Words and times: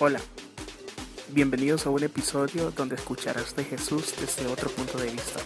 Hola, 0.00 0.20
bienvenidos 1.30 1.84
a 1.84 1.90
un 1.90 2.04
episodio 2.04 2.70
donde 2.70 2.94
escucharás 2.94 3.56
de 3.56 3.64
Jesús 3.64 4.14
desde 4.20 4.46
otro 4.46 4.70
punto 4.70 4.96
de 4.96 5.10
vista. 5.10 5.40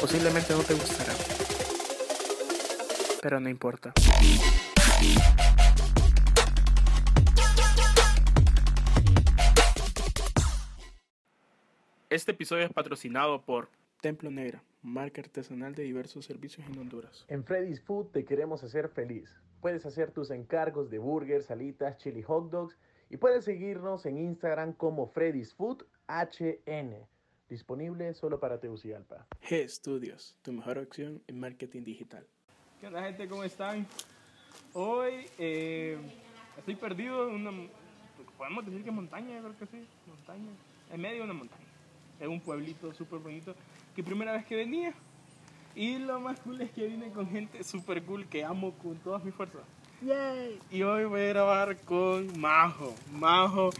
Posiblemente 0.00 0.52
no 0.52 0.62
te 0.62 0.74
gustará, 0.74 1.12
pero 3.20 3.40
no 3.40 3.48
importa. 3.48 3.92
Este 12.08 12.30
episodio 12.30 12.66
es 12.66 12.72
patrocinado 12.72 13.42
por 13.42 13.68
Templo 14.00 14.30
Negra, 14.30 14.62
marca 14.82 15.20
artesanal 15.20 15.74
de 15.74 15.82
diversos 15.82 16.24
servicios 16.24 16.64
en 16.68 16.78
Honduras. 16.78 17.24
En 17.26 17.42
Freddy's 17.42 17.80
Food 17.80 18.12
te 18.12 18.24
queremos 18.24 18.62
hacer 18.62 18.88
feliz. 18.90 19.28
Puedes 19.60 19.84
hacer 19.84 20.10
tus 20.10 20.30
encargos 20.30 20.88
de 20.88 20.98
burgers, 20.98 21.46
salitas, 21.46 21.98
chili 21.98 22.22
hot 22.22 22.50
dogs 22.50 22.78
y 23.10 23.18
puedes 23.18 23.44
seguirnos 23.44 24.06
en 24.06 24.16
Instagram 24.16 24.72
como 24.72 25.06
Freddy's 25.06 25.52
Food 25.52 25.84
HN. 26.08 27.06
Disponible 27.48 28.14
solo 28.14 28.40
para 28.40 28.58
Tegucigalpa. 28.58 29.26
G 29.42 29.68
Studios, 29.68 30.36
tu 30.42 30.52
mejor 30.52 30.78
opción 30.78 31.22
en 31.26 31.40
marketing 31.40 31.82
digital. 31.84 32.26
¿Qué 32.80 32.86
onda 32.86 33.02
gente? 33.02 33.28
¿Cómo 33.28 33.44
están? 33.44 33.86
Hoy 34.72 35.26
eh, 35.38 35.98
estoy 36.56 36.76
perdido 36.76 37.28
en 37.28 37.46
una... 37.46 37.68
Podemos 38.38 38.64
decir 38.64 38.82
que 38.82 38.90
montaña, 38.90 39.40
creo 39.40 39.58
que 39.58 39.66
sí. 39.66 39.86
Montaña. 40.06 40.50
En 40.90 41.00
medio 41.00 41.18
de 41.18 41.24
una 41.24 41.34
montaña. 41.34 41.66
Es 42.18 42.28
un 42.28 42.40
pueblito 42.40 42.94
súper 42.94 43.18
bonito. 43.18 43.54
Que 43.94 44.02
primera 44.02 44.32
vez 44.32 44.46
que 44.46 44.56
venía. 44.56 44.94
Y 45.74 45.98
lo 45.98 46.20
más 46.20 46.40
cool 46.40 46.60
es 46.60 46.70
que 46.72 46.86
vine 46.86 47.10
con 47.10 47.28
gente 47.30 47.62
súper 47.64 48.02
cool 48.04 48.26
que 48.26 48.44
amo 48.44 48.72
con 48.74 48.96
todas 48.98 49.22
mis 49.24 49.34
fuerzas. 49.34 49.62
Yay. 50.02 50.58
Y 50.70 50.82
hoy 50.82 51.04
voy 51.04 51.20
a 51.20 51.26
grabar 51.28 51.76
con 51.82 52.38
Majo. 52.40 52.94
Majo. 53.12 53.70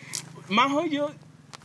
Majo 0.48 0.84
yo... 0.84 1.10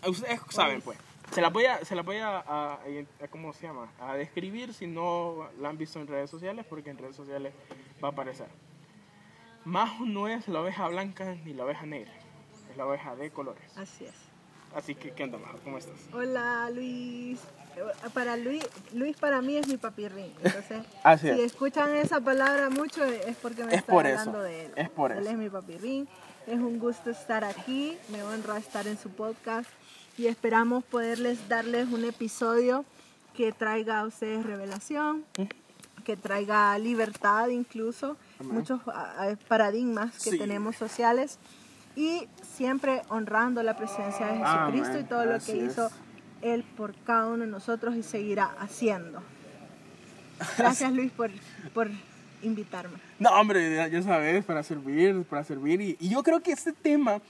Ustedes 0.08 0.40
saben 0.50 0.82
pues. 0.82 0.98
Se 1.32 1.42
la 1.42 1.50
voy 1.50 1.66
a, 1.66 1.84
se 1.84 1.96
la 1.96 2.04
voy 2.04 2.18
a, 2.18 2.38
a- 2.40 2.74
a- 3.22 3.28
¿cómo 3.30 3.52
se 3.54 3.66
llama? 3.68 3.90
A 4.00 4.16
describir 4.16 4.74
si 4.74 4.86
no 4.88 5.48
la 5.60 5.70
han 5.70 5.78
visto 5.78 6.00
en 6.00 6.08
redes 6.08 6.30
sociales, 6.30 6.66
porque 6.70 6.92
en 6.92 6.98
redes 7.00 7.16
sociales 7.16 7.54
va 8.04 8.10
a 8.10 8.12
aparecer. 8.12 8.48
Majo 9.66 10.06
no 10.06 10.28
es 10.28 10.48
la 10.48 10.62
oveja 10.62 10.88
blanca 10.88 11.36
ni 11.44 11.54
la 11.54 11.66
oveja 11.66 11.86
negra, 11.88 12.14
es 12.70 12.78
la 12.78 12.86
oveja 12.86 13.16
de 13.16 13.32
colores. 13.32 13.76
Así 13.76 14.06
es. 14.06 14.14
Así 14.76 14.94
que, 14.94 15.12
¿qué 15.12 15.24
onda, 15.24 15.40
Majo? 15.40 15.58
¿Cómo 15.64 15.80
estás? 15.80 15.98
Hola 16.14 16.70
Luis. 16.70 17.42
Eh, 17.76 18.10
Para 18.14 18.38
Luis, 18.38 18.64
Luis 18.94 19.18
para 19.18 19.42
mí 19.42 19.58
es 19.58 19.68
mi 19.68 19.78
papirrín. 19.78 20.32
Entonces, 20.44 20.84
Así 21.04 21.28
si 21.28 21.30
es. 21.34 21.40
escuchan 21.52 21.94
esa 21.96 22.20
palabra 22.22 22.70
mucho 22.70 23.04
es 23.04 23.36
porque 23.38 23.64
me 23.66 23.76
Es 23.76 23.84
por 23.84 24.06
eso, 24.06 24.20
hablando 24.20 24.42
de 24.42 24.66
él. 24.66 24.72
es 24.76 24.90
por 24.90 25.12
él 25.12 25.20
eso. 25.20 25.30
es 25.30 25.38
mi 25.38 25.50
papirrín. 25.50 26.08
Es 26.48 26.60
un 26.60 26.78
gusto 26.80 27.10
estar 27.10 27.44
aquí. 27.44 27.98
Me 28.10 28.22
honra 28.24 28.58
estar 28.58 28.88
en 28.88 28.98
su 28.98 29.10
podcast 29.10 29.70
y 30.18 30.28
esperamos 30.28 30.84
poderles 30.84 31.50
darles 31.50 31.90
un 31.92 32.06
episodio 32.06 32.86
que 33.36 33.52
traiga 33.52 34.00
a 34.00 34.06
ustedes 34.06 34.46
revelación, 34.46 35.26
que 36.06 36.16
traiga 36.16 36.78
libertad 36.78 37.48
incluso, 37.50 38.16
muchos 38.40 38.80
ah, 38.88 39.14
ah, 39.18 39.36
paradigmas 39.50 40.14
que 40.24 40.32
Sí. 40.32 40.38
tenemos 40.38 40.78
sociales 40.78 41.38
y 41.98 42.30
siempre 42.56 43.02
honrando 43.10 43.62
la 43.64 43.76
presencia 43.76 44.28
de 44.28 44.38
Jesucristo 44.38 44.90
Amén. 44.92 45.02
y 45.02 45.04
todo 45.10 45.26
lo 45.26 45.36
Así 45.36 45.52
que 45.54 45.66
es. 45.66 45.76
Él 46.42 46.64
por 46.78 46.96
cada 47.06 47.28
uno 47.28 47.46
de 47.46 47.52
nosotros 47.52 47.96
y 47.96 48.04
seguirá 48.04 48.46
haciendo. 48.60 49.22
Gracias 50.58 50.92
Luis 50.92 51.12
por, 51.12 51.32
por 51.74 51.90
invitarme. 52.42 52.98
No, 53.20 53.30
hombre, 53.32 53.90
ya, 53.90 54.02
sabes, 54.02 54.44
para 54.44 54.64
servir, 54.64 55.24
para 55.24 55.44
servir. 55.44 55.82
Y, 55.82 55.98
y 56.00 56.10
yo 56.10 56.24
creo 56.24 56.42
que 56.42 56.52
este 56.52 56.74
tema, 56.74 57.22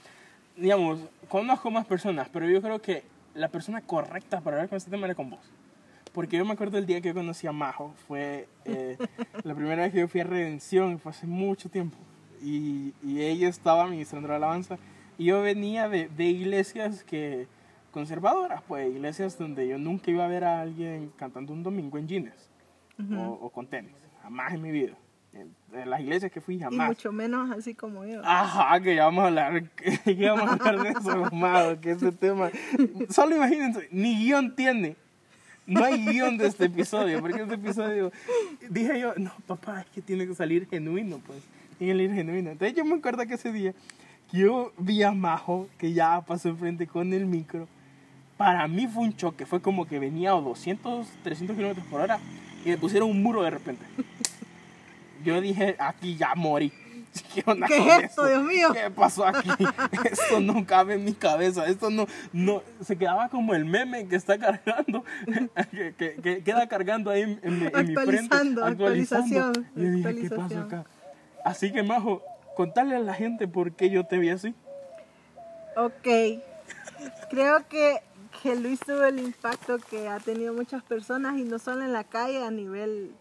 digamos, 0.56 1.00
conozco 1.28 1.70
más 1.70 1.86
personas, 1.86 2.28
pero 2.32 2.48
yo 2.48 2.60
creo 2.60 2.80
que 2.80 3.04
la 3.34 3.48
persona 3.48 3.80
correcta 3.80 4.40
para 4.40 4.56
hablar 4.56 4.68
con 4.68 4.76
este 4.76 4.90
tema 4.90 5.06
era 5.06 5.14
con 5.14 5.30
vos. 5.30 5.40
Porque 6.12 6.38
yo 6.38 6.44
me 6.44 6.52
acuerdo 6.52 6.78
el 6.78 6.86
día 6.86 7.00
que 7.00 7.12
conocí 7.12 7.46
a 7.46 7.52
Majo, 7.52 7.94
fue 8.08 8.48
eh, 8.64 8.96
la 9.44 9.54
primera 9.54 9.82
vez 9.82 9.92
que 9.92 10.00
yo 10.00 10.08
fui 10.08 10.22
a 10.22 10.24
Redención, 10.24 10.98
fue 10.98 11.10
hace 11.10 11.26
mucho 11.26 11.68
tiempo. 11.68 11.96
Y, 12.42 12.94
y 13.02 13.20
ella 13.20 13.48
estaba 13.48 13.86
ministrando 13.86 14.28
la 14.28 14.36
alabanza. 14.36 14.78
Y 15.18 15.26
yo 15.26 15.42
venía 15.42 15.88
de, 15.88 16.08
de 16.08 16.24
iglesias 16.24 17.04
que 17.04 17.46
conservadoras, 17.96 18.60
pues 18.68 18.90
iglesias 18.94 19.38
donde 19.38 19.66
yo 19.66 19.78
nunca 19.78 20.10
iba 20.10 20.22
a 20.26 20.28
ver 20.28 20.44
a 20.44 20.60
alguien 20.60 21.10
cantando 21.16 21.54
un 21.54 21.62
domingo 21.62 21.96
en 21.96 22.06
jeans 22.06 22.50
o, 23.10 23.22
o 23.40 23.48
con 23.48 23.66
tenis, 23.66 23.90
jamás 24.22 24.52
en 24.52 24.60
mi 24.60 24.70
vida. 24.70 24.92
En, 25.32 25.54
en 25.72 25.88
las 25.88 26.00
iglesias 26.02 26.30
que 26.30 26.42
fui, 26.42 26.56
Y 26.56 26.60
jamás. 26.60 26.88
mucho 26.88 27.10
menos 27.10 27.50
así 27.56 27.74
como 27.74 28.04
yo. 28.04 28.20
Ajá, 28.22 28.78
que 28.80 28.94
ya 28.96 29.04
vamos 29.06 29.24
a 29.24 29.26
hablar, 29.28 29.62
que 29.70 30.14
ya 30.16 30.34
vamos 30.34 30.50
a 30.50 30.52
hablar 30.68 30.82
de 30.82 30.90
eso, 30.90 31.24
amado, 31.24 31.80
que 31.80 31.92
ese 31.92 32.12
tema, 32.12 32.50
solo 33.08 33.34
imagínense, 33.36 33.88
ni 33.90 34.14
guion 34.26 34.54
tiene, 34.54 34.94
no 35.66 35.82
hay 35.82 36.04
guion 36.04 36.36
de 36.36 36.48
este 36.48 36.66
episodio, 36.66 37.20
porque 37.22 37.40
este 37.42 37.54
episodio, 37.54 38.12
dije 38.68 39.00
yo, 39.00 39.14
no, 39.16 39.32
papá, 39.46 39.80
es 39.80 39.86
que 39.86 40.02
tiene 40.02 40.26
que 40.26 40.34
salir 40.34 40.68
genuino, 40.68 41.18
pues, 41.26 41.38
tiene 41.78 41.94
que 41.94 41.98
salir 41.98 42.14
genuino. 42.14 42.50
Entonces 42.50 42.76
yo 42.76 42.84
me 42.84 42.94
acuerdo 42.96 43.26
que 43.26 43.34
ese 43.34 43.52
día, 43.52 43.72
yo 44.32 44.72
vi 44.78 45.02
a 45.02 45.12
Majo, 45.12 45.68
que 45.78 45.92
ya 45.94 46.20
pasó 46.22 46.48
enfrente 46.50 46.86
con 46.86 47.12
el 47.14 47.24
micro, 47.26 47.68
para 48.36 48.66
mí 48.68 48.86
fue 48.86 49.04
un 49.04 49.16
choque, 49.16 49.46
fue 49.46 49.60
como 49.62 49.86
que 49.86 49.98
venía 49.98 50.30
a 50.30 50.40
200, 50.40 51.06
300 51.22 51.56
kilómetros 51.56 51.86
por 51.86 52.00
hora, 52.02 52.18
y 52.64 52.68
me 52.70 52.78
pusieron 52.78 53.10
un 53.10 53.22
muro 53.22 53.42
de 53.42 53.50
repente. 53.50 53.84
Yo 55.24 55.40
dije, 55.40 55.76
aquí 55.78 56.16
ya 56.16 56.34
morí. 56.34 56.72
¿Qué, 57.34 57.42
onda 57.46 57.66
¿Qué 57.66 57.78
con 57.78 57.88
es 57.88 58.02
esto, 58.04 58.26
Dios 58.26 58.42
mío? 58.44 58.68
¿Qué 58.74 58.90
pasó 58.90 59.26
aquí? 59.26 59.48
Esto 60.10 60.38
no 60.40 60.66
cabe 60.66 60.94
en 60.94 61.04
mi 61.04 61.14
cabeza. 61.14 61.64
Esto 61.66 61.88
no, 61.88 62.06
no, 62.34 62.62
se 62.82 62.96
quedaba 62.98 63.30
como 63.30 63.54
el 63.54 63.64
meme 63.64 64.06
que 64.06 64.16
está 64.16 64.36
cargando, 64.38 65.02
que, 65.70 65.94
que- 65.96 66.14
que 66.22 66.42
queda 66.42 66.68
cargando 66.68 67.10
ahí 67.10 67.22
en, 67.22 67.40
en 67.42 67.58
mi- 67.58 67.66
en 67.66 67.86
mi 67.88 67.94
frente. 67.94 68.00
Actualizando, 68.00 68.64
actualización, 68.66 69.66
Y 69.74 69.80
yo 69.82 69.90
dije, 69.90 70.02
¿qué 70.14 70.28
pasó 70.28 70.42
actualización. 70.42 70.64
acá? 70.66 70.84
Así 71.44 71.72
que, 71.72 71.82
Majo, 71.82 72.22
contarle 72.54 72.96
a 72.96 73.00
la 73.00 73.14
gente 73.14 73.48
por 73.48 73.72
qué 73.72 73.88
yo 73.88 74.04
te 74.04 74.18
vi 74.18 74.28
así. 74.28 74.54
Ok. 75.76 76.06
Creo 77.30 77.66
que, 77.68 78.02
que 78.46 78.54
Luis 78.54 78.78
tuvo 78.78 79.02
el 79.02 79.18
impacto 79.18 79.78
que 79.78 80.08
ha 80.08 80.20
tenido 80.20 80.54
muchas 80.54 80.80
personas 80.84 81.36
y 81.36 81.42
no 81.42 81.58
solo 81.58 81.82
en 81.82 81.92
la 81.92 82.04
calle 82.04 82.44
a 82.44 82.50
nivel 82.52 83.12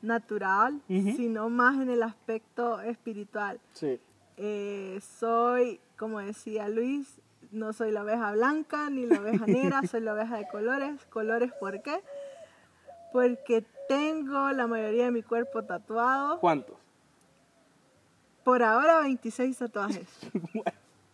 natural, 0.00 0.80
sino 0.88 1.50
más 1.50 1.74
en 1.82 1.90
el 1.90 2.02
aspecto 2.02 2.80
espiritual. 2.80 3.60
Sí. 3.74 4.00
Eh, 4.38 4.98
soy, 5.18 5.80
como 5.98 6.20
decía 6.20 6.70
Luis, 6.70 7.20
no 7.52 7.74
soy 7.74 7.90
la 7.90 8.04
oveja 8.04 8.32
blanca 8.32 8.88
ni 8.88 9.04
la 9.04 9.20
oveja 9.20 9.44
negra, 9.46 9.82
soy 9.82 10.00
la 10.00 10.14
oveja 10.14 10.38
de 10.38 10.48
colores. 10.48 11.04
¿Colores 11.10 11.52
por 11.52 11.82
qué? 11.82 12.00
Porque 13.12 13.62
tengo 13.86 14.50
la 14.52 14.66
mayoría 14.66 15.04
de 15.04 15.10
mi 15.10 15.22
cuerpo 15.22 15.62
tatuado. 15.62 16.40
¿Cuántos? 16.40 16.78
Por 18.44 18.62
ahora 18.62 19.00
26 19.00 19.58
tatuajes. 19.58 20.08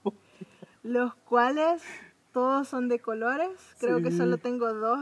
los 0.85 1.17
cuales 1.17 1.83
todos 2.37 2.69
son 2.69 2.89
de 2.89 2.99
colores. 2.99 3.49
Creo 3.81 4.03
que 4.03 4.11
Sí. 4.11 4.19
solo 4.19 4.37
tengo 4.37 4.75
dos 4.75 5.01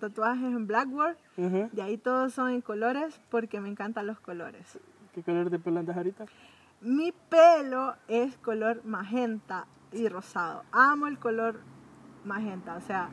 tatuajes 0.00 0.46
en 0.46 0.66
Blackboard. 0.66 1.16
Ujú. 1.36 1.68
De 1.70 1.80
ahí 1.80 1.96
todos 1.96 2.34
son 2.34 2.50
en 2.50 2.60
colores 2.60 3.20
porque 3.30 3.60
me 3.60 3.68
encantan 3.68 4.08
los 4.08 4.18
colores. 4.18 4.80
¿Qué 5.14 5.22
color 5.22 5.48
de 5.48 5.60
pelo 5.60 5.78
andas 5.78 5.96
ahorita? 5.96 6.24
Mi 6.80 7.12
pelo 7.28 7.94
es 8.08 8.36
color 8.38 8.84
magenta 8.84 9.68
y 9.92 10.08
rosado. 10.08 10.64
Amo 10.72 11.06
el 11.06 11.20
color 11.20 11.60
magenta. 12.24 12.74
O 12.74 12.80
sea, 12.80 13.10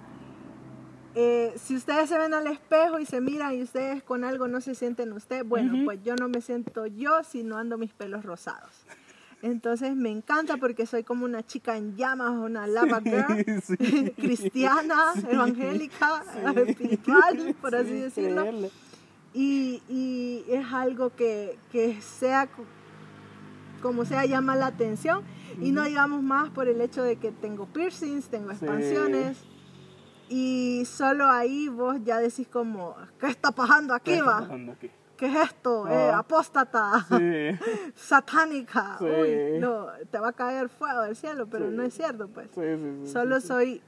eh, 1.14 1.54
si 1.58 1.76
ustedes 1.76 2.10
se 2.10 2.18
ven 2.18 2.34
al 2.34 2.48
espejo 2.48 2.98
y 2.98 3.06
se 3.06 3.22
miran 3.22 3.54
y 3.54 3.62
ustedes 3.62 4.02
con 4.02 4.24
algo 4.24 4.48
no 4.48 4.62
se 4.62 4.74
sienten 4.74 5.14
usted, 5.14 5.46
bueno, 5.46 5.76
Ujú. 5.76 5.86
pues 5.86 6.04
yo 6.04 6.16
no 6.16 6.28
me 6.28 6.42
siento 6.42 6.88
yo 6.88 7.24
si 7.24 7.44
no 7.44 7.58
ando 7.58 7.78
mis 7.78 7.94
pelos 7.94 8.26
rosados. 8.26 8.84
Entonces 9.42 9.96
me 9.96 10.10
encanta 10.12 10.58
porque 10.58 10.86
soy 10.86 11.04
como 11.04 11.24
una 11.26 11.46
chica 11.46 11.78
en 11.78 11.96
llamas, 11.96 12.32
una 12.32 12.68
lava 12.68 13.00
girl, 13.02 13.62
Sí. 13.64 13.78
cristiana, 14.18 15.14
evangélica, 15.30 16.24
espiritual, 16.68 17.56
por 17.62 17.76
así 17.76 17.90
Sí, 17.90 18.00
decirlo. 18.02 18.46
Y, 19.34 19.82
y 19.88 20.44
es 20.50 20.66
algo 20.74 21.16
que, 21.16 21.58
que 21.72 22.02
sea 22.02 22.48
co- 22.48 22.66
como 23.82 24.04
sea 24.04 24.26
llama 24.26 24.56
la 24.56 24.68
atención 24.68 25.24
y 25.62 25.72
no 25.72 25.84
digamos 25.84 26.22
más 26.22 26.50
por 26.50 26.68
el 26.68 26.82
hecho 26.82 27.04
de 27.04 27.16
que 27.16 27.32
tengo 27.32 27.66
piercings, 27.68 28.28
tengo 28.30 28.52
expansiones 28.52 29.38
y 30.28 30.84
solo 30.86 31.28
ahí 31.30 31.70
vos 31.70 31.98
ya 32.04 32.20
decís 32.20 32.48
como, 32.48 32.96
¿qué 33.20 33.28
está 33.28 33.52
pasando 33.52 33.94
¿Qué 33.94 34.12
aquí 34.12 34.20
está 34.20 34.26
va? 34.26 34.40
pasando 34.42 34.72
aquí? 34.74 34.90
¿Qué 35.20 35.26
es 35.26 35.36
esto? 35.36 35.84
Ah. 35.86 35.94
Eh, 35.94 36.12
apóstata, 36.12 37.06
Sí. 37.10 37.60
satánica. 37.96 38.96
Sí. 39.00 39.06
Uy, 39.06 39.60
no, 39.60 39.88
te 40.10 40.18
va 40.18 40.30
a 40.30 40.32
caer 40.34 40.70
fuego 40.70 41.02
del 41.02 41.16
cielo, 41.16 41.46
pero 41.48 41.70
Sí. 41.70 41.76
no 41.76 41.84
es 41.84 41.94
cierto 41.94 42.30
pues. 42.30 42.48
Sí, 42.56 42.62
sí, 42.62 43.00
sí, 43.06 43.12
Solo 43.12 43.42
soy 43.42 43.82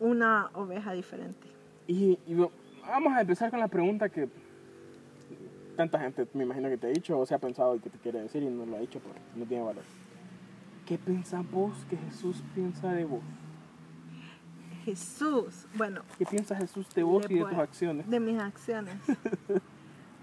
una 0.00 0.50
oveja 0.54 0.92
diferente. 0.92 1.46
Y, 1.86 2.18
vamos 2.88 3.12
a 3.12 3.20
empezar 3.20 3.50
con 3.50 3.60
la 3.60 3.68
pregunta 3.68 4.08
que 4.08 4.28
tanta 5.76 6.00
gente 6.00 6.26
me 6.34 6.42
imagino 6.44 6.68
que 6.68 6.76
te 6.76 6.88
ha 6.88 6.90
dicho 6.90 7.18
o 7.18 7.24
se 7.24 7.34
ha 7.34 7.38
pensado 7.38 7.76
y 7.76 7.78
que 7.78 7.90
te 7.90 7.98
quiere 7.98 8.22
decir 8.22 8.42
y 8.42 8.48
no 8.48 8.66
lo 8.66 8.76
ha 8.76 8.80
dicho 8.80 8.98
porque 8.98 9.20
no 9.36 9.44
tiene 9.46 9.64
valor. 9.64 9.84
¿qué 10.86 10.98
pensás 10.98 11.48
vos 11.50 11.72
que 11.88 11.96
Jesús 11.96 12.42
piensa 12.54 12.92
de 12.92 13.04
vos? 13.04 13.22
Jesús, 14.84 15.66
bueno, 15.76 16.02
¿Qué 16.18 16.26
piensa 16.26 16.54
Jesús 16.54 16.86
de 16.94 17.02
vos 17.02 17.24
y 17.30 17.34
de 17.38 17.44
tus 17.44 17.54
acciones? 17.54 18.10
de 18.10 18.20
mis 18.20 18.38
acciones. 18.38 18.96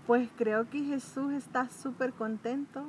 Pues 0.07 0.27
creo 0.37 0.69
que 0.69 0.83
Jesús 0.83 1.31
está 1.33 1.69
súper 1.69 2.11
contento 2.13 2.83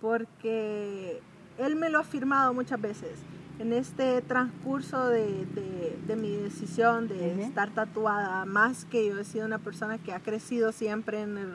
porque 0.00 1.20
Él 1.58 1.76
me 1.76 1.88
lo 1.88 1.98
ha 1.98 2.00
afirmado 2.02 2.52
muchas 2.52 2.80
veces. 2.80 3.18
En 3.58 3.72
este 3.72 4.20
transcurso 4.22 5.08
de, 5.08 5.46
de- 5.46 5.98
de 6.06 6.16
mi 6.16 6.36
decisión 6.36 7.06
de 7.08 7.42
estar 7.42 7.70
tatuada, 7.70 8.44
más 8.44 8.84
que 8.84 9.06
yo 9.06 9.18
he 9.18 9.24
sido 9.24 9.46
una 9.46 9.58
persona 9.60 9.96
que 9.98 10.12
ha 10.12 10.18
crecido 10.20 10.72
siempre 10.72 11.20
en, 11.22 11.38
el, 11.38 11.54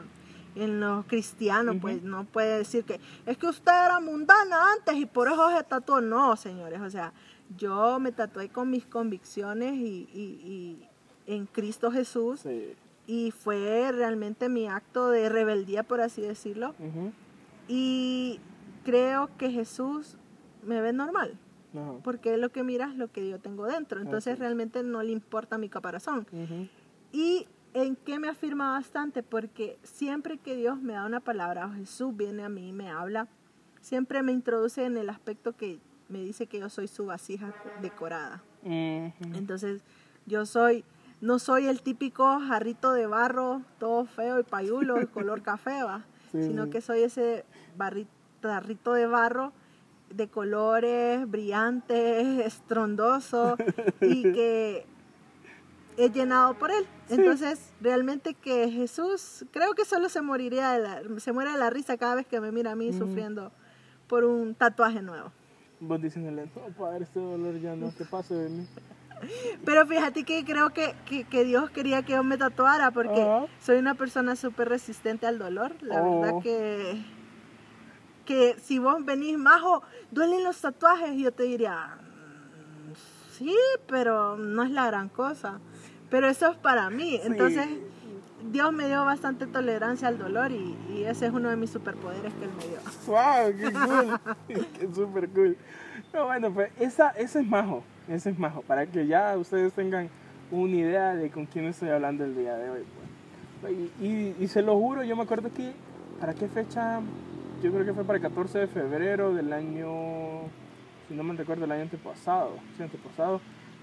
en 0.56 0.80
lo 0.80 1.04
cristiano, 1.06 1.72
Ujú. 1.72 1.80
pues 1.82 2.02
no 2.02 2.24
puede 2.24 2.56
decir 2.58 2.84
que 2.84 2.98
es 3.26 3.36
que 3.36 3.46
usted 3.46 3.70
era 3.70 4.00
mundana 4.00 4.72
antes 4.78 4.96
y 4.96 5.04
por 5.06 5.28
eso 5.28 5.50
se 5.56 5.62
tatuó. 5.62 6.00
No, 6.00 6.34
señores, 6.36 6.80
o 6.80 6.88
sea, 6.90 7.12
yo 7.58 8.00
me 8.00 8.12
tatué 8.12 8.48
con 8.48 8.70
mis 8.70 8.86
convicciones 8.86 9.74
y, 9.74 10.08
y- 10.14 10.78
y 11.26 11.32
en 11.32 11.44
Cristo 11.46 11.92
Jesús 11.92 12.40
Sí. 12.40 12.72
Y 13.10 13.32
fue 13.32 13.90
realmente 13.90 14.48
mi 14.48 14.68
acto 14.68 15.10
de 15.10 15.28
rebeldía, 15.28 15.82
por 15.82 16.00
así 16.00 16.22
decirlo. 16.22 16.76
Y 17.66 18.38
creo 18.84 19.36
que 19.36 19.50
Jesús 19.50 20.16
me 20.64 20.80
ve 20.80 20.92
normal, 20.92 21.36
porque 22.04 22.36
lo 22.36 22.50
que 22.50 22.62
mira 22.62 22.86
es 22.86 22.94
lo 22.94 23.10
que 23.10 23.28
yo 23.28 23.40
tengo 23.40 23.66
dentro. 23.66 24.00
Entonces 24.00 24.38
realmente 24.38 24.84
no 24.84 25.02
le 25.02 25.10
importa 25.10 25.58
mi 25.58 25.68
caparazón. 25.68 26.24
¿Y 27.10 27.48
en 27.74 27.96
qué 27.96 28.20
me 28.20 28.28
afirma 28.28 28.70
bastante? 28.70 29.24
Porque 29.24 29.76
siempre 29.82 30.38
que 30.38 30.54
Dios 30.54 30.80
me 30.80 30.92
da 30.92 31.04
una 31.04 31.18
palabra 31.18 31.66
o 31.66 31.72
Jesús 31.72 32.16
viene 32.16 32.44
a 32.44 32.48
mí 32.48 32.68
y 32.68 32.72
me 32.72 32.90
habla, 32.90 33.26
siempre 33.80 34.22
me 34.22 34.30
introduce 34.30 34.84
en 34.84 34.96
el 34.96 35.10
aspecto 35.10 35.56
que 35.56 35.80
me 36.08 36.20
dice 36.20 36.46
que 36.46 36.60
yo 36.60 36.68
soy 36.68 36.86
su 36.86 37.06
vasija 37.06 37.52
decorada. 37.82 38.44
Entonces, 38.62 39.82
yo 40.26 40.46
soy, 40.46 40.84
no 41.20 41.38
soy 41.38 41.66
el 41.66 41.82
típico 41.82 42.40
jarrito 42.40 42.92
de 42.92 43.06
barro, 43.06 43.62
todo 43.78 44.06
feo 44.06 44.40
y 44.40 44.42
payulo, 44.42 44.96
de 44.96 45.06
color 45.06 45.42
café, 45.42 45.82
¿va? 45.82 46.04
Sí, 46.32 46.44
sino 46.44 46.64
sí. 46.64 46.70
que 46.70 46.80
soy 46.80 47.02
ese 47.02 47.44
barri- 47.76 48.06
jarrito 48.42 48.92
de 48.94 49.06
barro 49.06 49.52
de 50.10 50.28
colores 50.28 51.28
brillantes, 51.30 52.26
estrondoso 52.46 53.56
y 54.00 54.22
que 54.32 54.86
he 55.96 56.10
llenado 56.10 56.54
por 56.54 56.70
él. 56.70 56.86
Entonces, 57.10 57.72
realmente 57.80 58.34
que 58.34 58.70
Jesús, 58.70 59.44
creo 59.52 59.74
que 59.74 59.84
solo 59.84 60.08
se 60.08 60.22
moriría 60.22 60.70
de 60.72 60.80
la, 60.80 61.20
se 61.20 61.32
muere 61.32 61.52
de 61.52 61.58
la 61.58 61.70
risa 61.70 61.96
cada 61.98 62.14
vez 62.14 62.26
que 62.26 62.40
me 62.40 62.50
mira 62.52 62.72
a 62.72 62.76
mí 62.76 62.88
Ujú. 62.90 62.98
sufriendo 62.98 63.52
por 64.08 64.24
un 64.24 64.54
tatuaje 64.54 65.02
nuevo. 65.02 65.32
Vos 65.80 66.00
diciéndole, 66.00 66.46
no, 66.54 66.74
padre, 66.76 67.04
este 67.04 67.20
dolor 67.20 67.58
ya 67.58 67.74
no 67.76 67.90
te 67.90 68.04
pase 68.04 68.34
de 68.34 68.48
mí. 68.50 68.66
Pero 69.64 69.86
fíjate 69.86 70.24
que 70.24 70.44
creo 70.44 70.70
que, 70.70 70.94
que, 71.06 71.24
que 71.24 71.44
Dios 71.44 71.70
quería 71.70 72.02
que 72.02 72.12
yo 72.12 72.24
me 72.24 72.36
tatuara 72.38 72.90
porque 72.90 73.22
Ajá. 73.22 73.46
soy 73.60 73.78
una 73.78 73.94
persona 73.94 74.36
súper 74.36 74.68
resistente 74.68 75.26
al 75.26 75.38
dolor. 75.38 75.72
La 75.82 76.00
Oh. 76.02 76.20
verdad 76.20 76.42
que, 76.42 77.02
que 78.24 78.56
si 78.62 78.78
vos 78.78 79.04
venís 79.04 79.36
majo, 79.38 79.82
duelen 80.10 80.44
los 80.44 80.60
tatuajes 80.60 81.16
yo 81.16 81.32
te 81.32 81.44
diría, 81.44 81.96
"Mm, 81.98 82.92
sí, 83.36 83.54
pero 83.88 84.36
no 84.36 84.62
es 84.62 84.70
la 84.70 84.86
gran 84.86 85.08
cosa. 85.08 85.58
Pero 86.10 86.26
eso 86.28 86.48
es 86.48 86.56
para 86.56 86.90
mí. 86.90 87.20
Entonces, 87.22 87.68
Dios 88.50 88.72
me 88.72 88.88
dio 88.88 89.04
bastante 89.04 89.46
tolerancia 89.46 90.08
al 90.08 90.18
dolor 90.18 90.50
y, 90.50 90.76
y 90.92 91.04
ese 91.04 91.26
es 91.26 91.32
uno 91.32 91.48
de 91.50 91.56
mis 91.56 91.70
superpoderes 91.70 92.32
que 92.34 92.44
Él 92.46 92.50
me 92.56 92.66
dio. 92.66 92.80
¡Wow! 93.06 93.56
¡Qué 93.56 93.72
cool! 93.72 94.66
¡Qué 94.78 94.88
súper 94.94 95.28
cool! 95.30 95.56
No, 96.12 96.24
bueno, 96.26 96.52
pues 96.52 96.72
esa, 96.80 97.10
ese 97.10 97.40
es 97.40 97.46
Majo. 97.46 97.84
Ese 98.08 98.30
es 98.30 98.38
Majo. 98.38 98.62
Para 98.62 98.86
que 98.86 99.06
ya 99.06 99.36
ustedes 99.38 99.72
tengan 99.72 100.08
una 100.50 100.74
idea 100.76 101.14
de 101.14 101.30
con 101.30 101.46
quién 101.46 101.66
estoy 101.66 101.90
hablando 101.90 102.24
el 102.24 102.34
día 102.36 102.56
de 102.56 102.70
hoy. 102.70 102.80
pues. 103.60 103.72
Y, 103.72 104.04
y- 104.04 104.36
y 104.40 104.48
se 104.48 104.62
lo 104.62 104.76
juro, 104.78 105.04
yo 105.04 105.16
me 105.16 105.22
acuerdo 105.22 105.50
que. 105.52 105.72
¿Para 106.18 106.34
qué 106.34 106.48
fecha? 106.48 107.00
Yo 107.62 107.72
creo 107.72 107.84
que 107.84 107.92
fue 107.94 108.04
para 108.04 108.16
el 108.16 108.22
14 108.22 108.58
de 108.58 108.66
febrero 108.66 109.34
del 109.34 109.52
año. 109.52 109.88
Si 111.08 111.14
no 111.14 111.22
me 111.22 111.34
recuerdo, 111.34 111.64
el 111.64 111.72
año 111.72 111.82
antepasado. 111.82 112.52
Sí, 112.76 112.82
antepasado. 112.82 113.40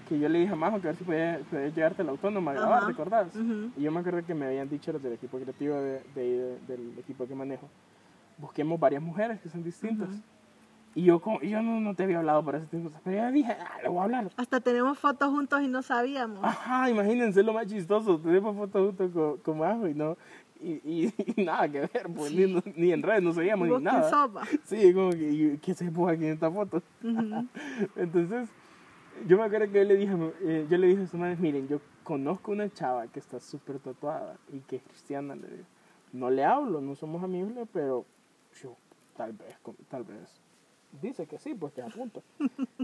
Que 0.08 0.18
yo 0.18 0.28
le 0.28 0.38
dije 0.40 0.52
a 0.52 0.56
Majo 0.56 0.80
que 0.80 0.88
a 0.88 0.90
ver 0.90 0.96
si 0.96 1.04
podía, 1.04 1.40
podía 1.50 1.68
llegarte 1.68 2.02
a 2.02 2.04
la 2.04 2.12
autónoma 2.12 2.52
a 2.52 2.54
grabar. 2.54 2.86
¿te 2.86 2.92
acordás? 2.92 3.34
Ujú. 3.36 3.70
Y 3.76 3.82
yo 3.82 3.92
me 3.92 4.00
acuerdo 4.00 4.24
que 4.24 4.34
me 4.34 4.46
habían 4.46 4.68
dicho 4.68 4.92
los 4.92 5.02
del 5.02 5.12
equipo 5.14 5.38
creativo 5.38 5.74
de- 5.76 6.02
de- 6.14 6.58
del 6.66 6.94
equipo 6.98 7.26
que 7.26 7.34
manejo, 7.34 7.68
busquemos 8.38 8.78
varias 8.80 9.02
mujeres 9.02 9.40
que 9.40 9.48
son 9.48 9.62
distintas. 9.62 10.08
Ujú. 10.08 10.18
Y 10.94 11.04
yo, 11.04 11.20
como, 11.20 11.40
yo 11.42 11.62
no, 11.62 11.80
no 11.80 11.94
te 11.94 12.02
había 12.04 12.18
hablado 12.18 12.44
por 12.44 12.56
ese 12.56 12.66
tiempo, 12.66 12.90
pero 13.04 13.16
ya 13.16 13.30
dije, 13.30 13.52
ah, 13.52 13.78
le 13.82 13.88
voy 13.88 13.98
a 13.98 14.02
hablar. 14.04 14.30
Hasta 14.36 14.60
tenemos 14.60 14.98
fotos 14.98 15.28
juntos 15.30 15.60
y 15.62 15.68
no 15.68 15.82
sabíamos. 15.82 16.42
Ajá, 16.42 16.90
imagínense 16.90 17.42
lo 17.42 17.52
más 17.52 17.66
chistoso, 17.66 18.18
tenemos 18.18 18.56
fotos 18.56 18.86
juntos 18.86 19.10
con, 19.12 19.38
con 19.38 19.58
Majo 19.58 19.86
y 19.86 19.94
no, 19.94 20.16
y, 20.60 20.72
y- 20.84 21.14
y 21.36 21.44
nada 21.44 21.68
que 21.68 21.80
ver, 21.80 22.08
pues, 22.14 22.32
ni, 22.32 22.92
en 22.92 23.02
redes 23.02 23.22
no 23.22 23.32
seguíamos 23.32 23.68
¿Vos 23.68 23.78
ni 23.78 23.84
nada. 23.84 24.10
sos, 24.10 24.36
va? 24.36 24.42
Sí, 24.64 24.92
como 24.92 25.10
que, 25.10 25.58
¿qué 25.62 25.74
se 25.74 25.90
puso 25.90 26.08
aquí 26.08 26.24
en 26.26 26.32
esta 26.32 26.50
foto? 26.50 26.82
Ujú. 27.04 27.46
Entonces, 27.96 28.48
yo 29.26 29.36
me 29.36 29.44
acuerdo 29.44 29.70
que 29.70 29.78
yo 29.78 29.84
le 29.84 29.96
dije, 29.96 30.14
eh, 30.42 30.66
yo 30.68 30.78
le 30.78 30.86
dije 30.88 31.02
a 31.02 31.06
sus 31.06 31.20
madres, 31.20 31.38
miren, 31.38 31.68
yo 31.68 31.80
conozco 32.02 32.50
una 32.52 32.68
chava 32.72 33.06
que 33.08 33.20
está 33.20 33.38
súper 33.38 33.78
tatuada 33.78 34.36
y 34.52 34.60
que 34.60 34.76
es 34.76 34.82
cristiana, 34.82 35.34
le 35.36 35.46
digo. 35.48 35.64
No 36.12 36.30
le 36.30 36.44
hablo, 36.44 36.80
no 36.80 36.94
somos 36.94 37.22
amigos, 37.22 37.52
pero 37.72 38.06
yo, 38.62 38.74
tal 39.16 39.32
vez, 39.32 39.56
tal 39.90 40.04
vez. 40.04 40.40
Dice 41.02 41.26
que 41.26 41.38
sí, 41.38 41.54
pues 41.54 41.72
que 41.72 41.82
apunto. 41.82 42.22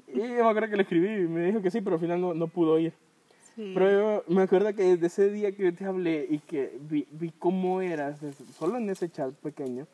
y 0.08 0.18
yo 0.18 0.24
me 0.24 0.40
acuerdo 0.48 0.68
que 0.70 0.76
le 0.76 0.82
escribí 0.82 1.08
y 1.24 1.28
me 1.28 1.46
dijo 1.46 1.62
que 1.62 1.70
sí, 1.70 1.80
pero 1.80 1.96
al 1.96 2.00
final 2.00 2.20
no, 2.20 2.34
no 2.34 2.46
pudo 2.48 2.78
ir. 2.78 2.92
Sí. 3.56 3.72
Pero 3.74 3.90
yo 3.90 4.24
me 4.34 4.42
acuerdo 4.42 4.74
que 4.74 4.82
desde 4.82 5.06
ese 5.06 5.30
día 5.30 5.52
que 5.52 5.64
yo 5.64 5.74
te 5.74 5.84
hablé 5.84 6.26
y 6.28 6.38
que 6.40 6.76
vi, 6.80 7.06
vi 7.10 7.30
cómo 7.38 7.80
eras, 7.80 8.20
solo 8.52 8.76
en 8.78 8.90
ese 8.90 9.08
chat 9.10 9.32
pequeño, 9.34 9.86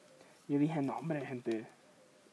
yo 0.48 0.58
dije, 0.58 0.82
no, 0.82 0.96
hombre, 0.98 1.24
gente, 1.24 1.66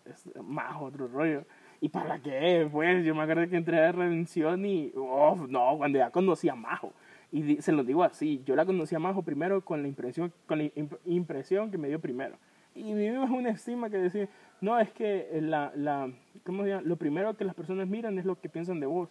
es 0.06 0.30
más 0.44 0.76
otro 0.82 1.08
rollo. 1.08 1.44
¿Y 1.80 1.90
para 1.90 2.20
qué? 2.20 2.68
Pues 2.72 3.06
yo 3.06 3.14
me 3.14 3.22
acuerdo 3.22 3.48
que 3.50 3.58
entré 3.58 3.80
a 3.86 3.92
Redención 3.92 4.66
y, 4.66 4.92
oh, 4.96 5.36
no, 5.48 5.76
cuando 5.78 6.00
ya 6.00 6.10
conocí 6.10 6.50
a 6.50 6.56
Majo. 6.56 6.92
Y 7.32 7.42
di- 7.44 7.62
se 7.62 7.72
lo 7.72 7.84
digo 7.84 8.04
así, 8.04 8.42
yo 8.46 8.56
la 8.56 8.66
conocí 8.66 8.96
a 8.96 9.00
Majo 9.00 9.22
primero 9.22 9.64
con 9.64 9.82
la 9.84 9.88
impresión, 9.88 10.34
con 10.48 10.58
la 10.60 10.64
imp- 10.64 10.98
impresión 11.06 11.70
que 11.70 11.78
me 11.78 11.88
dio 11.90 12.00
primero. 12.00 12.36
Y 12.74 12.94
vivimos 12.94 13.30
una 13.30 13.50
estima 13.50 13.90
que 13.90 13.98
decía, 13.98 14.28
no, 14.62 14.80
es 14.80 14.92
que 14.92 15.30
la, 15.42 15.72
la, 15.76 16.12
¿cómo 16.44 16.64
se 16.64 16.70
llama? 16.70 16.82
Lo 16.84 16.96
primero 16.98 17.36
que 17.36 17.46
las 17.46 17.56
personas 17.56 17.88
miran 17.88 18.18
es 18.18 18.26
lo 18.26 18.40
que 18.40 18.50
piensan 18.50 18.80
de 18.80 18.88
vos. 18.88 19.10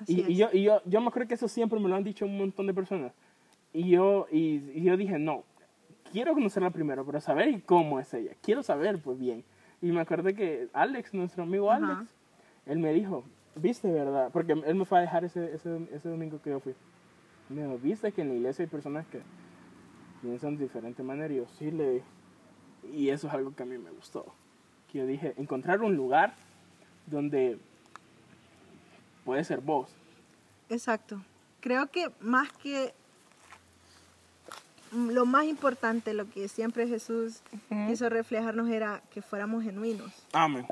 Así 0.00 0.14
Y, 0.16 0.20
es. 0.22 0.28
y 0.30 0.36
yo, 0.36 0.48
y 0.52 0.62
yo, 0.62 0.80
yo 0.86 1.00
me 1.00 1.08
acuerdo 1.08 1.28
que 1.28 1.34
eso 1.34 1.48
siempre 1.48 1.78
me 1.78 1.88
lo 1.88 1.96
han 1.96 2.04
dicho 2.04 2.24
un 2.24 2.38
montón 2.38 2.66
de 2.66 2.74
personas. 2.74 3.12
Y 3.72 3.90
yo, 3.90 4.26
y, 4.32 4.56
y 4.74 4.82
yo 4.82 4.96
dije, 4.96 5.18
no, 5.18 5.44
quiero 6.12 6.34
conocerla 6.34 6.70
primero, 6.70 7.04
pero 7.04 7.20
saber 7.20 7.62
cómo 7.64 8.00
es 8.00 8.12
ella. 8.14 8.32
Quiero 8.42 8.62
saber, 8.62 9.00
pues 9.00 9.18
bien. 9.18 9.44
Y 9.82 9.92
me 9.92 10.00
acuerdo 10.00 10.34
que 10.34 10.68
Alex, 10.72 11.14
nuestro 11.14 11.42
amigo 11.44 11.70
Ajá. 11.70 11.98
Alex, 11.98 12.14
él 12.66 12.78
me 12.78 12.92
dijo, 12.92 13.24
viste, 13.54 13.90
¿verdad? 13.90 14.30
Porque 14.32 14.52
él 14.52 14.74
me 14.74 14.84
fue 14.84 14.98
a 14.98 15.02
dejar 15.02 15.24
ese, 15.24 15.54
ese, 15.54 15.86
ese 15.92 16.08
domingo 16.08 16.40
que 16.42 16.50
yo 16.50 16.60
fui. 16.60 16.74
Me 17.48 17.62
dijo, 17.62 17.78
viste 17.78 18.12
que 18.12 18.22
en 18.22 18.28
la 18.28 18.34
iglesia 18.34 18.64
hay 18.64 18.70
personas 18.70 19.06
que 19.06 19.20
piensan 20.22 20.56
de 20.56 20.64
diferente 20.64 21.02
manera. 21.02 21.32
Y 21.32 21.38
yo, 21.38 21.46
sí, 21.48 21.70
le 21.70 21.90
dije. 21.92 22.06
Y 22.92 23.10
eso 23.10 23.26
es 23.28 23.34
algo 23.34 23.54
que 23.54 23.62
a 23.62 23.66
mí 23.66 23.76
me 23.78 23.90
gustó. 23.90 24.26
Que 24.90 24.98
yo 24.98 25.06
dije, 25.06 25.34
encontrar 25.36 25.80
un 25.82 25.94
lugar 25.96 26.34
donde 27.06 27.58
puede 29.24 29.44
ser 29.44 29.60
vos. 29.60 29.88
Exacto. 30.68 31.20
Creo 31.60 31.86
que 31.88 32.10
más 32.20 32.50
que 32.52 32.92
lo 34.92 35.24
más 35.24 35.44
importante, 35.44 36.14
lo 36.14 36.28
que 36.28 36.48
siempre 36.48 36.88
Jesús 36.88 37.40
quiso 37.88 38.08
reflejarnos 38.08 38.68
era 38.68 39.02
que 39.12 39.22
fuéramos 39.22 39.62
genuinos. 39.62 40.10
Amén. 40.32 40.66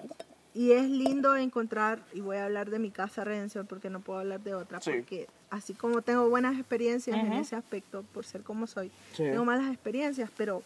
Y 0.55 0.73
es 0.73 0.89
lindo 0.91 1.37
encontrar, 1.37 2.01
y 2.13 2.21
voy 2.21 2.39
a 2.39 2.47
hablar 2.47 2.69
de 2.71 2.81
mi 2.81 2.91
casa 2.91 3.23
Redención 3.23 3.67
porque 3.69 3.91
no 3.91 4.01
puedo 4.01 4.19
hablar 4.19 4.41
de 4.41 4.55
otra, 4.55 4.81
Sí. 4.81 4.91
porque 4.93 5.29
así 5.51 5.73
como 5.75 6.03
tengo 6.03 6.29
buenas 6.29 6.59
experiencias 6.59 7.17
en 7.17 7.29
Ujú. 7.31 7.41
ese 7.43 7.55
aspecto, 7.55 8.03
por 8.13 8.25
ser 8.25 8.43
como 8.43 8.67
soy, 8.67 8.89
Sí. 9.13 9.23
tengo 9.23 9.45
malas 9.45 9.69
experiencias, 9.73 10.31
pero 10.37 10.63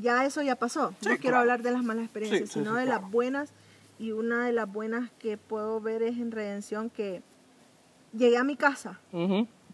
ya 0.00 0.24
eso 0.24 0.42
ya 0.42 0.56
pasó. 0.56 0.92
Sí, 1.00 1.08
no 1.08 1.16
quiero 1.18 1.38
hablar 1.38 1.62
de 1.62 1.72
las 1.72 1.82
malas 1.82 2.04
experiencias, 2.04 2.48
Sí, 2.50 2.60
sino 2.60 2.72
sí, 2.72 2.78
de 2.78 2.84
claro. 2.86 3.02
las 3.02 3.10
buenas. 3.10 3.52
Y 3.98 4.12
una 4.12 4.44
de 4.46 4.52
las 4.52 4.70
buenas 4.70 5.10
que 5.18 5.38
puedo 5.38 5.80
ver 5.80 6.02
es 6.02 6.18
en 6.18 6.30
Redención 6.30 6.90
que 6.90 7.22
llegué 8.12 8.36
a 8.36 8.44
mi 8.44 8.56
casa, 8.56 9.00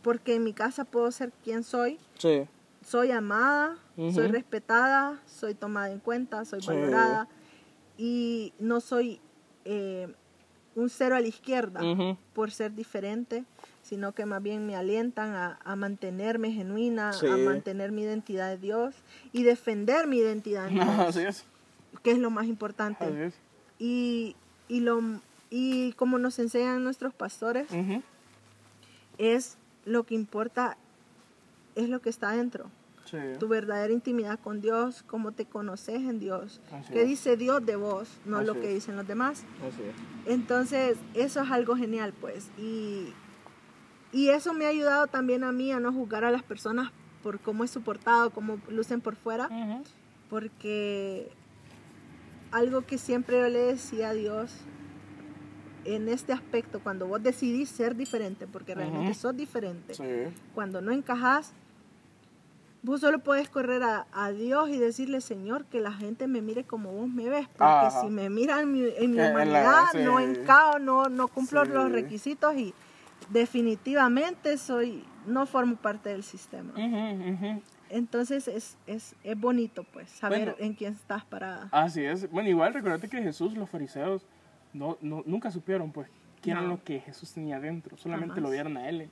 porque 0.02 0.34
en 0.36 0.44
mi 0.44 0.52
casa 0.52 0.84
puedo 0.84 1.10
ser 1.10 1.32
quien 1.42 1.64
soy, 1.64 1.98
soy 2.84 3.10
amada, 3.10 3.76
soy 3.96 4.28
respetada, 4.28 5.20
soy 5.26 5.54
tomada 5.54 5.90
en 5.92 5.98
cuenta, 5.98 6.44
soy 6.44 6.60
valorada. 6.64 7.28
Y 7.98 8.52
no 8.58 8.80
soy 8.80 9.20
eh, 9.64 10.12
un 10.74 10.88
cero 10.88 11.16
a 11.16 11.20
la 11.20 11.26
izquierda 11.28 11.80
por 12.32 12.50
ser 12.50 12.74
diferente, 12.74 13.44
sino 13.82 14.12
que 14.12 14.26
más 14.26 14.42
bien 14.42 14.66
me 14.66 14.76
alientan 14.76 15.34
a, 15.34 15.58
a 15.64 15.76
mantenerme 15.76 16.52
genuina, 16.52 17.12
Sí. 17.12 17.26
a 17.26 17.36
mantener 17.36 17.92
mi 17.92 18.02
identidad 18.02 18.48
de 18.48 18.58
Dios 18.58 18.94
y 19.32 19.42
defender 19.42 20.06
mi 20.06 20.18
identidad 20.18 20.68
en 20.68 20.74
Dios, 20.74 20.88
Así 20.88 21.20
es. 21.20 21.44
que 22.02 22.12
es 22.12 22.18
lo 22.18 22.30
más 22.30 22.46
importante. 22.46 23.04
Así 23.04 23.16
es. 23.16 23.34
Y, 23.78 24.36
y, 24.68 24.80
lo, 24.80 25.00
y 25.50 25.92
como 25.94 26.18
nos 26.18 26.38
enseñan 26.38 26.82
nuestros 26.84 27.12
pastores, 27.12 27.66
Ujú. 27.72 28.02
es 29.18 29.58
lo 29.84 30.04
que 30.04 30.14
importa, 30.14 30.76
es 31.74 31.88
lo 31.88 32.00
que 32.00 32.10
está 32.10 32.30
adentro. 32.30 32.70
Sí. 33.04 33.18
Tu 33.40 33.48
verdadera 33.48 33.92
intimidad 33.92 34.38
con 34.38 34.60
Dios, 34.60 35.02
cómo 35.06 35.32
te 35.32 35.44
conoces 35.44 35.96
en 35.96 36.20
Dios. 36.20 36.60
Así 36.72 36.92
¿Qué 36.92 37.02
es. 37.02 37.08
dice 37.08 37.36
Dios 37.36 37.66
de 37.66 37.74
vos? 37.76 38.08
No 38.24 38.42
lo 38.42 38.52
Así 38.52 38.60
que 38.60 38.68
es. 38.68 38.74
dicen 38.74 38.96
los 38.96 39.06
demás. 39.08 39.44
Así 39.66 39.82
es. 39.82 40.32
Entonces, 40.32 40.96
eso 41.14 41.42
es 41.42 41.50
algo 41.50 41.74
genial, 41.76 42.14
pues. 42.18 42.48
Y, 42.56 43.12
y 44.12 44.28
eso 44.28 44.52
me 44.52 44.66
ha 44.66 44.68
ayudado 44.68 45.06
también 45.06 45.42
a 45.44 45.52
mí 45.52 45.72
a 45.72 45.80
no 45.80 45.92
juzgar 45.92 46.24
a 46.24 46.30
las 46.30 46.42
personas 46.42 46.90
por 47.22 47.38
cómo 47.40 47.64
es 47.64 47.70
su 47.70 47.82
portado, 47.82 48.30
cómo 48.30 48.58
lucen 48.68 49.00
por 49.00 49.16
fuera, 49.16 49.48
porque 50.28 51.30
algo 52.50 52.82
que 52.82 52.98
siempre 52.98 53.38
yo 53.40 53.48
le 53.48 53.60
decía 53.60 54.10
a 54.10 54.12
Dios 54.12 54.52
en 55.84 56.08
este 56.08 56.32
aspecto, 56.32 56.80
cuando 56.80 57.06
vos 57.06 57.22
decidís 57.22 57.68
ser 57.68 57.96
diferente, 57.96 58.46
porque 58.46 58.74
realmente 58.74 59.10
Ujú. 59.12 59.18
sos 59.20 59.36
diferente, 59.36 59.94
Sí. 59.94 60.04
cuando 60.54 60.80
no 60.80 60.92
encajas, 60.92 61.52
vos 62.82 63.00
solo 63.00 63.18
puedes 63.20 63.48
correr 63.48 63.82
a, 63.82 64.06
a 64.12 64.30
Dios 64.30 64.68
y 64.68 64.78
decirle, 64.78 65.20
Señor, 65.20 65.64
que 65.66 65.80
la 65.80 65.92
gente 65.92 66.26
me 66.28 66.40
mire 66.40 66.64
como 66.64 66.92
vos 66.92 67.08
me 67.08 67.28
ves, 67.28 67.48
porque 67.48 67.64
Ajá. 67.64 68.00
si 68.00 68.08
me 68.10 68.30
miran 68.30 68.60
en 68.60 68.72
mi, 68.72 68.80
en 68.82 68.90
mi 68.90 69.00
en 69.00 69.16
la- 69.16 69.30
humanidad, 69.30 69.84
sí. 69.92 69.98
no 70.04 70.20
encajo, 70.20 70.78
no, 70.78 71.08
no 71.08 71.28
cumplo 71.28 71.64
Sí. 71.64 71.70
los 71.72 71.90
requisitos 71.90 72.54
y 72.56 72.74
definitivamente 73.30 74.56
soy, 74.58 75.04
no 75.26 75.46
formo 75.46 75.76
parte 75.76 76.08
del 76.10 76.22
sistema. 76.22 76.72
Entonces 77.90 78.48
es, 78.48 78.76
es, 78.86 79.14
es 79.22 79.38
bonito, 79.38 79.84
pues, 79.92 80.08
saber 80.08 80.40
Bueno. 80.40 80.54
en 80.60 80.74
quién 80.74 80.94
estás 80.94 81.24
parada. 81.24 81.68
Así 81.72 82.02
es. 82.02 82.30
Bueno, 82.30 82.48
igual 82.48 82.72
recordate 82.72 83.08
que 83.08 83.22
Jesús, 83.22 83.54
los 83.54 83.68
fariseos, 83.68 84.22
no, 84.72 84.96
no, 85.02 85.22
nunca 85.26 85.50
supieron, 85.50 85.92
pues, 85.92 86.08
qué 86.40 86.52
era 86.52 86.62
No. 86.62 86.68
lo 86.68 86.82
que 86.84 87.00
Jesús 87.00 87.32
tenía 87.32 87.60
dentro. 87.60 87.96
Solamente 87.98 88.34
Jamás. 88.36 88.42
lo 88.44 88.50
vieron 88.50 88.76
a 88.78 88.88
él. 88.88 89.10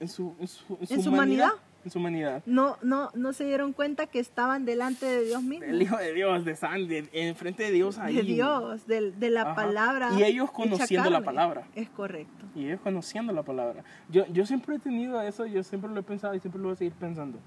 En 0.00 0.08
su, 0.08 0.34
en 0.40 0.48
su, 0.48 0.76
¿En 0.90 1.02
su 1.02 1.08
humanidad? 1.10 1.50
En 1.86 1.90
su 1.92 2.00
humanidad. 2.00 2.42
No, 2.46 2.78
no, 2.82 3.10
no 3.14 3.32
se 3.32 3.44
dieron 3.44 3.72
cuenta 3.72 4.08
que 4.08 4.18
estaban 4.18 4.64
delante 4.64 5.06
de 5.06 5.24
Dios 5.24 5.40
mismo. 5.40 5.66
El 5.66 5.80
Hijo 5.80 5.96
de 5.96 6.12
Dios, 6.12 6.44
de 6.44 6.56
San, 6.56 6.88
de, 6.88 7.08
enfrente 7.12 7.62
de 7.62 7.70
Dios 7.70 7.96
ahí. 7.98 8.16
de 8.16 8.22
Dios, 8.24 8.88
de, 8.88 9.12
de 9.12 9.30
la 9.30 9.42
Ajá. 9.42 9.54
palabra. 9.54 10.10
Y 10.18 10.24
ellos 10.24 10.50
conociendo 10.50 11.08
la 11.10 11.20
palabra. 11.20 11.68
Es 11.76 11.88
correcto. 11.88 12.44
Y 12.56 12.66
ellos 12.66 12.80
conociendo 12.80 13.32
la 13.32 13.44
palabra. 13.44 13.84
Yo, 14.08 14.26
yo 14.32 14.44
siempre 14.46 14.74
he 14.74 14.78
tenido 14.80 15.20
eso, 15.22 15.46
yo 15.46 15.62
siempre 15.62 15.88
lo 15.88 16.00
he 16.00 16.02
pensado 16.02 16.34
y 16.34 16.40
siempre 16.40 16.60
lo 16.60 16.66
voy 16.66 16.72
a 16.74 16.76
seguir 16.76 16.94
pensando. 16.94 17.38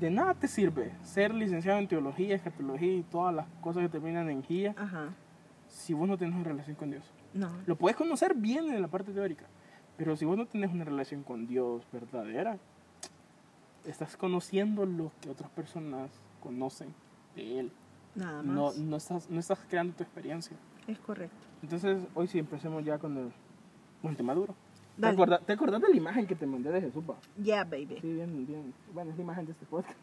De 0.00 0.10
nada 0.10 0.34
te 0.34 0.48
sirve 0.48 0.90
ser 1.04 1.32
licenciado 1.32 1.78
en 1.78 1.86
teología, 1.86 2.34
escatología 2.34 2.92
y 2.92 3.04
todas 3.04 3.32
las 3.32 3.46
cosas 3.60 3.84
que 3.84 3.88
terminan 3.88 4.28
en 4.30 4.42
guía 4.42 4.74
Ajá. 4.76 5.14
si 5.68 5.94
vos 5.94 6.08
no 6.08 6.18
tenés 6.18 6.34
una 6.34 6.42
relación 6.42 6.74
con 6.74 6.90
Dios. 6.90 7.04
No. 7.34 7.52
Lo 7.66 7.76
puedes 7.76 7.96
conocer 7.96 8.34
bien 8.34 8.68
en 8.72 8.82
la 8.82 8.88
parte 8.88 9.12
teórica, 9.12 9.44
pero 9.96 10.16
si 10.16 10.24
vos 10.24 10.36
no 10.36 10.46
tenés 10.46 10.72
una 10.72 10.82
relación 10.82 11.22
con 11.22 11.46
Dios 11.46 11.86
verdadera, 11.92 12.58
estás 13.84 14.16
conociendo 14.16 14.86
lo 14.86 15.10
que 15.20 15.30
otras 15.30 15.50
personas 15.50 16.10
conocen 16.42 16.94
de 17.34 17.60
Él. 17.60 17.72
Nada 18.14 18.42
No, 18.42 18.66
más. 18.66 18.78
no, 18.78 18.96
estás, 18.96 19.30
no 19.30 19.40
estás 19.40 19.58
creando 19.68 19.94
tu 19.94 20.02
experiencia. 20.02 20.56
Es 20.86 20.98
correcto. 20.98 21.36
Entonces, 21.62 22.02
hoy 22.14 22.26
sí 22.26 22.38
empecemos 22.38 22.84
ya 22.84 22.98
con 22.98 23.16
el, 23.16 23.32
con 24.02 24.10
el 24.10 24.16
tema 24.16 24.34
duro. 24.34 24.54
¿Te 24.96 25.02
Dale. 25.02 25.14
acordás, 25.14 25.40
¿Te 25.46 25.52
acordás 25.52 25.80
de 25.80 25.88
la 25.88 25.96
imagen 25.96 26.26
que 26.26 26.34
te 26.34 26.46
mandé 26.46 26.70
de 26.70 26.80
Jesús? 26.80 27.04
pa? 27.04 27.14
Yeah, 27.42 27.64
baby. 27.64 27.98
Sí, 28.00 28.12
bien, 28.12 28.46
bien. 28.46 28.74
Bueno, 28.92 29.10
es 29.12 29.16
la 29.16 29.22
imagen 29.22 29.46
de 29.46 29.52
este 29.52 29.66
podcast. 29.66 29.96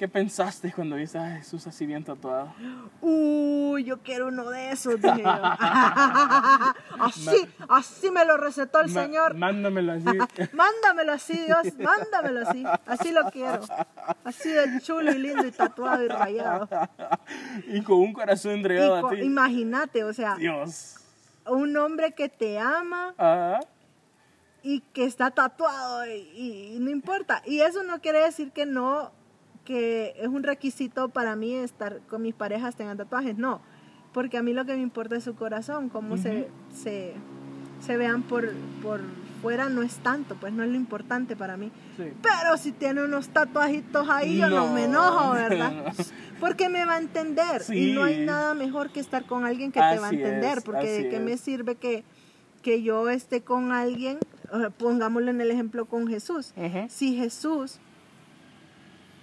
¿Qué 0.00 0.08
pensaste 0.08 0.72
cuando 0.72 0.96
viste 0.96 1.18
a 1.18 1.36
Jesús 1.36 1.66
así 1.66 1.84
bien 1.84 2.02
tatuado? 2.02 2.54
Uy, 3.02 3.84
yo 3.84 3.98
quiero 3.98 4.28
uno 4.28 4.48
de 4.48 4.70
esos, 4.70 4.94
dije 5.02 5.22
así, 6.98 7.46
así 7.68 8.10
me 8.10 8.24
lo 8.24 8.38
recetó 8.38 8.80
el 8.80 8.90
Ma- 8.90 9.02
Señor. 9.02 9.34
Mándamelo 9.34 9.92
así. 9.92 10.04
Mándamelo 10.54 11.12
así, 11.12 11.38
Dios, 11.44 11.66
mándamelo 11.78 12.48
así. 12.48 12.64
Así 12.86 13.12
lo 13.12 13.24
quiero. 13.30 13.60
Así 14.24 14.50
de 14.50 14.80
chulo 14.80 15.12
y 15.12 15.18
lindo 15.18 15.46
y 15.46 15.50
tatuado 15.50 16.02
y 16.02 16.08
rayado. 16.08 16.66
y 17.66 17.82
con 17.82 17.98
un 17.98 18.14
corazón 18.14 18.52
entregado 18.52 19.06
a 19.06 19.10
ti. 19.10 19.16
Imagínate, 19.20 20.02
o 20.04 20.14
sea, 20.14 20.36
Dios. 20.36 20.96
un 21.46 21.76
hombre 21.76 22.12
que 22.12 22.30
te 22.30 22.58
ama 22.58 23.14
Ah, 23.18 23.60
y 24.62 24.80
que 24.94 25.04
está 25.04 25.30
tatuado 25.30 26.06
y, 26.06 26.74
y 26.74 26.78
no 26.80 26.88
importa. 26.88 27.42
Y 27.44 27.60
eso 27.60 27.82
no 27.82 28.00
quiere 28.00 28.20
decir 28.20 28.50
que 28.52 28.64
no, 28.64 29.12
que 29.64 30.14
es 30.18 30.28
un 30.28 30.42
requisito 30.42 31.08
para 31.08 31.36
mí 31.36 31.54
estar 31.54 32.00
con 32.08 32.22
mis 32.22 32.34
parejas 32.34 32.76
tengan 32.76 32.96
tatuajes, 32.96 33.36
no. 33.36 33.60
Porque 34.12 34.38
a 34.38 34.42
mí 34.42 34.52
lo 34.52 34.64
que 34.64 34.74
me 34.74 34.82
importa 34.82 35.16
es 35.16 35.24
su 35.24 35.34
corazón, 35.34 35.88
cómo 35.88 36.16
se, 36.16 36.48
se, 36.74 37.14
se 37.80 37.96
vean 37.96 38.22
por, 38.22 38.52
por 38.82 39.00
fuera 39.40 39.68
no 39.68 39.82
es 39.82 39.96
tanto, 39.96 40.36
pues 40.36 40.52
no 40.52 40.62
es 40.62 40.70
lo 40.70 40.76
importante 40.76 41.36
para 41.36 41.56
mí. 41.56 41.70
sí. 41.96 42.12
Pero 42.22 42.56
si 42.56 42.72
tiene 42.72 43.02
unos 43.02 43.28
tatuajitos 43.28 44.08
ahí, 44.08 44.38
yo 44.38 44.48
no, 44.48 44.72
me 44.72 44.84
enojo, 44.84 45.30
¿verdad? 45.34 45.94
Porque 46.38 46.68
me 46.68 46.84
va 46.84 46.94
a 46.94 46.98
entender. 46.98 47.62
Y 47.72 47.92
no 47.92 48.04
hay 48.04 48.24
nada 48.24 48.54
mejor 48.54 48.90
que 48.90 49.00
estar 49.00 49.24
con 49.24 49.44
alguien 49.44 49.72
que 49.72 49.80
te 49.80 49.98
va 49.98 50.08
a 50.08 50.10
entender. 50.10 50.58
es, 50.58 50.64
porque 50.64 50.90
de 50.90 51.08
qué 51.08 51.16
es. 51.16 51.22
me 51.22 51.36
sirve 51.36 51.76
que, 51.76 52.04
que 52.62 52.82
yo 52.82 53.08
esté 53.08 53.42
con 53.42 53.72
alguien, 53.72 54.18
pongámoslo 54.78 55.30
en 55.30 55.40
el 55.40 55.50
ejemplo 55.50 55.86
con 55.86 56.06
Jesús. 56.06 56.52
Si 56.88 57.16
Jesús 57.16 57.78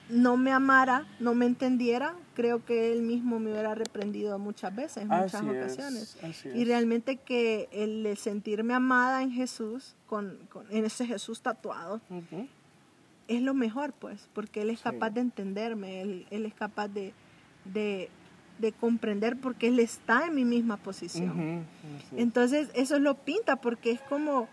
no 0.09 0.37
me 0.37 0.51
amara, 0.51 1.05
no 1.19 1.33
me 1.35 1.45
entendiera, 1.45 2.13
creo 2.33 2.63
que 2.63 2.93
él 2.93 3.01
mismo 3.01 3.39
me 3.39 3.51
hubiera 3.51 3.75
reprendido 3.75 4.37
muchas 4.39 4.73
veces, 4.75 5.03
en 5.03 5.09
muchas 5.09 5.35
Así 5.35 5.49
ocasiones. 5.49 6.17
Y 6.55 6.63
realmente 6.65 7.17
que 7.17 7.67
el, 7.71 8.15
sentirme 8.17 8.73
amada 8.73 9.21
en 9.21 9.31
Jesús, 9.31 9.95
con, 10.07 10.37
con- 10.51 10.65
en 10.71 10.85
ese 10.85 11.05
Jesús 11.05 11.41
tatuado, 11.41 11.99
es 13.27 13.41
lo 13.41 13.53
mejor, 13.53 13.91
pues, 13.93 14.29
porque 14.33 14.61
Él 14.61 14.69
es 14.69 14.79
Sí. 14.79 14.83
capaz 14.85 15.09
de 15.09 15.21
entenderme, 15.21 16.01
Él, 16.01 16.25
él 16.31 16.45
es 16.45 16.53
capaz 16.53 16.87
de, 16.87 17.13
de, 17.65 18.09
de 18.59 18.71
comprender 18.71 19.35
porque 19.37 19.67
Él 19.67 19.79
está 19.79 20.27
en 20.27 20.35
mi 20.35 20.45
misma 20.45 20.77
posición. 20.77 21.65
Entonces, 22.15 22.69
eso 22.73 22.97
lo 22.99 23.15
pinta 23.15 23.57
porque 23.57 23.91
es 23.91 23.99
como, 24.01 24.47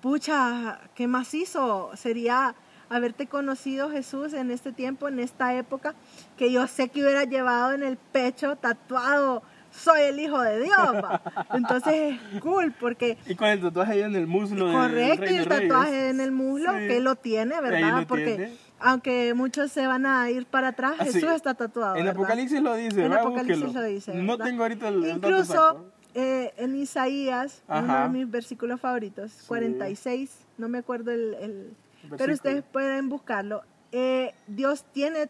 pucha, 0.00 0.80
qué 0.94 1.06
macizo 1.06 1.90
sería 1.94 2.54
haberte 2.90 3.26
conocido 3.26 3.88
Jesús 3.90 4.32
en 4.34 4.50
este 4.50 4.72
tiempo, 4.72 5.08
en 5.08 5.18
esta 5.20 5.54
época, 5.54 5.94
que 6.36 6.52
yo 6.52 6.66
sé 6.66 6.88
que 6.88 7.02
hubiera 7.02 7.24
llevado 7.24 7.72
en 7.72 7.82
el 7.82 7.96
pecho 7.96 8.56
tatuado, 8.56 9.42
soy 9.70 10.00
el 10.02 10.18
hijo 10.18 10.40
de 10.40 10.60
Dios. 10.60 10.76
va". 10.76 11.22
Entonces 11.54 12.18
es 12.34 12.40
cool 12.40 12.74
porque 12.78 13.16
Y 13.26 13.36
con 13.36 13.48
el 13.48 13.60
tatuaje 13.60 13.92
ahí 13.92 14.02
en 14.02 14.16
el 14.16 14.26
muslo 14.26 14.70
Correcto, 14.72 15.24
y 15.24 15.36
el 15.36 15.44
Reyes. 15.46 15.68
tatuaje 15.68 16.08
en 16.10 16.20
el 16.20 16.32
muslo, 16.32 16.72
Sí. 16.72 16.88
que 16.88 17.00
lo 17.00 17.14
tiene, 17.14 17.60
¿verdad? 17.60 18.00
lo 18.00 18.06
Porque 18.08 18.36
tiene. 18.36 18.56
aunque 18.80 19.34
muchos 19.34 19.70
se 19.70 19.86
van 19.86 20.04
a 20.06 20.28
ir 20.28 20.46
para 20.46 20.68
atrás, 20.68 20.94
Ah, 20.98 21.06
sí. 21.06 21.12
Jesús 21.12 21.30
está 21.30 21.54
tatuado. 21.54 21.94
En 21.94 22.04
¿verdad? 22.04 22.16
Apocalipsis 22.20 22.60
lo 22.60 22.74
dice, 22.74 23.04
En 23.04 23.12
Apocalipsis 23.12 23.62
búsquelo. 23.66 23.80
lo 23.82 23.86
dice. 23.88 24.14
No 24.14 24.36
tengo 24.36 24.62
ahorita 24.64 24.88
el, 24.88 25.06
Incluso 25.10 25.92
eh, 26.14 26.52
en 26.56 26.74
Isaías, 26.74 27.62
uno 27.68 28.02
de 28.02 28.08
mis 28.08 28.28
versículos 28.28 28.80
favoritos, 28.80 29.44
46, 29.46 30.32
no 30.58 30.68
me 30.68 30.78
acuerdo 30.78 31.12
el... 31.12 31.34
el- 31.34 31.76
pero 32.16 32.32
ustedes 32.32 32.62
pueden 32.64 33.08
buscarlo. 33.08 33.62
Eh, 33.92 34.34
Dios 34.46 34.84
tiene 34.92 35.28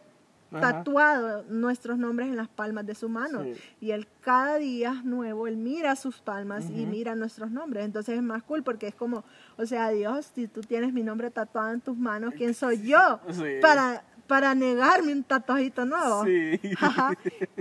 Ajá. 0.53 0.83
tatuado 0.83 1.43
nuestros 1.49 1.97
nombres 1.97 2.27
en 2.27 2.35
las 2.35 2.47
palmas 2.49 2.85
de 2.85 2.93
su 2.93 3.07
mano. 3.09 3.43
Sí. 3.43 3.53
Y 3.79 3.91
él 3.91 4.07
cada 4.21 4.57
día 4.57 5.01
nuevo, 5.03 5.47
él 5.47 5.55
mira 5.57 5.95
sus 5.95 6.19
palmas 6.19 6.69
y 6.69 6.85
mira 6.85 7.15
nuestros 7.15 7.51
nombres. 7.51 7.85
Entonces 7.85 8.15
es 8.17 8.21
más 8.23 8.43
cool 8.43 8.61
porque 8.61 8.87
es 8.87 8.95
como, 8.95 9.23
o 9.57 9.65
sea, 9.65 9.89
Dios, 9.89 10.29
si 10.35 10.47
tú 10.47 10.61
tienes 10.61 10.91
mi 10.93 11.03
nombre 11.03 11.31
tatuado 11.31 11.71
en 11.71 11.79
tus 11.81 11.97
manos, 11.97 12.33
¿quién 12.35 12.53
soy 12.53 12.81
yo 12.81 13.19
Sí. 13.31 13.43
para, 13.61 14.03
para 14.27 14.53
negarme 14.53 15.13
un 15.13 15.23
tatuajito 15.23 15.85
nuevo? 15.85 16.25
Sí. 16.25 16.59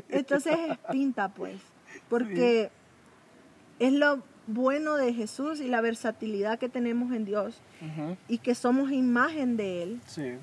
Entonces 0.09 0.57
es 0.71 0.79
pinta, 0.91 1.29
pues, 1.29 1.61
porque 2.09 2.71
es 3.79 3.93
lo 3.93 4.23
bueno 4.53 4.97
de 4.97 5.13
Jesús 5.13 5.61
y 5.61 5.69
la 5.69 5.81
versatilidad 5.81 6.59
que 6.59 6.69
tenemos 6.69 7.13
en 7.13 7.25
Dios 7.25 7.61
y 8.29 8.39
que 8.39 8.55
somos 8.55 8.93
imagen 8.93 9.57
de 9.57 9.83
Él. 9.83 10.01
Sí. 10.07 10.35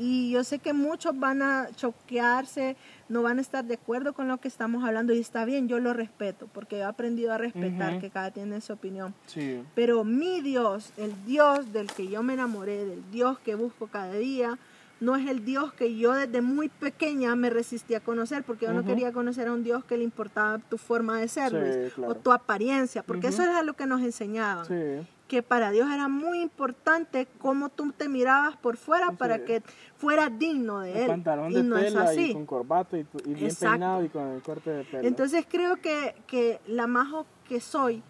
Y 0.00 0.30
yo 0.30 0.44
sé 0.44 0.60
que 0.60 0.72
muchos 0.72 1.18
van 1.18 1.42
a 1.42 1.70
choquearse, 1.74 2.76
no 3.08 3.22
van 3.22 3.38
a 3.38 3.40
estar 3.40 3.64
de 3.64 3.74
acuerdo 3.74 4.12
con 4.12 4.28
lo 4.28 4.38
que 4.38 4.46
estamos 4.46 4.84
hablando 4.84 5.12
y 5.12 5.18
está 5.18 5.44
bien, 5.44 5.66
yo 5.66 5.80
lo 5.80 5.92
respeto, 5.92 6.48
porque 6.54 6.76
he 6.76 6.84
aprendido 6.84 7.32
a 7.32 7.38
respetar 7.38 7.98
que 7.98 8.08
cada 8.08 8.30
tiene 8.30 8.60
su 8.60 8.72
opinión. 8.72 9.12
Sí. 9.26 9.60
Pero 9.74 10.04
mi 10.04 10.40
Dios, 10.40 10.92
el 10.96 11.12
Dios 11.26 11.72
del 11.72 11.88
que 11.88 12.06
yo 12.06 12.22
me 12.22 12.34
enamoré, 12.34 12.84
del 12.84 13.10
Dios 13.10 13.40
que 13.40 13.56
busco 13.56 13.88
cada 13.88 14.12
día, 14.12 14.56
no 15.00 15.14
es 15.16 15.28
el 15.28 15.44
Dios 15.44 15.72
que 15.72 15.96
yo 15.96 16.12
desde 16.12 16.40
muy 16.40 16.68
pequeña 16.68 17.36
me 17.36 17.50
resistí 17.50 17.94
a 17.94 18.00
conocer, 18.00 18.42
porque 18.42 18.66
yo 18.66 18.72
no 18.72 18.84
quería 18.84 19.12
conocer 19.12 19.46
a 19.48 19.52
un 19.52 19.62
Dios 19.62 19.84
que 19.84 19.96
le 19.96 20.04
importaba 20.04 20.58
tu 20.58 20.76
forma 20.78 21.20
de 21.20 21.28
ser, 21.28 21.50
Sí, 21.50 21.56
Luis, 21.56 21.92
claro. 21.94 22.12
o 22.12 22.14
tu 22.16 22.32
apariencia, 22.32 23.02
porque 23.02 23.28
eso 23.28 23.42
es 23.42 23.48
a 23.50 23.62
lo 23.62 23.74
que 23.74 23.86
nos 23.86 24.00
enseñaban. 24.02 24.64
Sí. 24.66 25.06
que 25.28 25.42
para 25.42 25.70
Dios 25.72 25.90
era 25.92 26.08
muy 26.08 26.40
importante 26.40 27.28
cómo 27.38 27.68
tú 27.68 27.92
te 27.92 28.08
mirabas 28.08 28.56
por 28.56 28.78
fuera 28.78 29.10
para 29.12 29.44
que 29.44 29.62
fueras 29.98 30.30
digno 30.38 30.80
de 30.80 30.92
El 30.92 30.98
él. 31.02 31.06
pantalón 31.06 31.52
y 31.52 31.56
de 31.56 31.62
no 31.64 31.76
es 31.76 31.94
así. 31.94 32.30
y 32.30 32.32
con 32.32 32.46
corbata 32.46 32.96
y, 32.96 33.04
tu- 33.04 33.18
y 33.28 33.34
bien 33.34 33.44
Exacto. 33.50 33.72
peinado 33.72 34.04
y 34.04 34.08
con 34.08 34.26
el 34.28 34.40
corte 34.40 34.70
de 34.70 34.84
pelo. 34.84 35.06
Entonces 35.06 35.44
creo 35.46 35.76
que, 35.82 36.14
que 36.26 36.60
la 36.66 36.86
majo 36.86 37.26
que 37.46 37.60
soy 37.60 38.02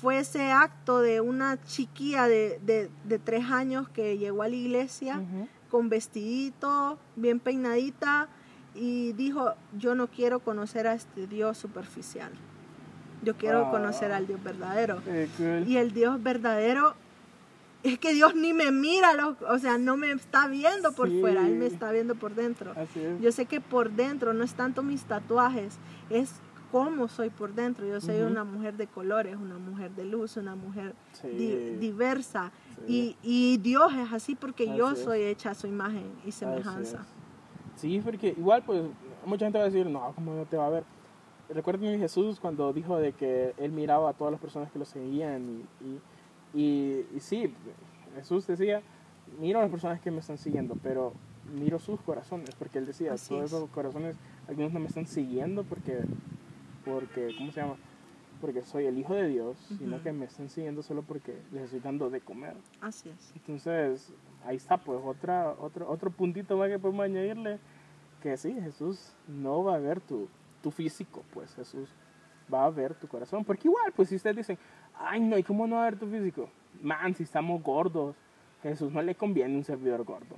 fue 0.00 0.16
ese 0.18 0.50
acto 0.50 1.00
de 1.02 1.20
una 1.20 1.62
chiquilla 1.62 2.26
de, 2.26 2.58
de- 2.64 2.88
de 3.04 3.18
tres 3.18 3.44
años 3.50 3.90
que 3.90 4.16
llegó 4.16 4.42
a 4.42 4.48
la 4.48 4.56
iglesia. 4.56 5.20
Con 5.72 5.88
vestidito, 5.88 6.98
bien 7.16 7.40
peinadita 7.40 8.28
y 8.74 9.12
dijo, 9.14 9.54
yo 9.78 9.94
no 9.94 10.06
quiero 10.06 10.38
conocer 10.40 10.86
a 10.86 10.92
este 10.94 11.26
Dios 11.26 11.56
superficial. 11.58 12.30
Yo 13.24 13.36
quiero 13.36 13.66
Ah. 13.66 13.70
conocer 13.70 14.12
al 14.12 14.26
Dios 14.26 14.42
verdadero. 14.44 15.00
Cool. 15.38 15.64
Y 15.66 15.78
el 15.78 15.92
Dios 15.92 16.22
verdadero 16.22 16.94
es 17.82 17.98
que 17.98 18.12
Dios 18.12 18.34
ni 18.34 18.52
me 18.52 18.70
mira, 18.70 19.14
lo- 19.14 19.36
o 19.48 19.58
sea, 19.58 19.78
no 19.78 19.96
me 19.96 20.12
está 20.12 20.46
viendo 20.46 20.92
por 20.92 21.08
Sí. 21.08 21.20
fuera, 21.20 21.46
Él 21.48 21.54
me 21.56 21.66
está 21.66 21.90
viendo 21.90 22.14
por 22.16 22.34
dentro. 22.34 22.74
Yo 23.20 23.32
sé 23.32 23.46
que 23.46 23.60
por 23.60 23.90
dentro 23.92 24.34
no 24.34 24.44
es 24.44 24.52
tanto 24.54 24.82
mis 24.82 25.02
tatuajes, 25.04 25.78
es 26.10 26.32
cómo 26.72 27.06
soy 27.06 27.30
por 27.30 27.54
dentro. 27.54 27.86
Yo 27.86 28.00
soy 28.00 28.20
Ujú. 28.22 28.30
una 28.30 28.42
mujer 28.44 28.76
de 28.76 28.86
colores, 28.88 29.36
una 29.36 29.58
mujer 29.58 29.92
de 29.92 30.04
luz, 30.06 30.36
una 30.36 30.56
mujer 30.56 30.94
Sí. 31.12 31.28
di- 31.28 31.76
diversa. 31.76 32.50
Sí. 32.86 33.16
Y, 33.22 33.54
y 33.54 33.58
Dios 33.58 33.92
es 33.94 34.12
así 34.12 34.34
porque 34.34 34.66
yo 34.76 34.88
Así 34.88 34.98
es. 35.00 35.04
soy 35.04 35.22
hecha 35.22 35.50
a 35.50 35.54
su 35.54 35.66
imagen 35.68 36.10
y 36.26 36.32
semejanza. 36.32 37.04
Sí, 37.76 38.00
porque 38.04 38.28
igual, 38.36 38.62
pues, 38.64 38.82
mucha 39.26 39.44
gente 39.46 39.58
va 39.58 39.64
a 39.64 39.68
decir, 39.68 39.86
no, 39.86 40.12
¿cómo 40.14 40.34
no 40.34 40.44
te 40.46 40.56
va 40.56 40.66
a 40.66 40.70
ver? 40.70 40.84
Recuerden 41.48 41.98
Jesús 42.00 42.40
cuando 42.40 42.72
dijo 42.72 42.96
de 42.98 43.12
que 43.12 43.54
él 43.58 43.72
miraba 43.72 44.10
a 44.10 44.12
todas 44.14 44.32
las 44.32 44.40
personas 44.40 44.70
que 44.72 44.78
lo 44.78 44.84
seguían 44.86 45.66
y, 45.82 45.86
y, 45.86 46.00
y, 46.62 47.06
y 47.16 47.20
sí, 47.20 47.52
Jesús 48.16 48.46
decía, 48.46 48.80
miro 49.38 49.58
a 49.58 49.62
las 49.62 49.70
personas 49.70 50.00
que 50.00 50.10
me 50.10 50.20
están 50.20 50.38
siguiendo, 50.38 50.76
pero 50.82 51.12
miro 51.54 51.78
sus 51.78 52.00
corazones, 52.00 52.54
porque 52.54 52.78
él 52.78 52.86
decía, 52.86 53.12
Así 53.14 53.30
todos 53.30 53.44
es. 53.44 53.52
esos 53.52 53.68
corazones, 53.70 54.16
algunos 54.48 54.72
no 54.72 54.80
me 54.80 54.86
están 54.86 55.06
siguiendo 55.06 55.64
porque, 55.64 55.98
porque, 56.84 57.34
¿cómo 57.36 57.52
se 57.52 57.60
llama? 57.60 57.76
Porque 58.40 58.62
soy 58.62 58.86
el 58.86 58.98
Hijo 58.98 59.14
de 59.14 59.28
Dios, 59.28 59.56
sino 59.78 59.96
Ujú. 59.96 60.04
que 60.04 60.12
me 60.12 60.24
están 60.26 60.48
siguiendo 60.48 60.82
solo 60.82 61.02
porque 61.02 61.40
les 61.52 61.64
estoy 61.64 61.80
dando 61.80 62.10
de 62.10 62.20
comer. 62.20 62.54
Así 62.80 63.08
es. 63.08 63.32
Entonces, 63.36 64.12
ahí 64.44 64.56
está, 64.56 64.76
pues, 64.78 65.00
otra, 65.04 65.54
otro, 65.58 65.88
otro 65.88 66.10
puntito 66.10 66.56
más 66.56 66.68
que 66.68 66.78
podemos 66.78 67.04
añadirle, 67.04 67.58
que 68.22 68.36
sí, 68.36 68.52
Jesús 68.60 69.12
no 69.28 69.62
va 69.64 69.76
a 69.76 69.78
ver 69.78 70.00
tu, 70.00 70.28
tu 70.62 70.70
físico, 70.70 71.22
pues 71.32 71.54
Jesús 71.54 71.88
va 72.52 72.64
a 72.64 72.70
ver 72.70 72.94
tu 72.94 73.06
corazón. 73.06 73.44
Porque 73.44 73.68
igual, 73.68 73.92
pues 73.94 74.08
si 74.08 74.16
ustedes 74.16 74.36
dicen, 74.36 74.58
ay 74.96 75.20
no, 75.20 75.38
¿y 75.38 75.42
cómo 75.42 75.66
no 75.66 75.76
va 75.76 75.82
a 75.82 75.90
ver 75.90 75.98
tu 75.98 76.06
físico? 76.06 76.48
Man, 76.80 77.14
si 77.14 77.22
estamos 77.24 77.62
gordos, 77.62 78.16
Jesús 78.62 78.92
no 78.92 79.02
le 79.02 79.16
conviene 79.16 79.56
un 79.56 79.64
servidor 79.64 80.04
gordo. 80.04 80.36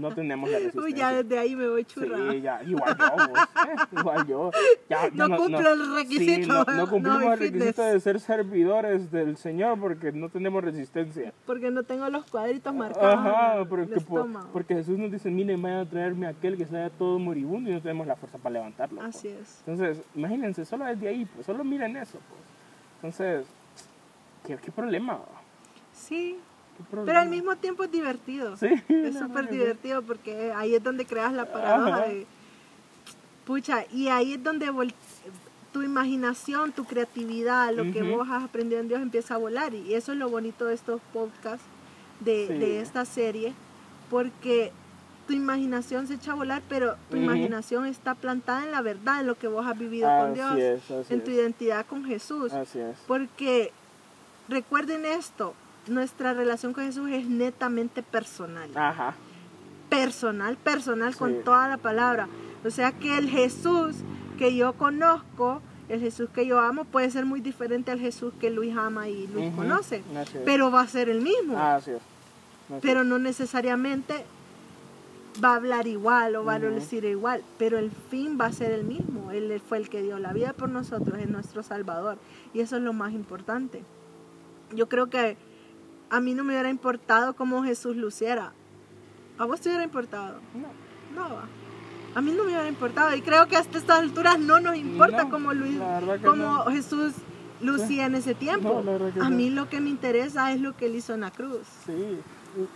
No 0.00 0.12
tenemos 0.12 0.50
la 0.50 0.58
resistencia. 0.58 0.82
Uy, 0.92 0.98
ya 0.98 1.12
desde 1.12 1.38
ahí 1.38 1.54
me 1.54 1.68
voy 1.68 1.84
churra. 1.84 2.32
Sí, 2.32 2.40
ya, 2.40 2.62
igual 2.64 2.96
yo, 2.98 3.10
vos, 3.12 3.28
eh, 3.28 3.96
igual 4.00 4.26
yo. 4.26 4.50
Ya, 4.90 5.08
ya 5.14 5.28
No 5.28 5.36
cumplo 5.36 5.72
el 5.72 5.94
requisito, 5.94 6.42
Sí, 6.42 6.46
no, 6.48 6.64
no 6.64 6.72
no, 6.74 6.90
cumplimos 6.90 7.22
el 7.22 7.38
requisito 7.38 7.82
de 7.82 8.00
ser 8.00 8.18
servidores 8.18 9.12
del 9.12 9.36
Señor 9.36 9.78
porque 9.78 10.10
no 10.10 10.28
tenemos 10.30 10.64
resistencia. 10.64 11.32
Porque 11.46 11.70
no 11.70 11.84
tengo 11.84 12.08
los 12.10 12.24
cuadritos 12.24 12.74
marcados. 12.74 13.14
Ajá, 13.14 13.64
porque, 13.68 13.86
por- 14.00 14.18
estómago. 14.22 14.48
porque 14.52 14.74
Jesús 14.74 14.98
nos 14.98 15.12
dice, 15.12 15.30
miren, 15.30 15.62
vayan 15.62 15.78
a 15.78 15.88
traerme 15.88 16.26
a 16.26 16.30
aquel 16.30 16.56
que 16.56 16.64
está 16.64 16.90
todo 16.90 17.20
moribundo 17.20 17.70
y 17.70 17.74
no 17.74 17.80
tenemos 17.80 18.06
la 18.08 18.16
fuerza 18.16 18.38
para 18.38 18.54
levantarlo. 18.54 19.00
pues". 19.00 19.14
Así 19.16 19.28
es. 19.28 19.62
Entonces, 19.64 20.04
imagínense, 20.16 20.64
solo 20.64 20.86
desde 20.86 21.06
ahí, 21.06 21.24
pues 21.24 21.46
solo 21.46 21.62
miren 21.62 21.96
eso. 21.96 22.18
Pues. 22.28 22.42
Entonces, 22.96 23.46
¿qué, 24.44 24.56
qué 24.56 24.72
problema? 24.72 25.20
Sí. 25.92 26.38
Pero 27.04 27.18
al 27.18 27.28
mismo 27.28 27.56
tiempo 27.56 27.84
es 27.84 27.90
divertido. 27.92 28.56
Sí, 28.56 28.68
Es 28.88 29.18
súper 29.18 29.46
que 29.48 29.52
divertido 29.56 30.02
porque 30.02 30.52
ahí 30.54 30.74
es 30.74 30.82
donde 30.82 31.04
creas 31.06 31.32
la 31.32 31.46
paradoja 31.52 31.96
Ajá. 31.96 32.06
de... 32.08 32.26
Pucha, 33.44 33.84
y 33.92 34.08
ahí 34.08 34.34
es 34.34 34.42
donde 34.44 34.70
vol- 34.70 34.92
tu 35.72 35.82
imaginación, 35.82 36.72
tu 36.72 36.84
creatividad, 36.84 37.72
lo 37.74 37.84
que 37.92 38.02
Ujú. 38.02 38.18
vos 38.18 38.28
has 38.30 38.44
aprendido 38.44 38.80
en 38.80 38.88
Dios 38.88 39.00
empieza 39.00 39.34
a 39.34 39.38
volar. 39.38 39.74
Y 39.74 39.94
eso 39.94 40.12
es 40.12 40.18
lo 40.18 40.28
bonito 40.28 40.66
de 40.66 40.74
estos 40.74 41.00
podcasts, 41.12 41.64
de, 42.20 42.46
Sí. 42.46 42.54
de 42.54 42.80
esta 42.80 43.04
serie, 43.04 43.54
porque 44.10 44.72
tu 45.26 45.34
imaginación 45.34 46.06
se 46.06 46.14
echa 46.14 46.32
a 46.32 46.34
volar, 46.34 46.62
pero 46.68 46.96
tu 47.10 47.16
Ujú. 47.16 47.24
imaginación 47.24 47.86
está 47.86 48.14
plantada 48.14 48.64
en 48.64 48.70
la 48.72 48.80
verdad, 48.82 49.20
en 49.20 49.26
lo 49.26 49.34
que 49.36 49.46
vos 49.48 49.66
has 49.66 49.78
vivido 49.78 50.08
con 50.08 50.30
Así 50.30 50.34
Dios, 50.58 50.80
es, 50.90 51.10
en 51.10 51.22
tu 51.24 51.30
es. 51.30 51.36
identidad 51.36 51.86
con 51.86 52.04
Jesús. 52.04 52.52
Así 52.52 52.78
es. 52.78 52.96
Porque 53.06 53.72
recuerden 54.48 55.04
esto, 55.04 55.54
nuestra 55.90 56.34
relación 56.34 56.72
con 56.72 56.84
Jesús 56.84 57.10
es 57.10 57.26
netamente 57.26 58.02
personal. 58.02 58.70
Ajá. 58.74 59.14
Personal, 59.88 60.56
personal 60.56 61.16
con 61.16 61.42
toda 61.42 61.68
la 61.68 61.78
palabra. 61.78 62.28
O 62.64 62.70
sea 62.70 62.92
que 62.92 63.16
el 63.16 63.28
Jesús 63.28 63.96
que 64.38 64.54
yo 64.54 64.74
conozco, 64.74 65.62
el 65.88 66.00
Jesús 66.00 66.28
que 66.30 66.46
yo 66.46 66.60
amo, 66.60 66.84
puede 66.84 67.10
ser 67.10 67.24
muy 67.24 67.40
diferente 67.40 67.90
al 67.90 67.98
Jesús 67.98 68.32
que 68.40 68.50
Luis 68.50 68.76
ama 68.76 69.08
y 69.08 69.26
Luis 69.28 69.52
conoce. 69.54 70.02
Pero 70.44 70.70
va 70.70 70.82
a 70.82 70.88
ser 70.88 71.08
el 71.08 71.20
mismo. 71.20 71.58
Así 71.58 71.92
es. 71.92 71.96
Así 72.70 72.78
pero 72.82 73.04
no 73.04 73.18
necesariamente 73.18 74.24
va 75.42 75.52
a 75.52 75.56
hablar 75.56 75.86
igual 75.86 76.36
o 76.36 76.44
va 76.44 76.54
a 76.54 76.58
decir 76.58 77.04
igual, 77.04 77.42
pero 77.58 77.78
el 77.78 77.90
fin 77.90 78.38
va 78.40 78.46
a 78.46 78.52
ser 78.52 78.72
el 78.72 78.84
mismo. 78.84 79.30
Él 79.30 79.60
fue 79.66 79.78
el 79.78 79.88
que 79.88 80.02
dio 80.02 80.18
la 80.18 80.32
vida 80.32 80.52
por 80.52 80.68
nosotros, 80.68 81.18
es 81.18 81.28
nuestro 81.28 81.62
Salvador. 81.62 82.18
Y 82.52 82.60
eso 82.60 82.76
es 82.76 82.82
lo 82.82 82.92
más 82.92 83.12
importante. 83.12 83.82
Yo 84.74 84.88
creo 84.88 85.08
que 85.08 85.36
a 86.10 86.20
mí 86.20 86.34
no 86.34 86.44
me 86.44 86.54
hubiera 86.54 86.70
importado 86.70 87.34
cómo 87.34 87.62
Jesús 87.62 87.96
luciera. 87.96 88.52
¿A 89.38 89.44
vos 89.44 89.60
te 89.60 89.68
hubiera 89.68 89.84
importado? 89.84 90.40
No. 90.54 90.88
No, 91.14 91.38
a 92.14 92.20
mí 92.20 92.32
no 92.32 92.44
me 92.44 92.50
hubiera 92.50 92.68
importado. 92.68 93.14
Y 93.14 93.22
creo 93.22 93.46
que 93.46 93.56
hasta 93.56 93.78
estas 93.78 94.00
alturas 94.00 94.38
no 94.38 94.60
nos 94.60 94.76
importa 94.76 95.24
No, 95.24 95.30
cómo, 95.30 95.52
Luis, 95.54 95.78
cómo 96.24 96.36
no. 96.36 96.64
Jesús 96.66 97.14
lucía 97.60 98.06
en 98.06 98.14
ese 98.14 98.34
tiempo. 98.34 98.82
No, 98.84 99.24
a 99.24 99.30
mí 99.30 99.50
lo 99.50 99.68
que 99.68 99.80
me 99.80 99.90
interesa 99.90 100.52
es 100.52 100.60
lo 100.60 100.76
que 100.76 100.86
él 100.86 100.96
hizo 100.96 101.14
en 101.14 101.20
la 101.20 101.30
cruz. 101.30 101.66
Sí. 101.86 102.18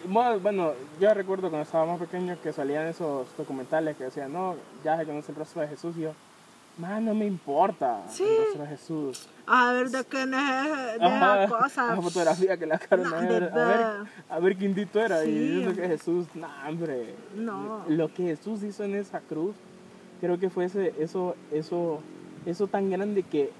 Bueno, 0.06 0.72
yo 1.00 1.12
recuerdo 1.14 1.48
cuando 1.50 1.62
estaba 1.64 1.86
más 1.86 1.98
pequeño 1.98 2.36
que 2.42 2.52
salían 2.52 2.86
esos 2.86 3.26
documentales 3.36 3.96
que 3.96 4.04
decían, 4.04 4.32
no, 4.32 4.54
ya 4.84 4.96
se 4.96 5.06
conoce 5.06 5.32
el 5.32 5.38
rostro 5.38 5.62
de 5.62 5.68
Jesús. 5.68 5.96
Y 5.96 6.02
yo, 6.02 6.14
man, 6.78 7.04
no 7.04 7.14
me 7.14 7.26
importa 7.26 8.02
Sí. 8.08 8.24
Jesús. 8.68 9.28
A 9.46 9.72
ver 9.72 9.90
de 9.90 10.04
qué 10.04 10.26
no 10.26 10.38
es 10.38 10.96
esas 10.96 11.50
cosas. 11.50 11.92
Una 11.92 12.02
fotografía 12.02 12.56
que 12.56 12.66
le 12.66 12.78
sacaron 12.78 13.10
Nah, 13.10 13.18
a, 13.18 13.20
ver, 13.20 13.44
a, 13.44 13.64
ver, 13.66 13.96
a 14.30 14.38
ver 14.38 14.56
quién 14.56 14.74
dito 14.74 15.00
era. 15.00 15.22
Sí. 15.22 15.30
Y 15.30 15.62
eso 15.62 15.74
que 15.74 15.88
Jesús, 15.88 16.26
no, 16.34 16.48
hombre. 16.66 17.14
No. 17.34 17.84
Lo 17.88 18.12
que 18.12 18.22
Jesús 18.24 18.62
hizo 18.62 18.84
en 18.84 18.94
esa 18.94 19.20
cruz, 19.20 19.54
creo 20.20 20.38
que 20.38 20.48
fue 20.50 20.64
ese, 20.66 20.94
eso, 20.98 21.34
eso, 21.50 22.00
eso 22.46 22.66
tan 22.68 22.90
grande 22.90 23.22
que 23.22 23.50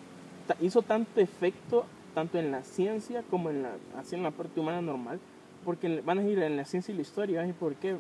hizo 0.61 0.83
tanto 0.83 1.21
efecto, 1.21 1.85
tanto 2.15 2.39
en 2.39 2.51
la 2.51 2.63
ciencia 2.63 3.23
como 3.31 3.51
en 3.51 3.63
la, 3.63 3.71
así 3.99 4.15
en 4.15 4.23
la 4.23 4.31
parte 4.31 4.59
humana 4.61 4.81
normal. 4.81 5.19
Porque 5.65 6.01
van 6.01 6.19
a 6.19 6.23
ir 6.25 6.39
en 6.41 6.57
la 6.57 6.65
ciencia 6.65 6.93
y 6.93 6.97
la 6.97 7.03
historia. 7.03 7.47
¿Y 7.47 7.53
por 7.53 7.75
qué? 7.77 7.97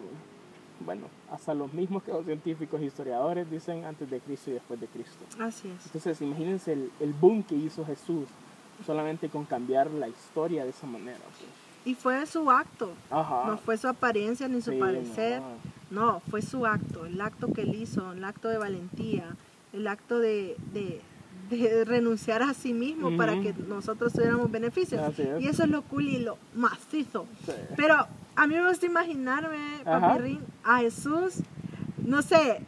Bueno, 0.81 1.07
hasta 1.31 1.55
los 1.55 1.73
mismos 1.73 2.03
que 2.03 2.11
los 2.13 2.25
científicos 2.25 2.81
e 2.81 2.87
historiadores 2.87 3.49
dicen 3.51 3.85
antes 3.85 4.11
de 4.11 4.19
Cristo 4.21 4.51
y 4.51 4.55
después 4.55 4.81
de 4.81 4.87
Cristo. 4.89 5.25
Así 5.41 5.69
es. 5.69 5.87
Entonces, 5.87 6.21
imagínense 6.23 6.73
el, 6.73 6.91
el 7.01 7.13
boom 7.13 7.43
que 7.45 7.55
hizo 7.55 7.85
Jesús 7.87 8.27
solamente 8.85 9.29
con 9.29 9.45
cambiar 9.45 9.91
la 9.91 10.09
historia 10.09 10.65
de 10.65 10.71
esa 10.71 10.87
manera. 10.87 11.19
pues. 11.19 11.51
Y 11.85 11.95
fue 11.95 12.25
su 12.27 12.51
acto. 12.51 12.93
Ajá. 13.11 13.45
No 13.47 13.59
fue 13.59 13.77
su 13.77 13.87
apariencia 13.89 14.49
ni 14.49 14.61
su 14.61 14.73
Sí, 14.73 14.79
parecer. 14.79 15.41
no. 15.41 15.73
No, 15.91 16.21
fue 16.31 16.41
su 16.43 16.65
acto. 16.67 17.05
El 17.07 17.21
acto 17.21 17.53
que 17.53 17.63
él 17.63 17.75
hizo. 17.75 18.13
El 18.13 18.25
acto 18.25 18.49
de 18.49 18.57
valentía. 18.59 19.37
El 19.73 19.87
acto 19.87 20.19
de, 20.21 20.57
de, 20.73 21.01
de 21.51 21.85
renunciar 21.85 22.43
a 22.43 22.55
sí 22.55 22.73
mismo 22.73 23.09
Ujú. 23.09 23.17
para 23.19 23.41
que 23.41 23.53
nosotros 23.53 24.13
tuviéramos 24.13 24.51
beneficios. 24.51 25.01
Así 25.03 25.23
es. 25.23 25.43
Y 25.43 25.49
eso 25.49 25.65
es 25.65 25.69
lo 25.71 25.83
cool 25.83 26.09
y 26.09 26.19
lo 26.19 26.39
macizo. 26.55 27.27
Sí. 27.45 27.53
Pero 27.77 28.07
a 28.37 28.47
mí 28.47 28.55
me 28.55 28.69
gusta 28.69 28.87
imaginarme, 28.87 29.83
Ajá. 29.85 30.01
Papi 30.01 30.19
Rin, 30.23 30.41
a 30.65 30.79
Jesús, 30.79 31.35
no 31.99 32.23
sé, 32.23 32.61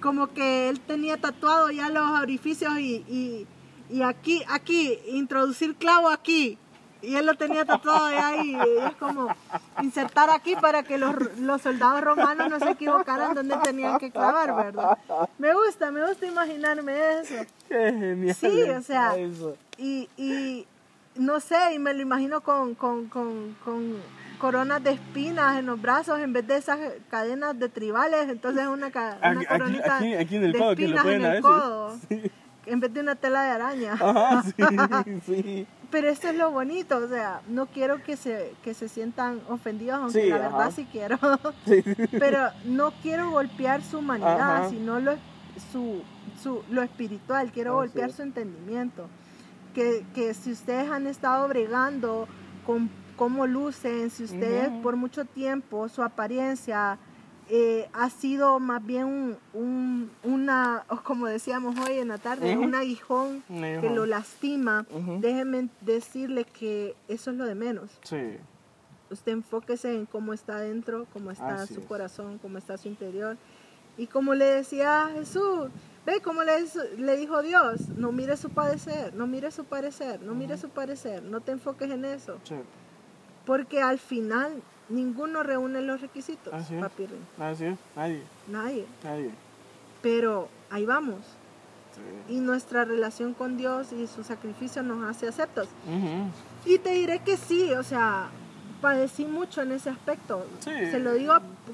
como 0.00 0.28
que 0.28 0.68
él 0.68 0.80
tenía 0.80 1.16
tatuado 1.16 1.70
ya 1.70 1.88
los 1.88 2.08
orificios 2.20 2.78
y, 2.78 3.04
y, 3.08 3.46
y 3.90 4.02
aquí, 4.02 4.42
aquí, 4.48 4.98
introducir 5.08 5.74
clavo 5.76 6.08
aquí. 6.08 6.58
Y 7.00 7.14
él 7.14 7.26
lo 7.26 7.34
tenía 7.36 7.64
tatuado 7.64 8.06
de 8.06 8.18
ahí. 8.18 8.56
Y 8.56 8.84
es 8.84 8.94
como 8.96 9.28
insertar 9.80 10.30
aquí 10.30 10.56
para 10.56 10.82
que 10.82 10.98
los, 10.98 11.14
los 11.38 11.62
soldados 11.62 12.00
romanos 12.00 12.50
no 12.50 12.58
se 12.58 12.70
equivocaran 12.70 13.34
donde 13.34 13.56
tenían 13.58 13.98
que 13.98 14.10
clavar, 14.10 14.54
¿verdad? 14.56 14.98
Me 15.38 15.54
gusta, 15.54 15.92
me 15.92 16.04
gusta 16.04 16.26
imaginarme 16.26 17.20
eso. 17.20 17.34
Qué 17.68 17.92
genial. 17.92 18.34
Sí, 18.34 18.62
o 18.62 18.82
sea, 18.82 19.16
eso. 19.16 19.56
Y, 19.76 20.08
y 20.16 20.66
no 21.14 21.38
sé, 21.38 21.74
y 21.74 21.78
me 21.78 21.94
lo 21.94 22.02
imagino 22.02 22.40
con, 22.40 22.74
con, 22.74 23.06
con, 23.06 23.56
con 23.64 23.96
coronas 24.38 24.82
de 24.82 24.92
espinas 24.92 25.58
en 25.58 25.66
los 25.66 25.80
brazos 25.80 26.20
en 26.20 26.32
vez 26.32 26.46
de 26.46 26.56
esas 26.56 26.78
cadenas 27.10 27.58
de 27.58 27.68
tribales. 27.68 28.28
Entonces 28.28 28.66
una, 28.66 28.90
ca- 28.90 29.18
una 29.20 29.30
Aquí- 29.40 29.46
coronita 29.46 29.96
aquí- 29.96 30.14
aquí 30.14 30.36
en 30.36 30.44
el 30.44 30.52
de 30.52 30.58
codo, 30.58 30.76
que 30.76 30.88
lo 30.88 30.96
espinas 30.96 31.14
en 31.16 31.24
el 31.36 31.42
codo. 31.42 31.96
Sí. 32.08 32.22
en 32.66 32.80
vez 32.80 32.92
de 32.92 33.00
una 33.00 33.14
tela 33.14 33.42
de 33.42 33.50
araña. 33.50 33.92
Ajá, 33.94 34.42
sí, 35.04 35.20
sí. 35.26 35.66
Pero 35.90 36.08
esto 36.10 36.28
es 36.28 36.36
lo 36.36 36.50
bonito, 36.50 36.98
o 36.98 37.08
sea, 37.08 37.40
no 37.48 37.64
quiero 37.66 38.02
que 38.04 38.16
se, 38.18 38.52
que 38.62 38.74
se 38.74 38.88
sientan 38.90 39.40
ofendidos, 39.48 39.98
aunque 40.02 40.26
la 40.28 40.36
ajá. 40.36 40.56
verdad 40.58 40.72
sí 40.76 40.86
quiero. 40.92 41.18
Sí. 41.64 41.82
Pero 42.18 42.50
no 42.66 42.92
quiero 43.02 43.30
golpear 43.30 43.82
su 43.82 43.98
humanidad, 44.00 44.56
Ajá. 44.56 44.68
sino 44.68 45.00
lo, 45.00 45.14
su, 45.72 46.02
su, 46.42 46.62
lo 46.70 46.82
espiritual, 46.82 47.50
quiero 47.52 47.70
Así 47.80 47.88
golpear 47.88 48.12
su 48.12 48.20
entendimiento. 48.20 49.06
Que, 49.74 50.04
que 50.14 50.34
si 50.34 50.52
ustedes 50.52 50.90
han 50.90 51.06
estado 51.06 51.48
bregando 51.48 52.28
con 52.66 52.90
cómo 53.18 53.46
lucen, 53.46 54.08
si 54.10 54.24
ustedes 54.24 54.68
Ujú. 54.68 54.82
por 54.82 54.96
mucho 54.96 55.24
tiempo 55.26 55.88
su 55.88 56.02
apariencia 56.02 56.98
eh, 57.50 57.88
ha 57.94 58.10
sido 58.10 58.60
más 58.60 58.84
bien 58.84 59.04
un, 59.06 59.36
un- 59.54 60.10
una, 60.22 60.84
como 61.04 61.26
decíamos 61.26 61.74
hoy 61.80 61.98
en 61.98 62.08
la 62.08 62.18
tarde, 62.18 62.54
Ujú. 62.54 62.64
un 62.64 62.74
aguijón 62.74 63.42
Un 63.48 63.60
que 63.62 63.66
aguijón. 63.78 63.94
lo 63.96 64.06
lastima, 64.06 64.86
Ujú. 64.90 65.18
déjenme 65.20 65.68
decirle 65.80 66.44
que 66.44 66.94
eso 67.08 67.30
es 67.30 67.36
lo 67.38 67.44
de 67.46 67.54
menos. 67.54 67.90
Sí. 68.02 68.36
Usted 69.10 69.32
enfóquese 69.32 69.94
en 69.94 70.04
cómo 70.04 70.34
está 70.34 70.56
adentro, 70.56 71.06
cómo 71.14 71.30
está 71.30 71.62
Así 71.62 71.72
su 71.74 71.80
es. 71.80 71.86
corazón, 71.86 72.36
cómo 72.38 72.58
está 72.58 72.76
su 72.76 72.88
interior. 72.88 73.38
Y 73.96 74.06
como 74.06 74.34
le 74.34 74.44
decía 74.44 75.08
Jesús, 75.14 75.70
ve 76.04 76.20
como 76.20 76.42
le, 76.44 76.52
le 76.98 77.16
dijo 77.16 77.40
Dios, 77.40 77.88
no 77.96 78.12
mire 78.12 78.36
su 78.36 78.50
padecer, 78.50 79.14
no 79.14 79.26
mire 79.26 79.50
su 79.50 79.64
parecer, 79.64 80.20
no 80.20 80.34
mire 80.34 80.58
su 80.58 80.68
parecer, 80.68 81.22
no 81.22 81.40
te 81.40 81.52
enfoques 81.52 81.90
en 81.90 82.04
eso. 82.04 82.38
Sí. 82.44 82.54
Porque 83.48 83.80
al 83.80 83.98
final 83.98 84.62
ninguno 84.90 85.42
reúne 85.42 85.80
los 85.80 86.02
requisitos, 86.02 86.52
Así 86.52 86.74
es. 86.74 86.82
papi. 86.82 87.06
Así 87.38 87.64
es. 87.64 87.78
Nadie. 87.96 88.22
Nadie. 88.46 88.84
Nadie. 89.02 89.30
Pero 90.02 90.50
ahí 90.68 90.84
vamos. 90.84 91.20
Sí. 92.26 92.34
Y 92.34 92.40
nuestra 92.40 92.84
relación 92.84 93.32
con 93.32 93.56
Dios 93.56 93.90
y 93.94 94.06
su 94.06 94.22
sacrificio 94.22 94.82
nos 94.82 95.02
hace 95.08 95.28
aceptos. 95.28 95.66
Y 96.66 96.76
te 96.76 96.90
diré 96.90 97.20
que 97.20 97.38
sí, 97.38 97.72
o 97.72 97.82
sea, 97.82 98.28
padecí 98.82 99.24
mucho 99.24 99.62
en 99.62 99.72
ese 99.72 99.88
aspecto. 99.88 100.46
Sí. 100.60 100.70
Se 100.90 100.98
lo 100.98 101.14
digo 101.14 101.32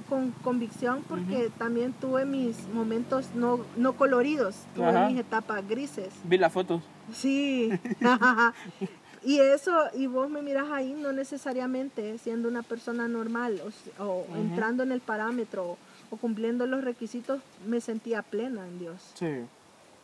con 0.08 0.30
convicción 0.30 1.02
porque 1.08 1.50
también 1.58 1.92
tuve 1.92 2.24
mis 2.24 2.68
momentos 2.68 3.30
no, 3.34 3.64
no 3.76 3.94
coloridos, 3.94 4.54
tuve 4.76 4.90
Ajá. 4.90 5.08
mis 5.08 5.18
etapas 5.18 5.68
grises. 5.68 6.14
Vi 6.22 6.38
las 6.38 6.52
fotos. 6.52 6.84
Sí. 7.12 7.72
y 9.24 9.38
eso, 9.40 9.72
y 9.94 10.06
vos 10.06 10.28
me 10.30 10.42
miras 10.42 10.70
ahí 10.70 10.92
no 10.92 11.12
necesariamente 11.12 12.18
siendo 12.18 12.48
una 12.48 12.62
persona 12.62 13.08
normal 13.08 13.60
o, 13.98 14.04
o 14.04 14.26
entrando 14.37 14.82
en 14.82 14.92
el 14.92 15.00
parámetro 15.00 15.76
o 16.10 16.16
cumpliendo 16.16 16.66
los 16.66 16.84
requisitos, 16.84 17.40
me 17.66 17.80
sentía 17.80 18.22
plena 18.22 18.66
en 18.66 18.78
Dios. 18.78 19.00
Sí. 19.14 19.30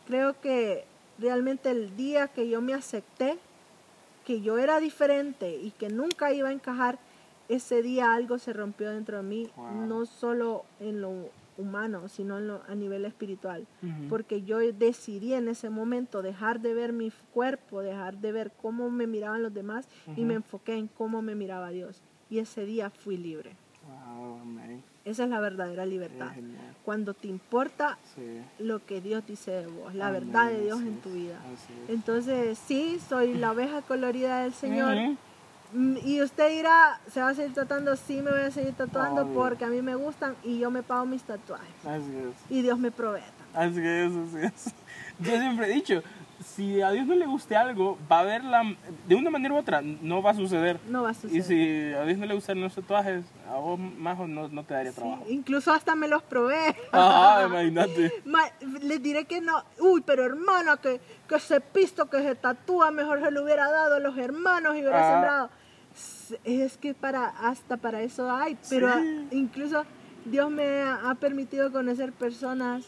Creo 0.07 0.39
que 0.41 0.85
realmente 1.19 1.69
el 1.69 1.95
día 1.95 2.27
que 2.27 2.49
yo 2.49 2.61
me 2.61 2.73
acepté, 2.73 3.37
que 4.25 4.41
yo 4.41 4.57
era 4.57 4.79
diferente 4.79 5.55
y 5.55 5.71
que 5.71 5.89
nunca 5.89 6.33
iba 6.33 6.49
a 6.49 6.51
encajar, 6.51 6.97
ese 7.49 7.81
día 7.81 8.13
algo 8.13 8.39
se 8.39 8.53
rompió 8.53 8.89
dentro 8.91 9.17
de 9.17 9.23
mí, 9.23 9.49
Wow. 9.55 9.85
no 9.87 10.05
solo 10.05 10.63
en 10.79 11.01
lo 11.01 11.11
humano, 11.61 12.09
sino 12.09 12.37
en 12.39 12.47
lo- 12.47 12.63
a 12.67 12.75
nivel 12.75 13.05
espiritual. 13.05 13.65
Porque 14.09 14.41
yo 14.43 14.57
decidí 14.59 15.33
en 15.33 15.47
ese 15.47 15.69
momento 15.69 16.21
dejar 16.21 16.59
de 16.59 16.73
ver 16.73 16.91
mi 16.93 17.11
cuerpo, 17.33 17.81
dejar 17.81 18.17
de 18.17 18.31
ver 18.31 18.51
cómo 18.61 18.89
me 18.89 19.07
miraban 19.07 19.41
los 19.43 19.53
demás 19.53 19.87
y 20.17 20.25
me 20.25 20.33
enfoqué 20.35 20.75
en 20.75 20.87
cómo 20.87 21.21
me 21.21 21.35
miraba 21.35 21.69
Dios. 21.69 22.01
Y 22.29 22.39
ese 22.39 22.65
día 22.65 22.89
fui 22.89 23.17
libre. 23.17 23.55
Wow. 23.87 24.39
Esa 25.03 25.23
es 25.23 25.29
la 25.31 25.39
verdadera 25.39 25.85
libertad. 25.85 26.31
Cuando 26.85 27.13
te 27.15 27.27
importa 27.27 27.97
Sí. 28.15 28.41
lo 28.59 28.85
que 28.85 29.01
Dios 29.01 29.25
dice 29.25 29.49
de 29.51 29.65
vos, 29.67 29.95
la 29.95 30.07
Amén, 30.09 30.25
verdad 30.31 30.49
de 30.51 30.61
Dios 30.63 30.79
así 30.79 30.87
en 30.87 31.01
tu 31.01 31.09
vida. 31.11 31.39
Entonces, 31.87 32.57
sí, 32.59 32.99
soy 33.09 33.33
la 33.33 33.51
oveja 33.51 33.81
colorida 33.81 34.43
del 34.43 34.53
Señor. 34.53 34.95
Mm, 34.95 35.17
Y 36.03 36.21
usted 36.21 36.49
dirá, 36.49 36.99
¿se 37.13 37.21
va 37.21 37.29
a 37.29 37.33
seguir 37.33 37.53
tatuando? 37.53 37.95
Sí, 37.95 38.21
me 38.21 38.31
voy 38.31 38.41
a 38.41 38.51
seguir 38.51 38.73
tatuando 38.73 39.21
Obvio. 39.21 39.33
porque 39.33 39.63
a 39.65 39.67
mí 39.69 39.81
me 39.81 39.95
gustan 39.95 40.35
y 40.43 40.59
yo 40.59 40.69
me 40.69 40.83
pago 40.83 41.05
mis 41.05 41.23
tatuajes. 41.23 41.67
Así 41.85 42.13
es. 42.17 42.35
Y 42.51 42.61
Dios 42.61 42.77
me 42.77 42.91
provee. 42.91 43.21
Así 43.53 43.79
es, 43.85 44.11
así 44.11 44.37
es. 44.45 44.73
Yo 45.19 45.31
siempre 45.37 45.67
he 45.69 45.73
dicho, 45.75 46.01
si 46.43 46.81
a 46.81 46.89
Dios 46.89 47.05
no 47.05 47.13
le 47.13 47.27
guste 47.27 47.55
algo, 47.55 47.95
va 48.11 48.17
a 48.17 48.19
haber 48.21 48.43
la... 48.43 48.63
De 49.07 49.13
una 49.13 49.29
manera 49.29 49.53
u 49.53 49.57
otra, 49.57 49.81
no 49.83 50.23
va 50.23 50.31
a 50.31 50.33
suceder. 50.33 50.79
No 50.89 51.03
va 51.03 51.09
a 51.09 51.11
Y 51.11 51.15
suceder. 51.15 51.43
si 51.43 51.93
a 51.93 52.03
Dios 52.05 52.17
no 52.17 52.25
le 52.25 52.33
gustan 52.33 52.59
los 52.59 52.73
tatuajes, 52.73 53.23
a 53.47 53.55
vos, 53.57 53.77
Majo, 53.77 54.25
no, 54.25 54.47
no 54.47 54.63
te 54.63 54.73
daría 54.73 54.91
Sí, 54.93 54.97
trabajo. 54.99 55.25
incluso 55.29 55.71
hasta 55.73 55.95
me 55.95 56.07
los 56.07 56.23
probé. 56.23 56.75
Ajá, 56.91 57.45
imagínate. 57.47 58.11
Ma- 58.25 58.49
les 58.81 59.03
diré 59.03 59.25
que 59.25 59.41
no. 59.41 59.63
Uy, 59.79 60.01
pero 60.01 60.25
hermana, 60.25 60.77
que, 60.77 60.99
que 61.29 61.35
ese 61.35 61.61
pisto 61.61 62.09
que 62.09 62.23
se 62.23 62.33
tatúa, 62.35 62.89
mejor 62.89 63.21
se 63.21 63.29
lo 63.29 63.43
hubiera 63.43 63.69
dado 63.69 63.95
a 63.95 63.99
los 63.99 64.17
hermanos 64.17 64.75
y 64.75 64.79
hubiera 64.79 65.07
Ah. 65.07 65.11
sembrado. 65.13 65.49
Es 66.43 66.77
que 66.77 66.93
para 66.93 67.27
hasta 67.27 67.77
para 67.77 68.01
eso 68.01 68.31
hay. 68.31 68.57
Pero 68.69 68.87
Sí. 68.99 69.27
incluso 69.31 69.83
Dios 70.25 70.51
me 70.51 70.81
ha 70.81 71.15
permitido 71.19 71.71
conocer 71.71 72.13
personas 72.13 72.85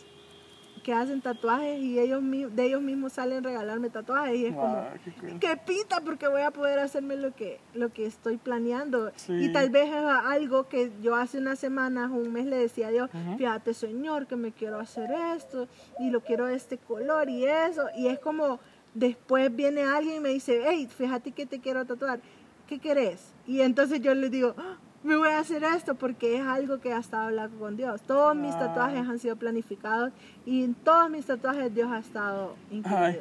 que 0.84 0.94
hacen 0.94 1.22
tatuajes 1.22 1.80
y 1.82 1.98
ellos 1.98 2.22
de 2.54 2.66
ellos 2.66 2.82
mismos 2.82 3.14
salen 3.14 3.38
a 3.38 3.42
regalarme 3.48 3.90
tatuajes 3.90 4.36
y 4.36 4.48
es 4.48 4.54
como 4.54 4.76
Wow, 4.76 4.84
qué 5.06 5.12
cool. 5.14 5.40
qué 5.40 5.56
pita 5.66 6.02
porque 6.02 6.28
voy 6.28 6.42
a 6.42 6.52
poder 6.52 6.78
hacerme 6.80 7.16
lo 7.16 7.34
que 7.34 7.62
lo 7.74 7.94
que 7.94 8.06
estoy 8.06 8.36
planeando 8.36 9.14
Sí. 9.16 9.32
y 9.46 9.54
tal 9.54 9.70
vez 9.70 9.88
es 9.88 9.94
algo 10.04 10.68
que 10.68 10.92
yo 11.02 11.16
hace 11.16 11.38
unas 11.38 11.58
semanas 11.58 12.12
un 12.12 12.34
mes 12.34 12.46
le 12.48 12.58
decía 12.58 12.88
a 12.88 12.92
Dios 12.92 13.10
fíjate 13.38 13.74
señor 13.74 14.28
que 14.28 14.36
me 14.36 14.52
quiero 14.52 14.78
hacer 14.78 15.10
esto 15.38 15.70
y 16.02 16.10
lo 16.10 16.20
quiero 16.20 16.48
de 16.48 16.56
este 16.56 16.78
color 16.78 17.30
y 17.30 17.46
eso 17.46 17.86
y 17.96 18.08
es 18.08 18.20
como 18.20 18.60
después 18.94 19.56
viene 19.56 19.84
alguien 19.84 20.18
y 20.18 20.20
me 20.20 20.30
dice 20.30 20.64
hey 20.68 20.90
fíjate 20.94 21.32
que 21.32 21.46
te 21.46 21.62
quiero 21.62 21.86
tatuar 21.86 22.20
¿qué 22.68 22.78
querés? 22.80 23.33
Y 23.48 23.62
entonces 23.62 24.02
yo 24.02 24.14
le 24.16 24.30
digo 24.30 24.54
"Ah, 24.58 24.78
me 25.04 25.16
voy 25.18 25.30
a 25.30 25.40
hacer 25.40 25.64
esto 25.64 25.96
porque 25.96 26.38
es 26.38 26.46
algo 26.46 26.80
que 26.80 26.94
ha 26.94 27.00
estado 27.00 27.24
hablando 27.24 27.58
con 27.60 27.76
Dios. 27.76 28.02
Todos 28.04 28.36
mis 28.36 28.58
tatuajes 28.58 29.00
han 29.02 29.20
sido 29.20 29.36
planificados 29.36 30.12
y 30.46 30.64
en 30.64 30.74
todos 30.76 31.10
mis 31.10 31.26
tatuajes 31.26 31.74
Dios 31.76 31.92
ha 31.92 32.00
estado 32.00 32.56
incluido. 32.72 33.00
Ay, 33.06 33.20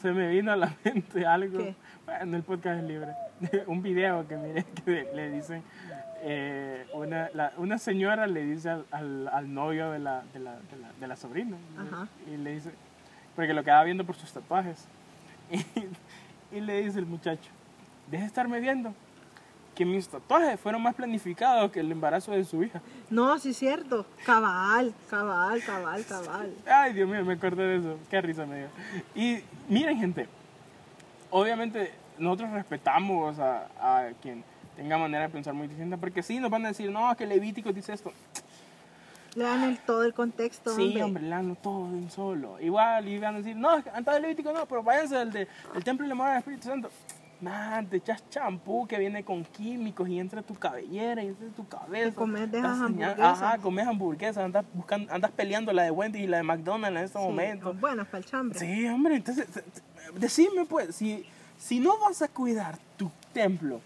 se 0.00 0.12
me 0.12 0.28
vino 0.28 0.50
a 0.52 0.56
la 0.56 0.74
mente 0.84 1.26
algo. 1.26 1.58
¿Qué? 1.58 1.74
Bueno, 2.06 2.36
el 2.38 2.42
podcast 2.42 2.78
es 2.80 2.84
libre. 2.88 3.12
Un 3.66 3.82
video 3.82 4.26
que 4.26 4.36
miré 4.36 4.64
que 4.84 5.06
le 5.14 5.30
dicen. 5.30 5.62
eh, 6.22 6.86
una, 6.94 7.28
la- 7.34 7.52
una 7.58 7.76
señora 7.78 8.26
le 8.26 8.42
dice 8.44 8.70
al, 8.70 8.84
al- 8.90 9.28
al 9.28 9.52
novio 9.54 9.90
de 9.90 9.98
la, 9.98 10.22
de 10.32 10.38
la, 10.40 10.52
de 10.52 10.76
la, 10.80 10.88
de 11.00 11.06
la 11.06 11.16
sobrina. 11.16 11.56
Ajá. 11.78 12.08
Y 12.32 12.36
le 12.38 12.52
dice. 12.54 12.70
Porque 13.36 13.52
lo 13.54 13.62
quedaba 13.62 13.84
viendo 13.84 14.04
por 14.04 14.16
sus 14.16 14.32
tatuajes. 14.32 14.86
Y, 16.52 16.56
y 16.56 16.60
le 16.60 16.82
dice 16.82 16.98
el 16.98 17.06
muchacho: 17.06 17.50
Deja 18.10 18.22
de 18.22 18.26
estarme 18.26 18.60
viendo. 18.60 18.94
Que 19.80 19.86
mis 19.86 20.06
tatuajes 20.06 20.60
fueron 20.60 20.82
más 20.82 20.94
planificados 20.94 21.72
que 21.72 21.80
el 21.80 21.90
embarazo 21.90 22.32
de 22.32 22.44
su 22.44 22.62
hija. 22.62 22.82
No, 23.08 23.38
sí 23.38 23.52
es 23.52 23.56
cierto. 23.56 24.04
Cabal, 24.26 24.92
cabal, 25.08 25.64
cabal, 25.64 26.04
cabal. 26.04 26.54
Ay, 26.66 26.92
Dios 26.92 27.08
mío, 27.08 27.24
me 27.24 27.32
acordé 27.32 27.62
de 27.62 27.76
eso. 27.78 27.98
Qué 28.10 28.20
risa 28.20 28.44
me 28.44 28.58
dio. 28.58 28.68
Y 29.14 29.42
miren, 29.70 29.98
gente, 29.98 30.28
obviamente 31.30 31.92
nosotros 32.18 32.50
respetamos 32.50 33.38
a, 33.38 33.68
a 33.80 34.10
quien 34.20 34.44
tenga 34.76 34.98
manera 34.98 35.22
de 35.22 35.30
pensar 35.30 35.54
muy 35.54 35.66
distinta, 35.66 35.96
porque 35.96 36.22
sí, 36.22 36.38
nos 36.40 36.50
van 36.50 36.66
a 36.66 36.68
decir, 36.68 36.90
no, 36.90 37.16
que 37.16 37.24
Levítico 37.24 37.72
dice 37.72 37.94
esto. 37.94 38.12
Le 39.34 39.44
dan 39.44 39.62
el, 39.62 39.78
todo 39.78 40.04
el 40.04 40.12
contexto. 40.12 40.76
Sí, 40.76 40.88
hombre. 40.88 41.04
hombre, 41.04 41.22
le 41.22 41.30
dan 41.30 41.56
todo 41.56 41.88
de 41.88 41.94
un 41.94 42.10
solo. 42.10 42.60
Igual, 42.60 43.08
y 43.08 43.18
van 43.18 43.36
a 43.36 43.38
decir, 43.38 43.56
no, 43.56 43.70
antes 43.70 44.04
del 44.12 44.20
Levítico 44.20 44.52
no, 44.52 44.66
pero 44.66 44.82
váyanse 44.82 45.16
al 45.16 45.32
de, 45.32 45.48
el 45.74 45.82
templo 45.82 46.04
y 46.04 46.08
la 46.10 46.14
morada 46.14 46.34
del 46.34 46.40
Espíritu 46.40 46.68
Santo. 46.68 46.90
Man, 47.40 47.86
te 47.86 47.96
echas 47.96 48.22
champú 48.28 48.86
que 48.86 48.98
viene 48.98 49.24
con 49.24 49.44
químicos 49.44 50.08
y 50.08 50.18
entra 50.18 50.42
tu 50.42 50.54
cabellera 50.54 51.22
y 51.22 51.28
entra 51.28 51.48
tu 51.56 51.66
cabeza. 51.66 52.10
Te 52.10 52.14
comes 52.14 52.50
de 52.50 52.58
Estás 52.58 52.80
hamburguesas. 52.80 53.42
Ajá, 53.42 53.58
comes 53.58 53.86
hamburguesas, 53.86 54.44
andas, 54.44 54.64
buscando, 54.74 55.12
andas 55.12 55.30
peleando 55.30 55.72
la 55.72 55.84
de 55.84 55.90
Wendy 55.90 56.20
y 56.20 56.26
la 56.26 56.38
de 56.38 56.42
McDonald's 56.42 56.98
en 56.98 57.04
estos 57.04 57.22
Sí, 57.22 57.28
momentos. 57.28 57.80
Bueno, 57.80 58.04
para 58.04 58.18
el 58.18 58.24
chambre. 58.26 58.58
Sí, 58.58 58.86
hombre, 58.88 59.16
entonces, 59.16 59.46
decime 60.16 60.66
pues, 60.66 60.94
si, 60.94 61.24
si 61.56 61.80
no 61.80 61.98
vas 61.98 62.20
a 62.22 62.28
cuidar 62.28 62.76
tu 62.96 63.10
templo, 63.32 63.80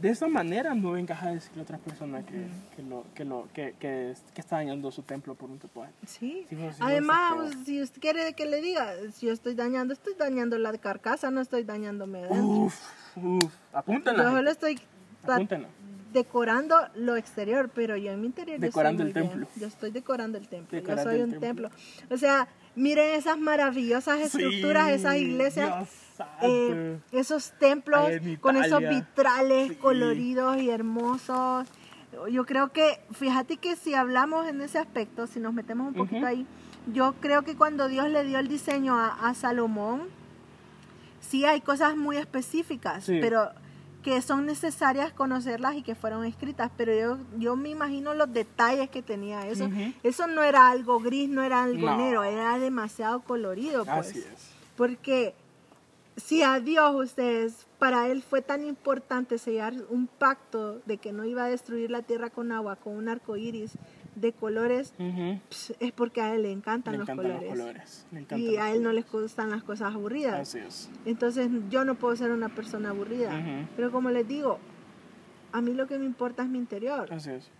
de 0.00 0.08
esa 0.10 0.26
manera 0.26 0.74
no 0.74 0.92
vengas 0.92 1.22
a 1.22 1.30
decirle 1.30 1.60
a 1.60 1.62
otras 1.62 1.80
personas 1.80 2.24
que, 2.24 2.46
que, 2.76 2.82
lo, 2.82 3.04
que, 3.14 3.24
lo, 3.24 3.48
que, 3.54 3.74
que, 3.78 4.14
que 4.34 4.40
está 4.40 4.56
dañando 4.56 4.90
su 4.90 5.02
templo 5.02 5.34
por 5.34 5.50
un 5.50 5.58
tatuaje. 5.58 5.92
Sí. 6.06 6.46
Pues, 6.50 6.76
Además, 6.80 7.52
si 7.64 7.80
usted 7.80 8.00
quiere 8.00 8.32
que 8.34 8.46
le 8.46 8.60
diga, 8.60 8.92
si 9.12 9.26
yo 9.26 9.32
estoy 9.32 9.54
dañando, 9.54 9.92
estoy 9.94 10.14
dañando 10.18 10.58
la 10.58 10.76
carcasa, 10.78 11.30
no 11.30 11.40
estoy 11.40 11.62
dañándome 11.64 12.20
dentro. 12.22 12.38
Uf, 12.44 12.80
uf, 13.16 13.54
apúntenla. 13.72 14.24
yo 14.24 14.30
solo 14.30 14.50
estoy 14.50 14.80
Apúntenla. 15.22 15.68
decorando 16.12 16.76
lo 16.96 17.16
exterior, 17.16 17.70
pero 17.74 17.96
yo 17.96 18.10
en 18.12 18.20
mi 18.20 18.26
interior 18.26 18.58
yo 18.58 18.62
Decorando 18.66 19.04
estoy 19.04 19.22
el 19.22 19.28
muy 19.28 19.36
bien. 19.36 19.46
templo. 19.48 19.60
Yo 19.60 19.66
estoy 19.68 19.90
decorando 19.90 20.38
el 20.38 20.48
templo. 20.48 20.76
Decorando 20.78 21.04
yo 21.04 21.10
soy 21.10 21.20
un 21.22 21.40
templo. 21.40 21.70
templo. 21.70 22.14
O 22.14 22.18
sea, 22.18 22.48
miren 22.74 23.14
esas 23.14 23.38
maravillosas 23.38 24.20
estructuras, 24.20 24.88
Sí, 24.88 24.92
esas 24.94 25.16
iglesias. 25.16 25.68
Dios. 25.78 25.88
Eh, 26.42 26.98
esos 27.12 27.52
templos 27.58 28.08
con 28.40 28.56
esos 28.56 28.80
vitrales 28.80 29.68
Sí. 29.70 29.74
coloridos 29.76 30.56
y 30.60 30.70
hermosos. 30.70 31.66
Yo 32.30 32.44
creo 32.46 32.72
que, 32.72 33.00
fíjate 33.12 33.56
que 33.56 33.74
si 33.76 33.94
hablamos 33.94 34.46
en 34.46 34.60
ese 34.60 34.78
aspecto, 34.78 35.26
si 35.26 35.40
nos 35.40 35.52
metemos 35.52 35.88
un 35.88 35.94
poquito 35.94 36.18
Ujú. 36.18 36.26
ahí, 36.26 36.46
yo 36.92 37.14
creo 37.20 37.42
que 37.42 37.56
cuando 37.56 37.88
Dios 37.88 38.08
le 38.08 38.24
dio 38.24 38.38
el 38.38 38.46
diseño 38.46 38.96
a, 38.96 39.08
a 39.28 39.34
Salomón, 39.34 40.02
sí 41.20 41.44
hay 41.44 41.60
cosas 41.60 41.96
muy 41.96 42.16
específicas, 42.16 43.04
Sí. 43.04 43.18
pero 43.20 43.50
que 44.04 44.20
son 44.20 44.44
necesarias 44.44 45.12
conocerlas 45.14 45.74
y 45.76 45.82
que 45.82 45.94
fueron 45.94 46.24
escritas, 46.26 46.70
pero 46.76 46.92
yo, 46.94 47.18
yo 47.38 47.56
me 47.56 47.70
imagino 47.70 48.12
los 48.12 48.30
detalles 48.32 48.90
que 48.90 49.00
tenía 49.02 49.46
eso. 49.48 49.64
Ujú. 49.64 49.92
Eso 50.02 50.26
no 50.26 50.42
era 50.42 50.68
algo 50.70 51.00
gris, 51.00 51.28
no 51.30 51.42
era 51.42 51.62
algo 51.64 51.86
No. 51.86 51.96
negro, 51.96 52.22
era 52.22 52.58
demasiado 52.58 53.20
colorido, 53.20 53.86
pues. 53.86 54.10
Así 54.10 54.18
es. 54.18 54.50
Porque 54.76 55.34
si 56.16 56.42
a 56.42 56.60
Dios 56.60 56.94
ustedes, 56.94 57.66
para 57.78 58.08
Él 58.08 58.22
fue 58.22 58.40
tan 58.40 58.64
importante 58.64 59.38
sellar 59.38 59.74
un 59.90 60.06
pacto 60.06 60.80
de 60.86 60.98
que 60.98 61.12
no 61.12 61.24
iba 61.24 61.44
a 61.44 61.48
destruir 61.48 61.90
la 61.90 62.02
tierra 62.02 62.30
con 62.30 62.52
agua, 62.52 62.76
con 62.76 62.94
un 62.96 63.08
arco 63.08 63.36
iris 63.36 63.72
de 64.14 64.32
colores, 64.32 64.94
es 65.80 65.92
porque 65.92 66.20
a 66.20 66.34
Él 66.34 66.42
le 66.44 66.52
encantan, 66.52 66.92
Le 66.92 66.98
los, 67.00 67.08
encantan 67.08 67.32
colores. 67.32 67.50
los 67.50 67.58
colores. 67.66 68.06
le 68.12 68.20
encantan 68.20 68.40
Y 68.48 68.56
a 68.56 68.70
Él 68.72 68.82
no 68.82 68.92
les 68.92 69.10
gustan 69.10 69.50
las 69.50 69.64
cosas 69.64 69.92
aburridas. 69.94 70.40
Así 70.40 70.58
es. 70.58 70.88
Entonces 71.04 71.50
yo 71.68 71.84
no 71.84 71.96
puedo 71.96 72.14
ser 72.14 72.30
una 72.30 72.48
persona 72.48 72.90
aburrida. 72.90 73.32
Pero 73.76 73.90
como 73.90 74.10
les 74.10 74.26
digo, 74.28 74.58
a 75.52 75.60
mí 75.60 75.74
lo 75.74 75.86
que 75.88 75.98
me 75.98 76.04
importa 76.04 76.44
es 76.44 76.48
mi 76.48 76.58
interior. 76.58 77.12
Así 77.12 77.30
es. 77.30 77.50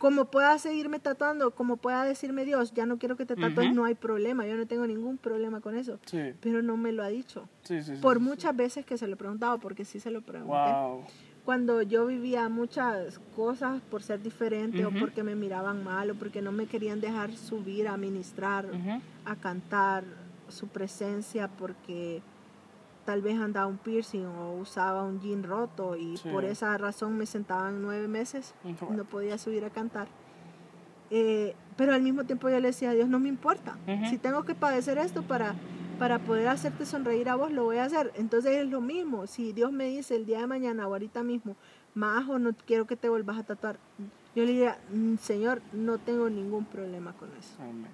Como 0.00 0.24
pueda 0.24 0.58
seguirme 0.58 0.98
tatuando, 0.98 1.50
como 1.50 1.76
pueda 1.76 2.04
decirme 2.04 2.46
Dios, 2.46 2.72
ya 2.72 2.86
no 2.86 2.96
quiero 2.96 3.18
que 3.18 3.26
te 3.26 3.36
tatúes, 3.36 3.74
no 3.74 3.84
hay 3.84 3.94
problema. 3.94 4.46
Yo 4.46 4.56
no 4.56 4.66
tengo 4.66 4.86
ningún 4.86 5.18
problema 5.18 5.60
con 5.60 5.76
eso. 5.76 5.98
Sí. 6.06 6.32
Pero 6.40 6.62
no 6.62 6.78
me 6.78 6.90
lo 6.90 7.02
ha 7.02 7.08
dicho. 7.08 7.50
Sí, 7.64 7.82
sí, 7.82 7.96
sí, 7.96 8.00
Por 8.00 8.18
muchas 8.18 8.56
veces 8.56 8.86
que 8.86 8.96
se 8.96 9.06
lo 9.06 9.12
he 9.12 9.16
preguntado, 9.16 9.58
porque 9.58 9.84
sí 9.84 10.00
se 10.00 10.10
lo 10.10 10.22
pregunté. 10.22 10.54
Wow. 10.54 11.04
Cuando 11.44 11.82
yo 11.82 12.06
vivía 12.06 12.48
muchas 12.48 13.20
cosas 13.36 13.82
por 13.90 14.02
ser 14.02 14.22
diferente 14.22 14.86
o 14.86 14.90
porque 14.90 15.22
me 15.22 15.34
miraban 15.34 15.84
mal 15.84 16.10
o 16.12 16.14
porque 16.14 16.40
no 16.40 16.50
me 16.50 16.64
querían 16.64 17.02
dejar 17.02 17.36
subir 17.36 17.86
a 17.86 17.98
ministrar, 17.98 18.66
a 19.26 19.36
cantar 19.36 20.04
su 20.48 20.68
presencia 20.68 21.48
porque 21.48 22.22
tal 23.04 23.22
vez 23.22 23.38
andaba 23.38 23.66
un 23.66 23.78
piercing 23.78 24.24
o 24.26 24.52
usaba 24.58 25.02
un 25.02 25.20
jean 25.20 25.42
roto 25.42 25.96
y 25.96 26.16
Sí. 26.16 26.28
por 26.28 26.44
esa 26.44 26.76
razón 26.78 27.16
me 27.16 27.26
sentaban 27.26 27.82
nueve 27.82 28.08
meses 28.08 28.54
y 28.64 28.74
no 28.94 29.04
podía 29.04 29.38
subir 29.38 29.64
a 29.64 29.70
cantar. 29.70 30.08
Eh, 31.10 31.54
pero 31.76 31.92
al 31.92 32.02
mismo 32.02 32.24
tiempo 32.24 32.48
yo 32.48 32.60
le 32.60 32.68
decía 32.68 32.90
a 32.90 32.94
Dios, 32.94 33.08
no 33.08 33.18
me 33.18 33.28
importa. 33.28 33.76
Si 34.08 34.18
tengo 34.18 34.44
que 34.44 34.54
padecer 34.54 34.98
esto 34.98 35.22
para, 35.22 35.54
para 35.98 36.18
poder 36.20 36.48
hacerte 36.48 36.86
sonreír 36.86 37.28
a 37.28 37.34
vos, 37.36 37.50
lo 37.50 37.64
voy 37.64 37.78
a 37.78 37.84
hacer. 37.84 38.12
Entonces 38.16 38.52
es 38.58 38.68
lo 38.70 38.80
mismo. 38.80 39.26
Si 39.26 39.52
Dios 39.52 39.72
me 39.72 39.86
dice 39.86 40.14
el 40.16 40.24
día 40.26 40.40
de 40.40 40.46
mañana 40.46 40.86
o 40.86 40.92
ahorita 40.92 41.22
mismo, 41.22 41.56
Majo, 41.94 42.38
no 42.38 42.52
quiero 42.66 42.86
que 42.86 42.94
te 42.96 43.08
vuelvas 43.08 43.38
a 43.38 43.42
tatuar. 43.42 43.76
Yo 44.36 44.44
le 44.44 44.52
diría, 44.52 44.78
"Mm, 44.92 45.16
Señor, 45.16 45.60
no 45.72 45.98
tengo 45.98 46.30
ningún 46.30 46.64
problema 46.64 47.12
con 47.14 47.28
eso. 47.36 47.54
Amén. 47.60 47.88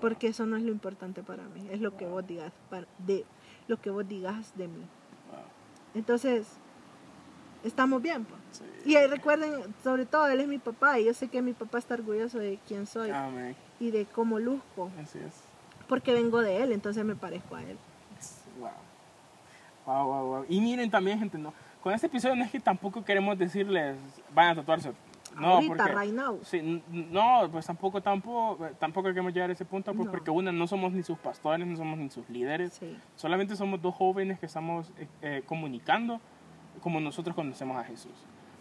Porque 0.00 0.26
eso 0.28 0.44
no 0.44 0.56
es 0.56 0.64
lo 0.64 0.72
importante 0.72 1.22
para 1.22 1.44
mí. 1.44 1.68
Es 1.70 1.80
lo 1.80 1.96
que 1.96 2.06
vos 2.06 2.26
digas, 2.26 2.52
para- 2.70 2.88
de, 2.98 3.24
lo 3.68 3.80
que 3.80 3.90
vos 3.90 4.06
digas 4.08 4.52
de 4.56 4.66
mí. 4.66 4.80
Wow. 5.30 5.40
Entonces, 5.94 6.46
estamos 7.62 8.02
bien. 8.02 8.24
pues. 8.24 8.40
Sí. 8.52 8.64
Y 8.90 8.96
ahí 8.96 9.06
recuerden, 9.06 9.74
sobre 9.84 10.06
todo, 10.06 10.26
él 10.28 10.40
es 10.40 10.48
mi 10.48 10.58
papá 10.58 10.98
y 10.98 11.04
yo 11.04 11.14
sé 11.14 11.28
que 11.28 11.42
mi 11.42 11.52
papá 11.52 11.78
está 11.78 11.94
orgulloso 11.94 12.38
de 12.38 12.58
quién 12.66 12.86
soy 12.86 13.10
Amén. 13.10 13.54
y 13.78 13.90
de 13.90 14.06
cómo 14.06 14.38
luzco, 14.38 14.90
Así 15.00 15.18
es. 15.18 15.34
porque 15.86 16.14
vengo 16.14 16.40
de 16.40 16.62
él, 16.62 16.72
entonces 16.72 17.04
me 17.04 17.14
parezco 17.14 17.54
a 17.56 17.62
él. 17.62 17.76
Wow. 18.58 18.70
Wow, 19.86 20.06
wow, 20.06 20.26
wow. 20.26 20.46
Y 20.48 20.60
miren 20.60 20.90
también, 20.90 21.18
gente, 21.18 21.38
no. 21.38 21.52
Con 21.82 21.92
este 21.92 22.06
episodio 22.08 22.34
no 22.36 22.44
es 22.44 22.50
que 22.50 22.60
tampoco 22.60 23.04
queremos 23.04 23.38
decirles 23.38 23.96
vayan 24.34 24.52
a 24.52 24.60
tatuarse. 24.60 24.92
No, 25.38 25.46
Ahorita, 25.54 25.76
porque 25.76 25.92
right 25.94 26.12
now. 26.14 26.38
Sí, 26.42 26.82
no, 26.90 27.48
pues 27.50 27.66
tampoco, 27.66 28.00
tampoco, 28.02 28.66
tampoco 28.78 29.08
queremos 29.08 29.32
llegar 29.32 29.50
a 29.50 29.52
ese 29.52 29.64
punto, 29.64 29.92
pues 29.94 30.06
No. 30.06 30.10
porque 30.10 30.30
una, 30.30 30.50
no 30.52 30.66
somos 30.66 30.92
ni 30.92 31.02
sus 31.02 31.18
pastores, 31.18 31.66
no 31.66 31.76
somos 31.76 31.98
ni 31.98 32.10
sus 32.10 32.28
líderes, 32.28 32.74
Sí. 32.74 32.96
solamente 33.16 33.54
somos 33.56 33.80
dos 33.80 33.94
jóvenes 33.94 34.38
que 34.38 34.46
estamos 34.46 34.90
eh, 34.98 35.06
eh, 35.22 35.42
comunicando 35.46 36.20
como 36.82 37.00
nosotros 37.00 37.34
conocemos 37.34 37.76
a 37.76 37.84
Jesús. 37.84 38.12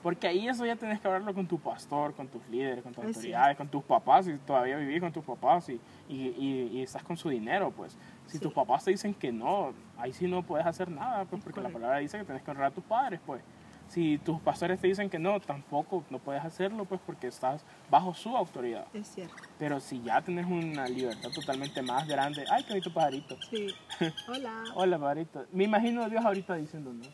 Porque 0.04 0.28
ahí 0.28 0.48
eso 0.48 0.64
ya 0.66 0.76
tenés 0.76 1.02
que 1.02 1.08
hablarlo 1.08 1.34
con 1.34 1.48
tu 1.48 1.58
pastor, 1.60 2.14
con 2.14 2.28
tus 2.28 2.48
líderes, 2.50 2.84
con 2.84 2.94
tus 2.94 3.04
Así 3.04 3.10
es. 3.12 3.16
autoridades, 3.18 3.58
con 3.58 3.68
tus 3.68 3.84
papás, 3.84 4.26
si 4.26 4.38
todavía 4.38 4.78
vivís 4.78 5.02
con 5.02 5.12
tus 5.12 5.26
papás 5.26 5.68
y, 5.70 5.82
y, 6.08 6.28
y- 6.38 6.70
y 6.74 6.82
estás 6.84 7.04
con 7.04 7.18
su 7.18 7.30
dinero, 7.30 7.72
pues. 7.72 7.98
Si 8.28 8.38
Sí. 8.38 8.40
tus 8.40 8.54
papás 8.54 8.86
te 8.86 8.92
dicen 8.92 9.14
que 9.16 9.32
no, 9.32 9.74
ahí 9.98 10.14
sí 10.14 10.28
no 10.28 10.44
puedes 10.44 10.66
hacer 10.68 10.90
nada, 10.92 11.26
pues 11.26 11.40
Es 11.40 11.44
porque 11.44 11.60
la 11.62 11.64
correcto. 11.64 11.80
palabra 11.80 11.98
dice 12.00 12.20
que 12.20 12.26
tenés 12.26 12.44
que 12.44 12.52
honrar 12.52 12.68
a 12.68 12.72
tus 12.72 12.84
padres, 12.84 13.20
pues. 13.26 13.42
Si 13.90 14.18
tus 14.18 14.40
pastores 14.42 14.80
te 14.80 14.88
dicen 14.88 15.10
que 15.10 15.18
no, 15.18 15.40
tampoco 15.40 16.04
no 16.10 16.20
puedes 16.20 16.44
hacerlo, 16.44 16.86
pues 16.86 17.00
porque 17.06 17.28
estás 17.28 17.64
bajo 17.90 18.14
su 18.14 18.36
autoridad. 18.36 18.86
Es 18.94 19.08
cierto. 19.08 19.36
Pero 19.58 19.80
si 19.80 20.02
ya 20.02 20.22
tenés 20.22 20.46
una 20.46 20.88
libertad 20.88 21.30
totalmente 21.34 21.82
más 21.82 22.08
grande, 22.08 22.44
ay, 22.52 22.64
qué 22.64 22.70
bonito 22.74 22.94
pajarito. 22.94 23.38
Sí. 23.50 23.68
Hola. 24.28 24.64
Hola, 24.76 25.00
pajarito. 25.00 25.46
Me 25.54 25.64
imagino 25.64 26.04
a 26.04 26.10
Dios 26.10 26.24
ahorita 26.26 26.56
diciéndonos, 26.56 27.08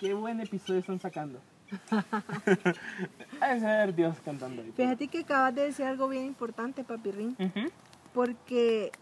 qué 0.00 0.12
buen 0.14 0.40
episodio 0.40 0.80
están 0.80 1.00
sacando. 1.00 1.40
De 3.40 3.60
ser 3.60 3.94
Dios 3.94 4.16
cantando 4.24 4.62
ahí. 4.62 4.72
Fíjate 4.76 5.08
que 5.08 5.20
acabas 5.20 5.54
de 5.54 5.62
decir 5.62 5.86
algo 5.86 6.08
bien 6.08 6.26
importante, 6.26 6.84
papirrín, 6.84 7.36
Ujú. 7.38 7.70
porque 8.12 8.92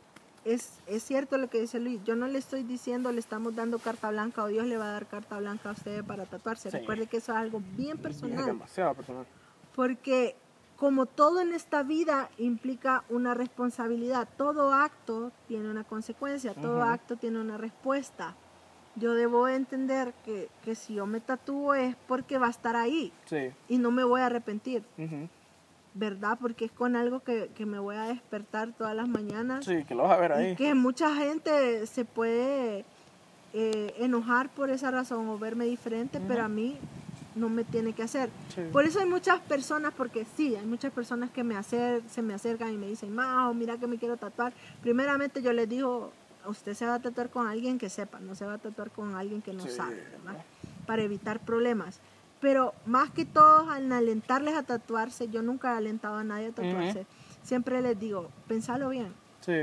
es, 0.44 0.80
es 0.86 1.02
cierto 1.02 1.36
lo 1.38 1.48
que 1.50 1.60
dice 1.60 1.80
Luis. 1.80 2.00
Yo 2.04 2.16
no 2.16 2.26
le 2.26 2.38
estoy 2.38 2.62
diciendo, 2.62 3.12
le 3.12 3.20
estamos 3.20 3.54
dando 3.54 3.78
carta 3.78 4.10
blanca 4.10 4.42
o 4.42 4.46
Dios 4.48 4.66
le 4.66 4.76
va 4.76 4.86
a 4.88 4.92
dar 4.92 5.06
carta 5.06 5.38
blanca 5.38 5.68
a 5.70 5.72
ustedes 5.72 6.02
para 6.02 6.24
tatuarse. 6.26 6.70
Sí. 6.70 6.78
Recuerde 6.78 7.06
que 7.06 7.18
eso 7.18 7.32
es 7.32 7.38
algo 7.38 7.62
bien 7.76 7.96
Es 7.96 8.02
personal. 8.02 8.46
demasiado 8.46 8.94
personal. 8.94 9.26
Porque 9.74 10.36
como 10.76 11.04
todo 11.06 11.40
en 11.40 11.52
esta 11.52 11.82
vida 11.82 12.30
implica 12.38 13.04
una 13.10 13.34
responsabilidad, 13.34 14.28
todo 14.38 14.72
acto 14.72 15.30
tiene 15.46 15.68
una 15.70 15.84
consecuencia, 15.84 16.54
todo 16.54 16.82
acto 16.82 17.16
tiene 17.16 17.38
una 17.38 17.58
respuesta. 17.58 18.34
Yo 18.96 19.14
debo 19.14 19.46
entender 19.46 20.14
que, 20.24 20.48
que 20.64 20.74
si 20.74 20.94
yo 20.94 21.06
me 21.06 21.20
tatúo 21.20 21.74
es 21.74 21.94
porque 22.08 22.38
va 22.38 22.46
a 22.48 22.50
estar 22.50 22.76
ahí 22.76 23.12
Sí. 23.26 23.50
y 23.68 23.78
no 23.78 23.90
me 23.90 24.04
voy 24.04 24.20
a 24.22 24.26
arrepentir. 24.26 24.82
¿Verdad? 25.94 26.38
Porque 26.40 26.66
es 26.66 26.72
con 26.72 26.94
algo 26.96 27.20
que, 27.20 27.50
que 27.56 27.66
me 27.66 27.78
voy 27.78 27.96
a 27.96 28.04
despertar 28.04 28.72
todas 28.72 28.94
las 28.94 29.08
mañanas 29.08 29.64
Sí, 29.64 29.84
que 29.84 29.94
lo 29.94 30.04
vas 30.04 30.12
a 30.12 30.20
ver 30.20 30.30
y 30.30 30.34
ahí. 30.34 30.56
que 30.56 30.74
mucha 30.74 31.14
gente 31.16 31.86
se 31.86 32.04
puede 32.04 32.84
eh, 33.52 33.94
enojar 33.98 34.48
por 34.50 34.70
esa 34.70 34.90
razón 34.90 35.28
o 35.28 35.38
verme 35.38 35.64
diferente, 35.64 36.20
pero 36.28 36.44
a 36.44 36.48
mí 36.48 36.76
no 37.34 37.48
me 37.48 37.64
tiene 37.64 37.92
que 37.92 38.02
hacer. 38.04 38.28
Sí. 38.54 38.62
Por 38.72 38.84
eso 38.84 39.00
hay 39.00 39.06
muchas 39.06 39.40
personas, 39.40 39.92
porque 39.96 40.24
sí, 40.36 40.54
hay 40.54 40.66
muchas 40.66 40.92
personas 40.92 41.30
que 41.30 41.42
me 41.42 41.56
acer, 41.56 42.02
se 42.08 42.22
me 42.22 42.34
acercan 42.34 42.72
y 42.72 42.76
me 42.76 42.86
dicen, 42.86 43.12
Mao, 43.14 43.52
mira 43.54 43.76
que 43.76 43.86
me 43.88 43.98
quiero 43.98 44.16
tatuar. 44.16 44.52
Primeramente 44.82 45.42
yo 45.42 45.52
les 45.52 45.68
digo, 45.68 46.12
usted 46.46 46.74
se 46.74 46.86
va 46.86 46.94
a 46.94 46.98
tatuar 47.00 47.30
con 47.30 47.46
alguien 47.48 47.78
que 47.78 47.88
sepa, 47.88 48.20
no 48.20 48.34
se 48.36 48.44
va 48.46 48.54
a 48.54 48.58
tatuar 48.58 48.90
con 48.90 49.14
alguien 49.16 49.42
que 49.42 49.52
no 49.52 49.64
Sí, 49.64 49.70
sabe, 49.70 49.96
¿verdad? 49.96 50.42
Para 50.86 51.02
evitar 51.02 51.40
problemas. 51.40 52.00
Pero 52.40 52.74
más 52.86 53.10
que 53.10 53.24
todo, 53.24 53.70
al 53.70 53.92
alentarles 53.92 54.54
a 54.54 54.62
tatuarse, 54.62 55.28
yo 55.28 55.42
nunca 55.42 55.74
he 55.74 55.76
alentado 55.76 56.16
a 56.16 56.24
nadie 56.24 56.48
a 56.48 56.52
tatuarse. 56.52 57.06
Siempre 57.42 57.82
les 57.82 57.98
digo, 57.98 58.30
pensalo 58.48 58.88
bien, 58.88 59.12
Sí. 59.40 59.54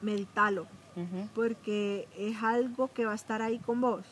meditalo, 0.00 0.66
porque 1.34 2.08
es 2.16 2.42
algo 2.42 2.92
que 2.92 3.04
va 3.04 3.12
a 3.12 3.16
estar 3.16 3.42
ahí 3.42 3.58
con 3.58 3.80
vos. 3.80 4.04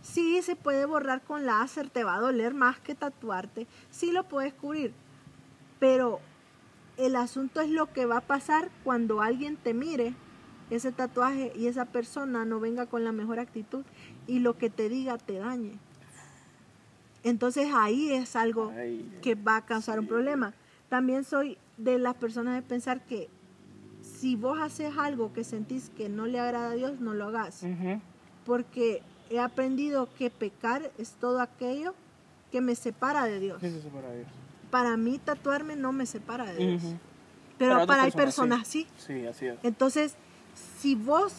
Sí, 0.00 0.40
se 0.42 0.56
puede 0.56 0.86
borrar 0.86 1.22
con 1.22 1.44
láser, 1.44 1.90
te 1.90 2.04
va 2.04 2.14
a 2.14 2.20
doler 2.20 2.54
más 2.54 2.78
que 2.80 2.94
tatuarte, 2.94 3.66
sí 3.90 4.12
lo 4.12 4.24
puedes 4.24 4.54
cubrir, 4.54 4.94
pero 5.78 6.20
el 6.96 7.14
asunto 7.16 7.60
es 7.60 7.70
lo 7.70 7.92
que 7.92 8.06
va 8.06 8.18
a 8.18 8.26
pasar 8.26 8.70
cuando 8.84 9.20
alguien 9.20 9.56
te 9.56 9.74
mire 9.74 10.14
ese 10.70 10.92
tatuaje 10.92 11.52
y 11.54 11.66
esa 11.66 11.86
persona 11.86 12.44
no 12.44 12.60
venga 12.60 12.86
con 12.86 13.04
la 13.04 13.12
mejor 13.12 13.38
actitud 13.38 13.84
y 14.26 14.40
lo 14.40 14.56
que 14.58 14.70
te 14.70 14.88
diga 14.88 15.16
te 15.18 15.38
dañe. 15.38 15.78
Entonces 17.24 17.68
ahí 17.74 18.12
es 18.12 18.36
algo 18.36 18.72
Ay, 18.76 19.18
que 19.22 19.34
va 19.34 19.56
a 19.56 19.66
causar 19.66 19.98
un 20.00 20.06
problema. 20.06 20.54
También 20.88 21.24
soy 21.24 21.58
de 21.76 21.98
las 21.98 22.14
personas 22.14 22.54
de 22.54 22.62
pensar 22.62 23.04
que 23.04 23.28
si 24.02 24.36
vos 24.36 24.58
haces 24.60 24.96
algo 24.96 25.32
que 25.32 25.44
sentís 25.44 25.90
que 25.96 26.08
no 26.08 26.26
le 26.26 26.40
agrada 26.40 26.70
a 26.70 26.74
Dios, 26.74 27.00
no 27.00 27.14
lo 27.14 27.26
hagas. 27.26 27.64
Porque 28.44 29.02
he 29.30 29.38
aprendido 29.38 30.08
que 30.16 30.30
pecar 30.30 30.90
es 30.98 31.12
todo 31.12 31.40
aquello 31.40 31.94
que 32.50 32.60
me 32.60 32.74
separa 32.74 33.24
de 33.24 33.40
Dios. 33.40 33.60
¿Qué 33.60 33.68
es 33.68 33.74
eso 33.74 33.88
para 33.88 34.12
Dios? 34.12 34.26
Para 34.70 34.96
mí 34.96 35.18
tatuarme 35.18 35.76
no 35.76 35.92
me 35.92 36.06
separa 36.06 36.52
de 36.52 36.66
Dios. 36.66 36.82
Pero, 37.58 37.74
Para 37.74 37.86
para 37.86 38.02
hay 38.04 38.12
personas, 38.12 38.66
sí. 38.66 38.86
Sí, 38.96 39.26
así 39.26 39.46
es. 39.46 39.58
Entonces, 39.62 40.14
si 40.78 40.94
vos 40.94 41.34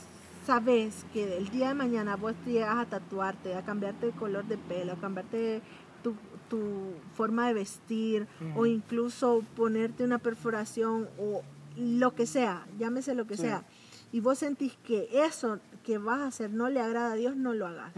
sabes 0.50 1.06
que 1.14 1.38
el 1.38 1.48
día 1.52 1.68
de 1.68 1.74
mañana 1.76 2.16
vos 2.16 2.34
te 2.44 2.54
llegas 2.54 2.76
a 2.76 2.86
tatuarte, 2.88 3.54
a 3.54 3.62
cambiarte 3.64 4.08
de 4.08 4.12
color 4.14 4.46
de 4.48 4.58
pelo, 4.58 4.94
a 4.94 4.96
cambiarte 4.96 5.62
tu, 6.02 6.16
tu 6.50 6.94
forma 7.14 7.46
de 7.48 7.54
vestir 7.54 8.28
o 8.56 8.66
incluso 8.66 9.44
ponerte 9.56 10.04
una 10.04 10.18
perforación 10.18 11.08
o 11.20 11.44
lo 11.78 12.16
que 12.16 12.26
sea, 12.26 12.66
llámese 12.80 13.14
lo 13.14 13.28
que 13.28 13.36
Sí. 13.36 13.44
sea, 13.44 13.64
y 14.12 14.22
vos 14.22 14.40
sentís 14.40 14.76
que 14.78 15.08
eso 15.24 15.60
que 15.84 16.00
vas 16.00 16.18
a 16.22 16.26
hacer 16.26 16.50
no 16.50 16.68
le 16.68 16.82
agrada 16.82 17.12
a 17.12 17.16
Dios, 17.16 17.36
no 17.36 17.54
lo 17.54 17.68
hagas. 17.68 17.94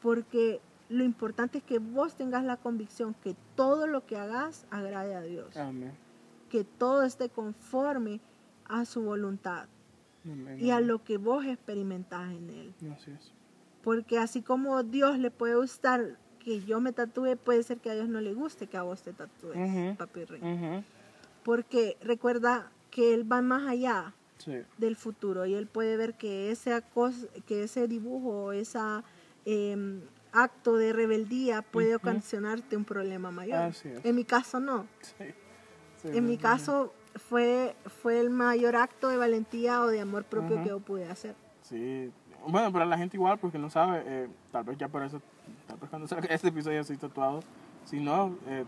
Porque 0.00 0.60
lo 0.88 1.02
importante 1.02 1.58
es 1.58 1.64
que 1.64 1.80
vos 1.80 2.14
tengas 2.14 2.44
la 2.44 2.58
convicción 2.58 3.12
que 3.24 3.34
todo 3.56 3.88
lo 3.88 4.06
que 4.06 4.16
hagas 4.16 4.66
agrade 4.70 5.16
a 5.16 5.22
Dios 5.22 5.56
Amén. 5.56 5.92
que 6.48 6.62
todo 6.62 7.02
esté 7.02 7.28
conforme 7.28 8.20
a 8.66 8.84
su 8.84 9.02
voluntad 9.02 9.66
Amén, 10.24 10.58
y 10.60 10.70
a 10.70 10.80
lo 10.80 11.02
que 11.04 11.16
vos 11.16 11.44
experimentás 11.46 12.30
en 12.32 12.50
él. 12.50 12.74
Así 12.92 13.10
es. 13.10 13.32
Porque 13.82 14.18
así 14.18 14.42
como 14.42 14.82
Dios 14.82 15.18
le 15.18 15.30
puede 15.30 15.54
gustar 15.56 16.18
que 16.38 16.60
yo 16.60 16.80
me 16.80 16.92
tatúe, 16.92 17.36
puede 17.36 17.62
ser 17.62 17.78
que 17.78 17.90
a 17.90 17.94
Dios 17.94 18.08
no 18.08 18.20
le 18.20 18.34
guste 18.34 18.66
que 18.66 18.76
a 18.76 18.82
vos 18.82 19.02
te 19.02 19.12
tatúes, 19.12 19.56
Ujú. 19.56 19.96
papi 19.96 20.24
rey. 20.24 20.40
Ujú. 20.42 20.84
Porque 21.44 21.96
recuerda 22.02 22.70
que 22.90 23.14
Él 23.14 23.30
va 23.30 23.40
más 23.42 23.66
allá 23.68 24.14
Sí. 24.38 24.52
del 24.78 24.96
futuro 24.96 25.44
y 25.46 25.54
Él 25.54 25.66
puede 25.66 25.96
ver 25.98 26.14
que 26.14 26.50
ese, 26.50 26.82
que 27.46 27.64
ese 27.64 27.88
dibujo, 27.88 28.52
ese 28.52 28.78
acto 30.32 30.76
de 30.76 30.92
rebeldía 30.92 31.62
puede 31.62 31.94
ocasionarte 31.96 32.76
un 32.76 32.84
problema 32.84 33.30
mayor. 33.30 33.72
En 34.04 34.14
mi 34.14 34.24
caso 34.24 34.60
no. 34.60 34.86
Sí. 35.02 35.24
Sí, 36.02 36.08
En 36.16 36.24
mi 36.24 36.38
caso 36.38 36.94
fue, 37.16 37.74
fue 38.02 38.20
el 38.20 38.30
mayor 38.30 38.76
acto 38.76 39.08
de 39.08 39.16
valentía 39.16 39.82
o 39.82 39.86
de 39.88 40.00
amor 40.00 40.24
propio 40.24 40.56
Ujú. 40.56 40.62
que 40.62 40.68
yo 40.68 40.80
pude 40.80 41.06
hacer. 41.08 41.34
Sí. 41.62 42.10
Bueno, 42.46 42.72
para 42.72 42.86
la 42.86 42.96
gente 42.96 43.16
igual, 43.16 43.38
porque 43.38 43.58
no 43.58 43.68
sabe, 43.68 44.02
eh, 44.06 44.28
tal 44.50 44.64
vez 44.64 44.78
ya 44.78 44.88
por 44.88 45.02
eso, 45.02 45.20
tal 45.66 45.76
vez 45.78 45.90
cuando 45.90 46.08
salga 46.08 46.26
este 46.34 46.48
episodio 46.48 46.80
estoy 46.80 46.96
tatuado. 46.96 47.42
Si 47.84 48.00
no, 48.00 48.36
eh, 48.46 48.64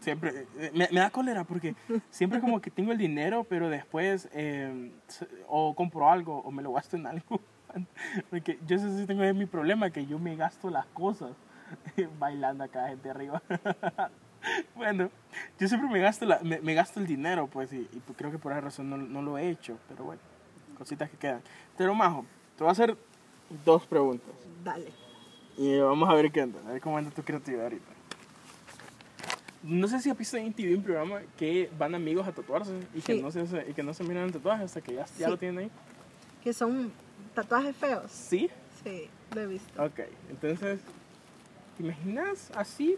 siempre, 0.00 0.46
eh, 0.58 0.70
me, 0.74 0.88
me 0.90 1.00
da 1.00 1.10
cólera 1.10 1.44
porque 1.44 1.74
siempre 2.10 2.40
como 2.40 2.60
que 2.60 2.70
tengo 2.70 2.92
el 2.92 2.98
dinero, 2.98 3.44
pero 3.44 3.68
después 3.68 4.28
eh, 4.32 4.90
o 5.48 5.74
compro 5.74 6.10
algo 6.10 6.38
o 6.40 6.50
me 6.50 6.62
lo 6.62 6.72
gasto 6.72 6.96
en 6.96 7.06
algo. 7.06 7.40
Porque 8.30 8.58
yo 8.66 8.80
sé 8.80 8.98
si 8.98 9.06
tengo 9.06 9.22
es 9.22 9.32
mi 9.32 9.46
problema, 9.46 9.90
que 9.90 10.04
yo 10.04 10.18
me 10.18 10.34
gasto 10.34 10.70
las 10.70 10.86
cosas 10.86 11.30
bailando 12.18 12.64
acá, 12.64 12.88
gente 12.88 13.08
arriba. 13.10 13.40
bueno, 14.74 15.10
yo 15.58 15.68
siempre 15.68 15.88
me 15.90 16.00
gasto, 16.00 16.24
la, 16.26 16.40
me, 16.42 16.60
me 16.60 16.74
gasto 16.74 17.00
el 17.00 17.06
dinero, 17.06 17.46
pues, 17.46 17.72
y, 17.72 17.88
y 17.92 18.00
creo 18.16 18.30
que 18.30 18.38
por 18.38 18.52
esa 18.52 18.60
razón 18.60 18.88
no, 18.90 18.96
no 18.96 19.22
lo 19.22 19.38
he 19.38 19.48
hecho, 19.50 19.78
pero 19.88 20.04
bueno, 20.04 20.20
cositas 20.78 21.10
que 21.10 21.16
quedan. 21.16 21.42
Pero, 21.76 21.94
Majo, 21.94 22.24
te 22.56 22.64
voy 22.64 22.68
a 22.68 22.72
hacer 22.72 22.96
dos 23.64 23.86
preguntas 23.86 24.30
Dale. 24.64 24.92
y 25.56 25.78
vamos 25.78 26.08
a 26.08 26.14
ver 26.14 26.30
qué 26.30 26.40
anda, 26.42 26.58
a 26.66 26.72
ver 26.72 26.80
cómo 26.80 26.96
anda 26.98 27.10
tu 27.10 27.22
creatividad 27.22 27.64
ahorita. 27.64 27.84
No 29.62 29.86
sé 29.88 30.00
si 30.00 30.08
has 30.08 30.16
visto 30.16 30.38
en 30.38 30.54
TV 30.54 30.74
un 30.74 30.82
programa 30.82 31.20
que 31.36 31.70
van 31.78 31.94
amigos 31.94 32.26
a 32.26 32.32
tatuarse 32.32 32.72
y 32.94 33.02
que, 33.02 33.16
Sí. 33.16 33.22
no, 33.22 33.30
se, 33.30 33.40
y 33.68 33.74
que 33.74 33.82
no 33.82 33.92
se 33.92 34.04
miran 34.04 34.24
el 34.24 34.32
tatuaje 34.32 34.64
hasta 34.64 34.80
que 34.80 34.94
ya, 34.94 35.04
ya 35.18 35.28
lo 35.28 35.36
tienen 35.36 35.58
ahí. 35.64 35.70
Que 36.42 36.54
son 36.54 36.90
tatuajes 37.34 37.76
feos. 37.76 38.10
¿Sí? 38.10 38.48
Sí, 38.82 39.10
lo 39.34 39.40
he 39.42 39.46
visto. 39.46 39.84
Ok, 39.84 40.00
entonces, 40.30 40.80
¿te 41.76 41.82
imaginas 41.82 42.50
así? 42.54 42.96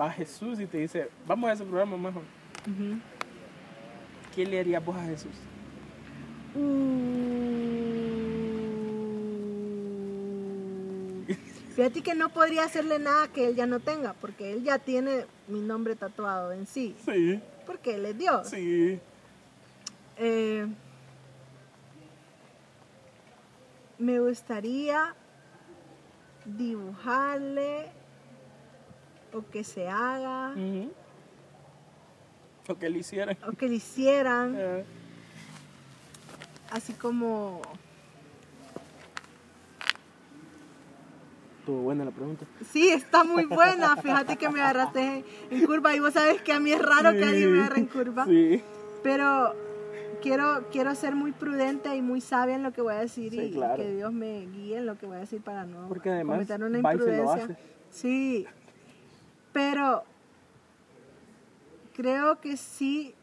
Va 0.00 0.10
Jesús 0.10 0.58
y 0.60 0.66
te 0.66 0.78
dice, 0.78 1.10
vamos 1.26 1.50
a 1.50 1.52
ese 1.52 1.64
programa, 1.64 1.96
Majo. 1.96 2.20
Ujú. 2.66 2.98
¿Qué 4.34 4.46
le 4.46 4.60
harías 4.60 4.84
vos 4.84 4.96
a 4.96 5.04
Jesús? 5.04 5.32
Uh. 6.54 6.60
Fíjate 11.74 12.02
que 12.02 12.14
no 12.14 12.28
podría 12.30 12.64
hacerle 12.64 12.98
nada 12.98 13.28
que 13.28 13.48
él 13.48 13.56
ya 13.56 13.66
no 13.66 13.80
tenga, 13.80 14.12
porque 14.14 14.52
él 14.52 14.62
ya 14.64 14.78
tiene 14.78 15.24
mi 15.48 15.60
nombre 15.60 15.94
tatuado 15.96 16.52
en 16.52 16.66
sí, 16.66 16.94
Sí, 17.04 17.40
porque 17.66 17.94
él 17.94 18.06
es 18.06 18.18
Dios. 18.18 18.48
sí. 18.48 18.98
Eh, 20.18 20.66
me 23.98 24.18
gustaría 24.20 25.14
dibujarle 26.44 27.86
o 29.32 29.42
que 29.50 29.64
se 29.64 29.88
haga. 29.88 30.54
O 32.68 32.74
que 32.76 32.88
le 32.88 32.98
hicieran. 32.98 33.36
o 33.48 33.52
que 33.52 33.68
le 33.68 33.74
hicieran 33.76 34.54
Eh, 34.56 34.84
así 36.70 36.92
como 36.92 37.60
Estuvo 41.60 41.82
buena 41.82 42.04
la 42.04 42.10
pregunta. 42.10 42.46
sí 42.72 42.88
está 42.88 43.22
muy 43.24 43.44
buena 43.44 43.96
fíjate 43.96 44.36
que 44.36 44.48
me 44.48 44.60
agarraste 44.60 45.24
en, 45.50 45.66
curva 45.66 45.94
y 45.94 46.00
vos 46.00 46.14
sabes 46.14 46.40
que 46.42 46.52
a 46.52 46.60
mí 46.60 46.72
es 46.72 46.80
raro 46.80 47.12
que 47.12 47.22
alguien 47.24 47.52
me 47.52 47.60
agarre 47.60 47.80
en 47.80 47.86
curva 47.86 48.24
Sí. 48.24 48.62
pero 49.02 49.54
quiero 50.22 50.64
quiero 50.72 50.94
ser 50.94 51.14
muy 51.14 51.32
prudente 51.32 51.94
y 51.94 52.02
muy 52.02 52.20
sabia 52.20 52.54
en 52.54 52.62
lo 52.62 52.72
que 52.72 52.80
voy 52.82 52.94
a 52.94 53.00
decir 53.00 53.32
Sí, 53.32 53.40
y 53.40 53.52
claro. 53.52 53.76
que 53.76 53.94
Dios 53.94 54.12
me 54.12 54.46
guíe 54.46 54.78
en 54.78 54.86
lo 54.86 54.96
que 54.96 55.06
voy 55.06 55.16
a 55.16 55.20
decir 55.20 55.42
para 55.42 55.64
no 55.66 55.86
Porque 55.88 56.10
además 56.10 56.36
cometer 56.36 56.62
una 56.64 56.78
imprudencia 56.78 57.58
sí 57.90 58.46
pero 59.52 60.04
creo 61.94 62.40
que 62.40 62.56
sí 62.56 63.14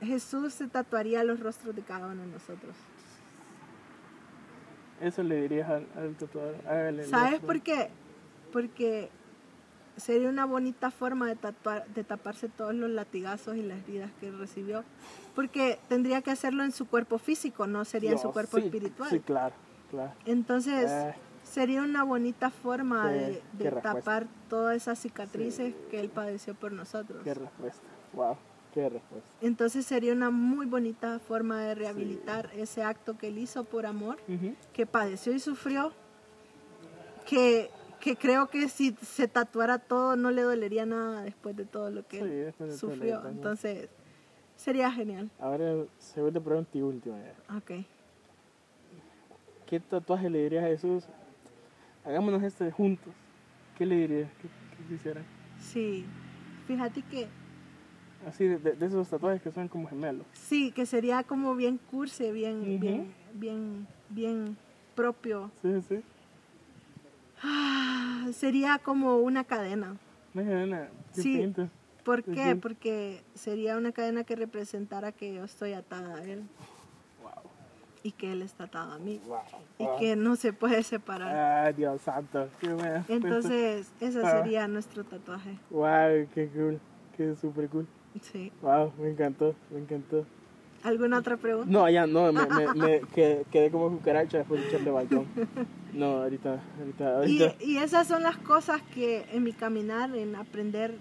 Jesús 0.00 0.54
se 0.54 0.66
tatuaría 0.68 1.22
los 1.24 1.40
rostros 1.40 1.74
de 1.76 1.82
cada 1.82 2.06
uno 2.06 2.22
de 2.22 2.28
nosotros 2.28 2.74
Eso 5.00 5.22
le 5.22 5.42
dirías 5.42 5.68
al, 5.68 5.86
al 5.96 6.14
tatuador. 6.14 6.56
Hágale 6.66 7.04
¿Sabes 7.04 7.32
rostro. 7.32 7.46
por 7.46 7.60
qué? 7.62 7.90
Porque 8.52 9.10
sería 9.96 10.28
una 10.28 10.44
bonita 10.46 10.90
forma 10.90 11.26
de, 11.26 11.36
tatuar, 11.36 11.86
de 11.88 12.04
taparse 12.04 12.48
todos 12.48 12.74
los 12.74 12.90
latigazos 12.90 13.56
y 13.56 13.62
las 13.62 13.78
heridas 13.86 14.10
que 14.20 14.30
recibió. 14.30 14.84
Porque 15.34 15.78
tendría 15.88 16.22
que 16.22 16.30
hacerlo 16.30 16.64
en 16.64 16.72
su 16.72 16.86
cuerpo 16.86 17.18
físico, 17.18 17.66
no 17.66 17.84
sería 17.84 18.12
en 18.12 18.18
su 18.18 18.30
cuerpo 18.32 18.58
sí, 18.58 18.64
espiritual. 18.64 19.10
Sí, 19.10 19.20
claro, 19.20 19.54
claro. 19.90 20.12
Entonces, 20.26 20.90
Eh. 20.90 21.14
Sería 21.50 21.82
una 21.82 22.04
bonita 22.04 22.50
forma 22.50 23.10
Qué- 23.10 23.42
de, 23.52 23.70
tapar 23.82 24.26
todas 24.48 24.76
esas 24.76 24.98
cicatrices 24.98 25.74
que 25.90 26.00
él 26.00 26.08
padeció 26.08 26.54
por 26.54 26.72
nosotros. 26.72 27.22
Qué 27.24 27.34
respuesta. 27.34 27.82
Wow, 28.12 28.36
qué 28.72 28.88
respuesta. 28.88 29.28
Entonces 29.40 29.84
sería 29.86 30.12
una 30.12 30.30
muy 30.30 30.66
bonita 30.66 31.18
forma 31.18 31.60
de 31.62 31.74
rehabilitar 31.74 32.50
ese 32.54 32.82
acto 32.82 33.18
que 33.18 33.28
él 33.28 33.38
hizo 33.38 33.64
por 33.64 33.86
amor 33.86 34.16
que 34.72 34.86
padeció 34.86 35.32
y 35.32 35.40
sufrió, 35.40 35.92
que, 37.26 37.70
que 38.00 38.16
creo 38.16 38.48
que 38.48 38.68
si 38.68 38.92
se 39.02 39.28
tatuara 39.28 39.78
todo 39.78 40.16
no 40.16 40.30
le 40.30 40.42
dolería 40.42 40.86
nada 40.86 41.22
después 41.22 41.56
de 41.56 41.64
todo 41.64 41.90
lo 41.90 42.06
que 42.06 42.18
Sí, 42.54 42.62
él 42.64 42.76
sufrió. 42.76 43.26
Entonces, 43.28 43.88
sería 44.56 44.90
genial. 44.92 45.30
Ahora, 45.40 45.84
segunda 45.98 46.40
pregunta 46.40 46.70
y 46.78 46.82
última. 46.82 47.16
ya. 47.18 47.56
Ok. 47.56 47.84
¿Qué 49.66 49.78
tatuaje 49.78 50.28
le 50.28 50.42
dirías 50.42 50.64
a 50.64 50.68
Jesús? 50.68 51.04
Hagámonos 52.04 52.42
este 52.42 52.70
juntos. 52.70 53.12
¿Qué 53.76 53.86
le 53.86 53.96
dirías? 53.96 54.30
¿Qué, 54.40 54.48
qué 54.76 54.94
quisiera? 54.94 55.22
Sí. 55.58 56.04
Fíjate 56.66 57.02
que 57.02 57.28
Así, 58.28 58.44
de, 58.46 58.76
esos 58.84 59.08
tatuajes 59.08 59.40
que 59.40 59.50
son 59.50 59.66
como 59.68 59.88
gemelos. 59.88 60.26
sí, 60.34 60.72
que 60.72 60.84
sería 60.84 61.22
como 61.22 61.56
bien 61.56 61.78
curse, 61.90 62.32
bien, 62.32 62.78
bien, 62.78 63.14
bien, 63.32 63.86
bien 64.10 64.56
propio. 64.94 65.50
Sí, 65.62 65.80
sí. 65.88 66.02
Ah, 67.42 68.28
sería 68.34 68.78
como 68.78 69.16
una 69.18 69.44
cadena. 69.44 69.96
Es 70.34 70.44
nada. 70.44 70.90
Qué 71.14 71.22
Sí. 71.22 71.38
pinta. 71.38 71.68
¿Por 72.04 72.22
qué? 72.22 72.56
Porque 72.56 73.22
sería 73.34 73.76
una 73.78 73.92
cadena 73.92 74.24
que 74.24 74.36
representara 74.36 75.12
que 75.12 75.34
yo 75.34 75.44
estoy 75.44 75.72
atada 75.72 76.16
a 76.16 76.24
él. 76.24 76.42
Y 78.02 78.12
que 78.12 78.32
él 78.32 78.42
está 78.42 78.64
atado 78.64 78.92
a 78.94 78.98
mí. 78.98 79.20
Wow. 79.26 79.38
y 79.78 79.86
que 79.98 80.16
no 80.16 80.36
se 80.36 80.52
puede 80.52 80.82
separar. 80.82 81.66
Ay, 81.66 81.74
Dios 81.74 82.00
santo. 82.02 82.48
Qué. 82.60 82.68
Entonces, 83.08 83.92
ese 84.00 84.20
Ah. 84.24 84.30
sería 84.42 84.66
nuestro 84.68 85.04
tatuaje. 85.04 85.58
Wow, 85.70 86.26
qué 86.34 86.48
cool. 86.54 86.80
Qué 87.16 87.34
súper 87.36 87.68
cool. 87.68 87.86
Sí. 88.22 88.50
Wow, 88.62 88.92
me 88.98 89.10
encantó, 89.10 89.54
me 89.70 89.80
encantó. 89.80 90.24
¿Alguna 90.82 91.18
otra 91.18 91.36
pregunta? 91.36 91.70
No, 91.70 91.88
ya 91.90 92.06
no, 92.06 92.32
me, 92.32 92.46
me, 92.46 92.74
me 92.74 93.00
quedé, 93.14 93.44
quedé 93.50 93.70
como 93.70 93.90
cucaracha 93.90 94.38
después 94.38 94.62
de 94.62 94.68
echarle 94.68 94.90
balcón. 94.90 95.26
No, 95.92 96.22
ahorita, 96.22 96.58
ahorita, 96.78 97.04
Y, 97.26 97.42
ahorita. 97.42 97.64
y 97.64 97.76
esas 97.76 98.06
son 98.08 98.22
las 98.22 98.38
cosas 98.38 98.80
que 98.94 99.26
en 99.32 99.42
mi 99.42 99.52
caminar, 99.52 100.16
en 100.16 100.34
aprender. 100.36 100.94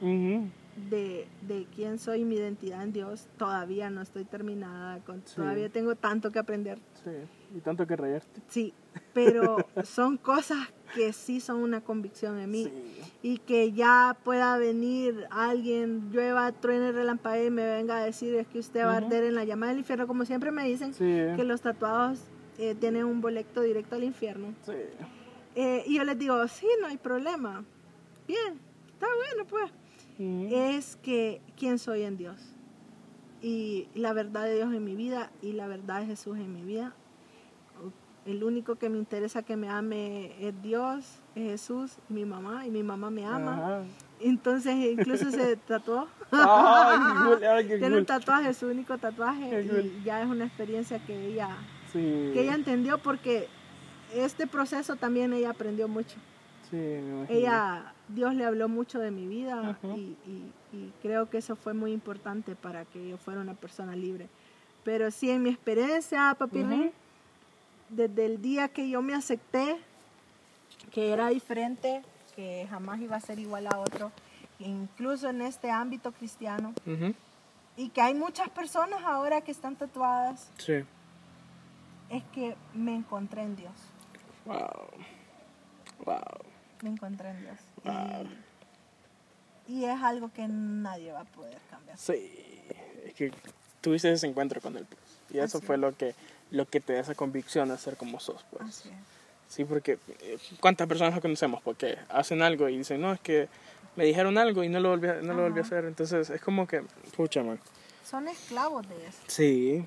De, 0.89 1.27
de 1.41 1.65
quién 1.75 1.99
soy, 1.99 2.23
mi 2.25 2.35
identidad 2.35 2.83
en 2.83 2.93
Dios, 2.93 3.27
todavía 3.37 3.89
no 3.89 4.01
estoy 4.01 4.23
terminada. 4.25 4.99
Con, 5.05 5.21
Sí. 5.25 5.35
Todavía 5.35 5.69
tengo 5.69 5.95
tanto 5.95 6.31
que 6.31 6.39
aprender. 6.39 6.79
Sí, 7.03 7.11
y 7.55 7.59
tanto 7.59 7.85
que 7.87 7.95
reírte. 7.95 8.41
Sí, 8.47 8.73
pero 9.13 9.57
son 9.83 10.17
cosas 10.17 10.57
que 10.95 11.13
sí 11.13 11.39
son 11.39 11.57
una 11.57 11.81
convicción 11.81 12.39
en 12.39 12.49
mí. 12.51 12.65
Sí. 12.65 13.01
Y 13.21 13.37
que 13.39 13.71
ya 13.73 14.17
pueda 14.23 14.57
venir 14.57 15.27
alguien, 15.29 16.09
llueva, 16.11 16.51
truene, 16.51 16.91
relampaguee 16.91 17.47
y 17.47 17.51
me 17.51 17.65
venga 17.65 17.97
a 17.97 18.03
decir 18.03 18.33
es 18.35 18.47
que 18.47 18.59
usted 18.59 18.85
va 18.85 18.93
a 18.93 18.97
arder 18.97 19.23
en 19.23 19.35
la 19.35 19.43
llama 19.43 19.67
del 19.67 19.79
infierno, 19.79 20.07
como 20.07 20.25
siempre 20.25 20.51
me 20.51 20.63
dicen 20.65 20.93
Sí. 20.93 21.03
que 21.35 21.43
los 21.43 21.61
tatuados 21.61 22.19
eh, 22.57 22.75
tienen 22.75 23.05
un 23.05 23.21
boleto 23.21 23.61
directo 23.61 23.95
al 23.95 24.03
infierno. 24.03 24.53
Sí. 24.65 24.73
Eh, 25.55 25.83
y 25.87 25.95
yo 25.97 26.03
les 26.03 26.17
digo, 26.17 26.47
sí, 26.47 26.67
no 26.81 26.87
hay 26.87 26.97
problema. 26.97 27.63
Bien, 28.27 28.59
está 28.93 29.07
bueno 29.07 29.45
pues. 29.49 29.71
Es 30.19 30.97
que 30.97 31.41
quién 31.57 31.79
soy 31.79 32.03
en 32.03 32.17
Dios. 32.17 32.35
Y 33.41 33.87
la 33.95 34.11
verdad 34.13 34.43
de 34.45 34.55
Dios 34.55 34.73
en 34.73 34.83
mi 34.83 34.95
vida 34.95 35.31
y 35.41 35.53
la 35.53 35.67
verdad 35.67 36.01
de 36.01 36.07
Jesús 36.07 36.37
en 36.37 36.53
mi 36.53 36.61
vida. 36.61 36.93
El 38.25 38.43
único 38.43 38.75
que 38.75 38.89
me 38.89 38.97
interesa 38.97 39.43
que 39.43 39.55
me 39.55 39.69
ame 39.69 40.33
es 40.45 40.61
Dios, 40.61 41.19
es 41.35 41.51
Jesús, 41.51 41.97
mi 42.09 42.25
mamá, 42.25 42.67
y 42.67 42.69
mi 42.69 42.83
mamá 42.83 43.09
me 43.09 43.25
ama. 43.25 43.53
Ajá. 43.53 43.83
Entonces 44.19 44.75
incluso 44.75 45.31
se 45.31 45.55
tatuó. 45.67 46.07
Qué 46.29 46.37
cool, 47.25 47.39
qué 47.39 47.63
Tiene 47.79 47.87
cool. 47.89 47.99
un 47.99 48.05
tatuaje, 48.05 48.53
su 48.53 48.67
único 48.67 48.97
tatuaje. 48.97 49.49
Qué 49.49 49.67
cool. 49.69 49.85
Y 49.85 50.03
ya 50.03 50.21
es 50.21 50.27
una 50.29 50.45
experiencia 50.45 50.99
que 50.99 51.27
ella, 51.27 51.49
Sí. 51.93 52.31
que 52.33 52.41
ella 52.43 52.53
entendió 52.55 52.97
porque 52.99 53.47
este 54.13 54.45
proceso 54.47 54.97
también 54.97 55.31
ella 55.33 55.51
aprendió 55.51 55.87
mucho. 55.87 56.17
Sí, 56.69 56.75
me. 56.77 57.25
Ella, 57.29 57.93
Dios 58.09 58.33
le 58.35 58.45
habló 58.45 58.67
mucho 58.67 58.99
de 58.99 59.11
mi 59.11 59.27
vida 59.27 59.77
y, 59.83 60.15
y- 60.25 60.51
y 60.73 60.93
creo 61.01 61.29
que 61.29 61.37
eso 61.39 61.55
fue 61.55 61.73
muy 61.73 61.91
importante 61.91 62.55
para 62.55 62.85
que 62.85 63.07
yo 63.09 63.17
fuera 63.17 63.39
una 63.41 63.53
persona 63.53 63.95
libre. 63.95 64.27
Pero 64.83 65.11
sí, 65.11 65.29
en 65.29 65.43
mi 65.43 65.49
experiencia, 65.49 66.35
papi 66.37 66.63
desde 67.89 68.25
el 68.25 68.41
día 68.41 68.67
que 68.67 68.89
yo 68.89 69.01
me 69.01 69.13
acepté, 69.15 69.77
que 70.91 71.11
era 71.11 71.29
diferente, 71.29 72.03
que 72.35 72.67
jamás 72.69 72.99
iba 73.01 73.15
a 73.15 73.19
ser 73.19 73.39
igual 73.39 73.67
a 73.67 73.77
otro, 73.79 74.11
incluso 74.59 75.29
en 75.29 75.41
este 75.41 75.69
ámbito 75.71 76.11
cristiano, 76.11 76.73
y 77.77 77.89
que 77.89 78.01
hay 78.01 78.13
muchas 78.13 78.49
personas 78.49 79.01
ahora 79.03 79.41
que 79.41 79.51
están 79.51 79.75
tatuadas, 79.75 80.49
Sí. 80.57 80.83
es 82.09 82.23
que 82.33 82.55
me 82.73 82.95
encontré 82.95 83.41
en 83.43 83.55
Dios. 83.55 83.73
Wow. 84.45 84.89
Wow. 86.05 86.19
Me 86.81 86.89
encontré 86.89 87.29
en 87.29 87.41
Dios. 87.41 87.57
Wow. 87.83 88.27
Y, 89.67 89.79
y 89.79 89.85
es 89.85 90.01
algo 90.01 90.31
que 90.33 90.47
nadie 90.47 91.11
va 91.11 91.21
a 91.21 91.25
poder 91.25 91.57
cambiar. 91.69 91.97
Sí. 91.97 92.13
Es 93.05 93.13
que 93.13 93.31
tuviste 93.81 94.11
ese 94.11 94.27
encuentro 94.27 94.61
con 94.61 94.75
él, 94.77 94.85
pues. 94.89 95.01
Y 95.31 95.37
eso 95.39 95.57
Así 95.59 95.67
fue 95.67 95.75
es. 95.75 95.81
lo 95.81 95.95
que, 95.95 96.15
lo 96.51 96.65
que 96.67 96.79
te 96.79 96.93
da 96.93 96.99
esa 97.01 97.15
convicción 97.15 97.69
de 97.69 97.77
ser 97.77 97.97
como 97.97 98.19
sos, 98.19 98.43
pues. 98.51 98.63
Así 98.63 98.89
es. 98.89 98.95
Sí, 99.47 99.65
porque 99.65 99.97
eh, 100.21 100.37
¿cuántas 100.59 100.87
personas 100.87 101.13
no 101.15 101.21
conocemos? 101.21 101.61
Porque 101.63 101.97
hacen 102.09 102.41
algo 102.43 102.69
y 102.69 102.77
dicen, 102.77 103.01
no, 103.01 103.11
es 103.13 103.19
que 103.19 103.47
me 103.95 104.05
dijeron 104.05 104.37
algo 104.37 104.63
y 104.63 104.69
no 104.69 104.79
lo 104.79 104.89
volví 104.89 105.07
a, 105.07 105.13
no 105.21 105.33
lo 105.33 105.41
volví 105.43 105.59
a 105.59 105.63
hacer. 105.63 105.85
Entonces 105.85 106.29
es 106.29 106.41
como 106.41 106.67
que, 106.67 106.83
pucha, 107.17 107.41
man. 107.43 107.59
Son 108.05 108.27
esclavos 108.27 108.87
de 108.87 109.07
eso. 109.07 109.17
Sí. 109.27 109.85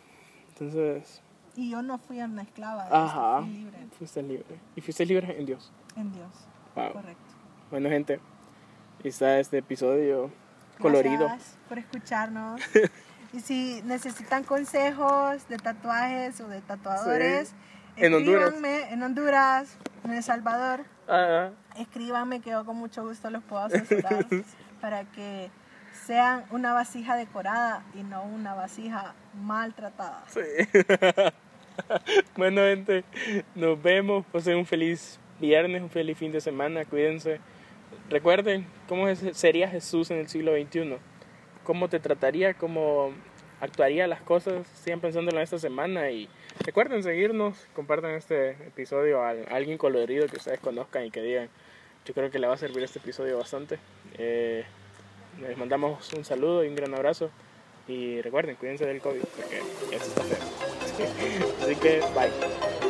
Entonces, 0.48 1.20
Y 1.56 1.70
yo 1.70 1.82
no 1.82 1.98
fui 1.98 2.20
una 2.20 2.42
esclava 2.42 2.84
de 2.88 2.94
ajá. 2.96 3.40
fui 3.42 3.50
libre 3.52 3.78
Fuiste 3.98 4.22
libre. 4.22 4.58
Y 4.76 4.80
fuiste 4.80 5.06
libre 5.06 5.38
en 5.38 5.46
Dios. 5.46 5.70
en 5.96 6.12
Dios. 6.12 6.30
Wow. 6.74 6.92
Correcto. 6.92 7.22
Bueno, 7.72 7.88
gente, 7.88 8.20
está 9.02 9.40
este 9.40 9.56
episodio 9.56 10.30
colorido. 10.78 11.24
Gracias 11.24 11.56
por 11.70 11.78
escucharnos. 11.78 12.60
y 13.32 13.40
si 13.40 13.80
necesitan 13.86 14.44
consejos 14.44 15.48
de 15.48 15.56
tatuajes 15.56 16.38
o 16.42 16.48
de 16.48 16.60
tatuadores, 16.60 17.48
Sí. 17.48 17.54
En 17.96 18.12
Honduras. 18.12 18.42
escríbanme 18.42 18.92
en 18.92 19.02
Honduras, 19.02 19.78
en 20.04 20.12
El 20.12 20.22
Salvador. 20.22 20.80
Ah, 21.08 21.48
Escríbanme 21.78 22.40
que 22.40 22.50
yo 22.50 22.66
con 22.66 22.76
mucho 22.76 23.06
gusto 23.06 23.30
los 23.30 23.42
puedo 23.42 23.62
asesorar 23.62 24.26
para 24.82 25.04
que 25.04 25.48
sean 26.06 26.44
una 26.50 26.74
vasija 26.74 27.16
decorada 27.16 27.82
y 27.94 28.02
no 28.02 28.22
una 28.22 28.52
vasija 28.52 29.14
maltratada. 29.42 30.24
sí. 30.28 30.40
bueno, 32.36 32.60
gente, 32.60 33.02
nos 33.54 33.82
vemos. 33.82 34.26
Pasen 34.26 34.58
un 34.58 34.66
feliz 34.66 35.18
viernes, 35.40 35.80
un 35.80 35.88
feliz 35.88 36.18
fin 36.18 36.32
de 36.32 36.42
semana. 36.42 36.84
Cuídense. 36.84 37.40
Recuerden 38.10 38.66
cómo 38.88 39.14
sería 39.14 39.68
Jesús 39.68 40.10
en 40.10 40.18
el 40.18 40.28
siglo 40.28 40.52
XXI. 40.54 40.96
Cómo 41.64 41.88
te 41.88 42.00
trataría, 42.00 42.54
cómo 42.54 43.12
actuaría 43.60 44.06
las 44.06 44.20
cosas. 44.20 44.66
Sigan 44.66 45.00
pensándolo 45.00 45.38
en 45.38 45.44
esta 45.44 45.58
semana. 45.58 46.10
Y 46.10 46.28
recuerden 46.64 47.02
seguirnos. 47.02 47.56
Compartan 47.74 48.12
este 48.12 48.50
episodio 48.50 49.22
a 49.22 49.30
alguien 49.30 49.78
colorido 49.78 50.26
que 50.26 50.36
ustedes 50.36 50.60
conozcan 50.60 51.06
y 51.06 51.10
que 51.10 51.22
digan. 51.22 51.48
Yo 52.04 52.14
creo 52.14 52.30
que 52.30 52.38
le 52.38 52.48
va 52.48 52.54
a 52.54 52.58
servir 52.58 52.82
este 52.82 52.98
episodio 52.98 53.38
bastante. 53.38 53.78
Eh, 54.18 54.64
les 55.40 55.56
mandamos 55.56 56.12
un 56.12 56.24
saludo 56.24 56.64
y 56.64 56.68
un 56.68 56.74
gran 56.74 56.92
abrazo. 56.94 57.30
Y 57.88 58.20
recuerden, 58.20 58.56
cuídense 58.56 58.86
del 58.86 59.00
COVID 59.00 59.22
porque 59.36 59.58
eso 59.94 60.06
está 60.06 60.22
feo. 60.22 60.38
Así 61.62 61.76
que, 61.76 62.00
bye. 62.14 62.81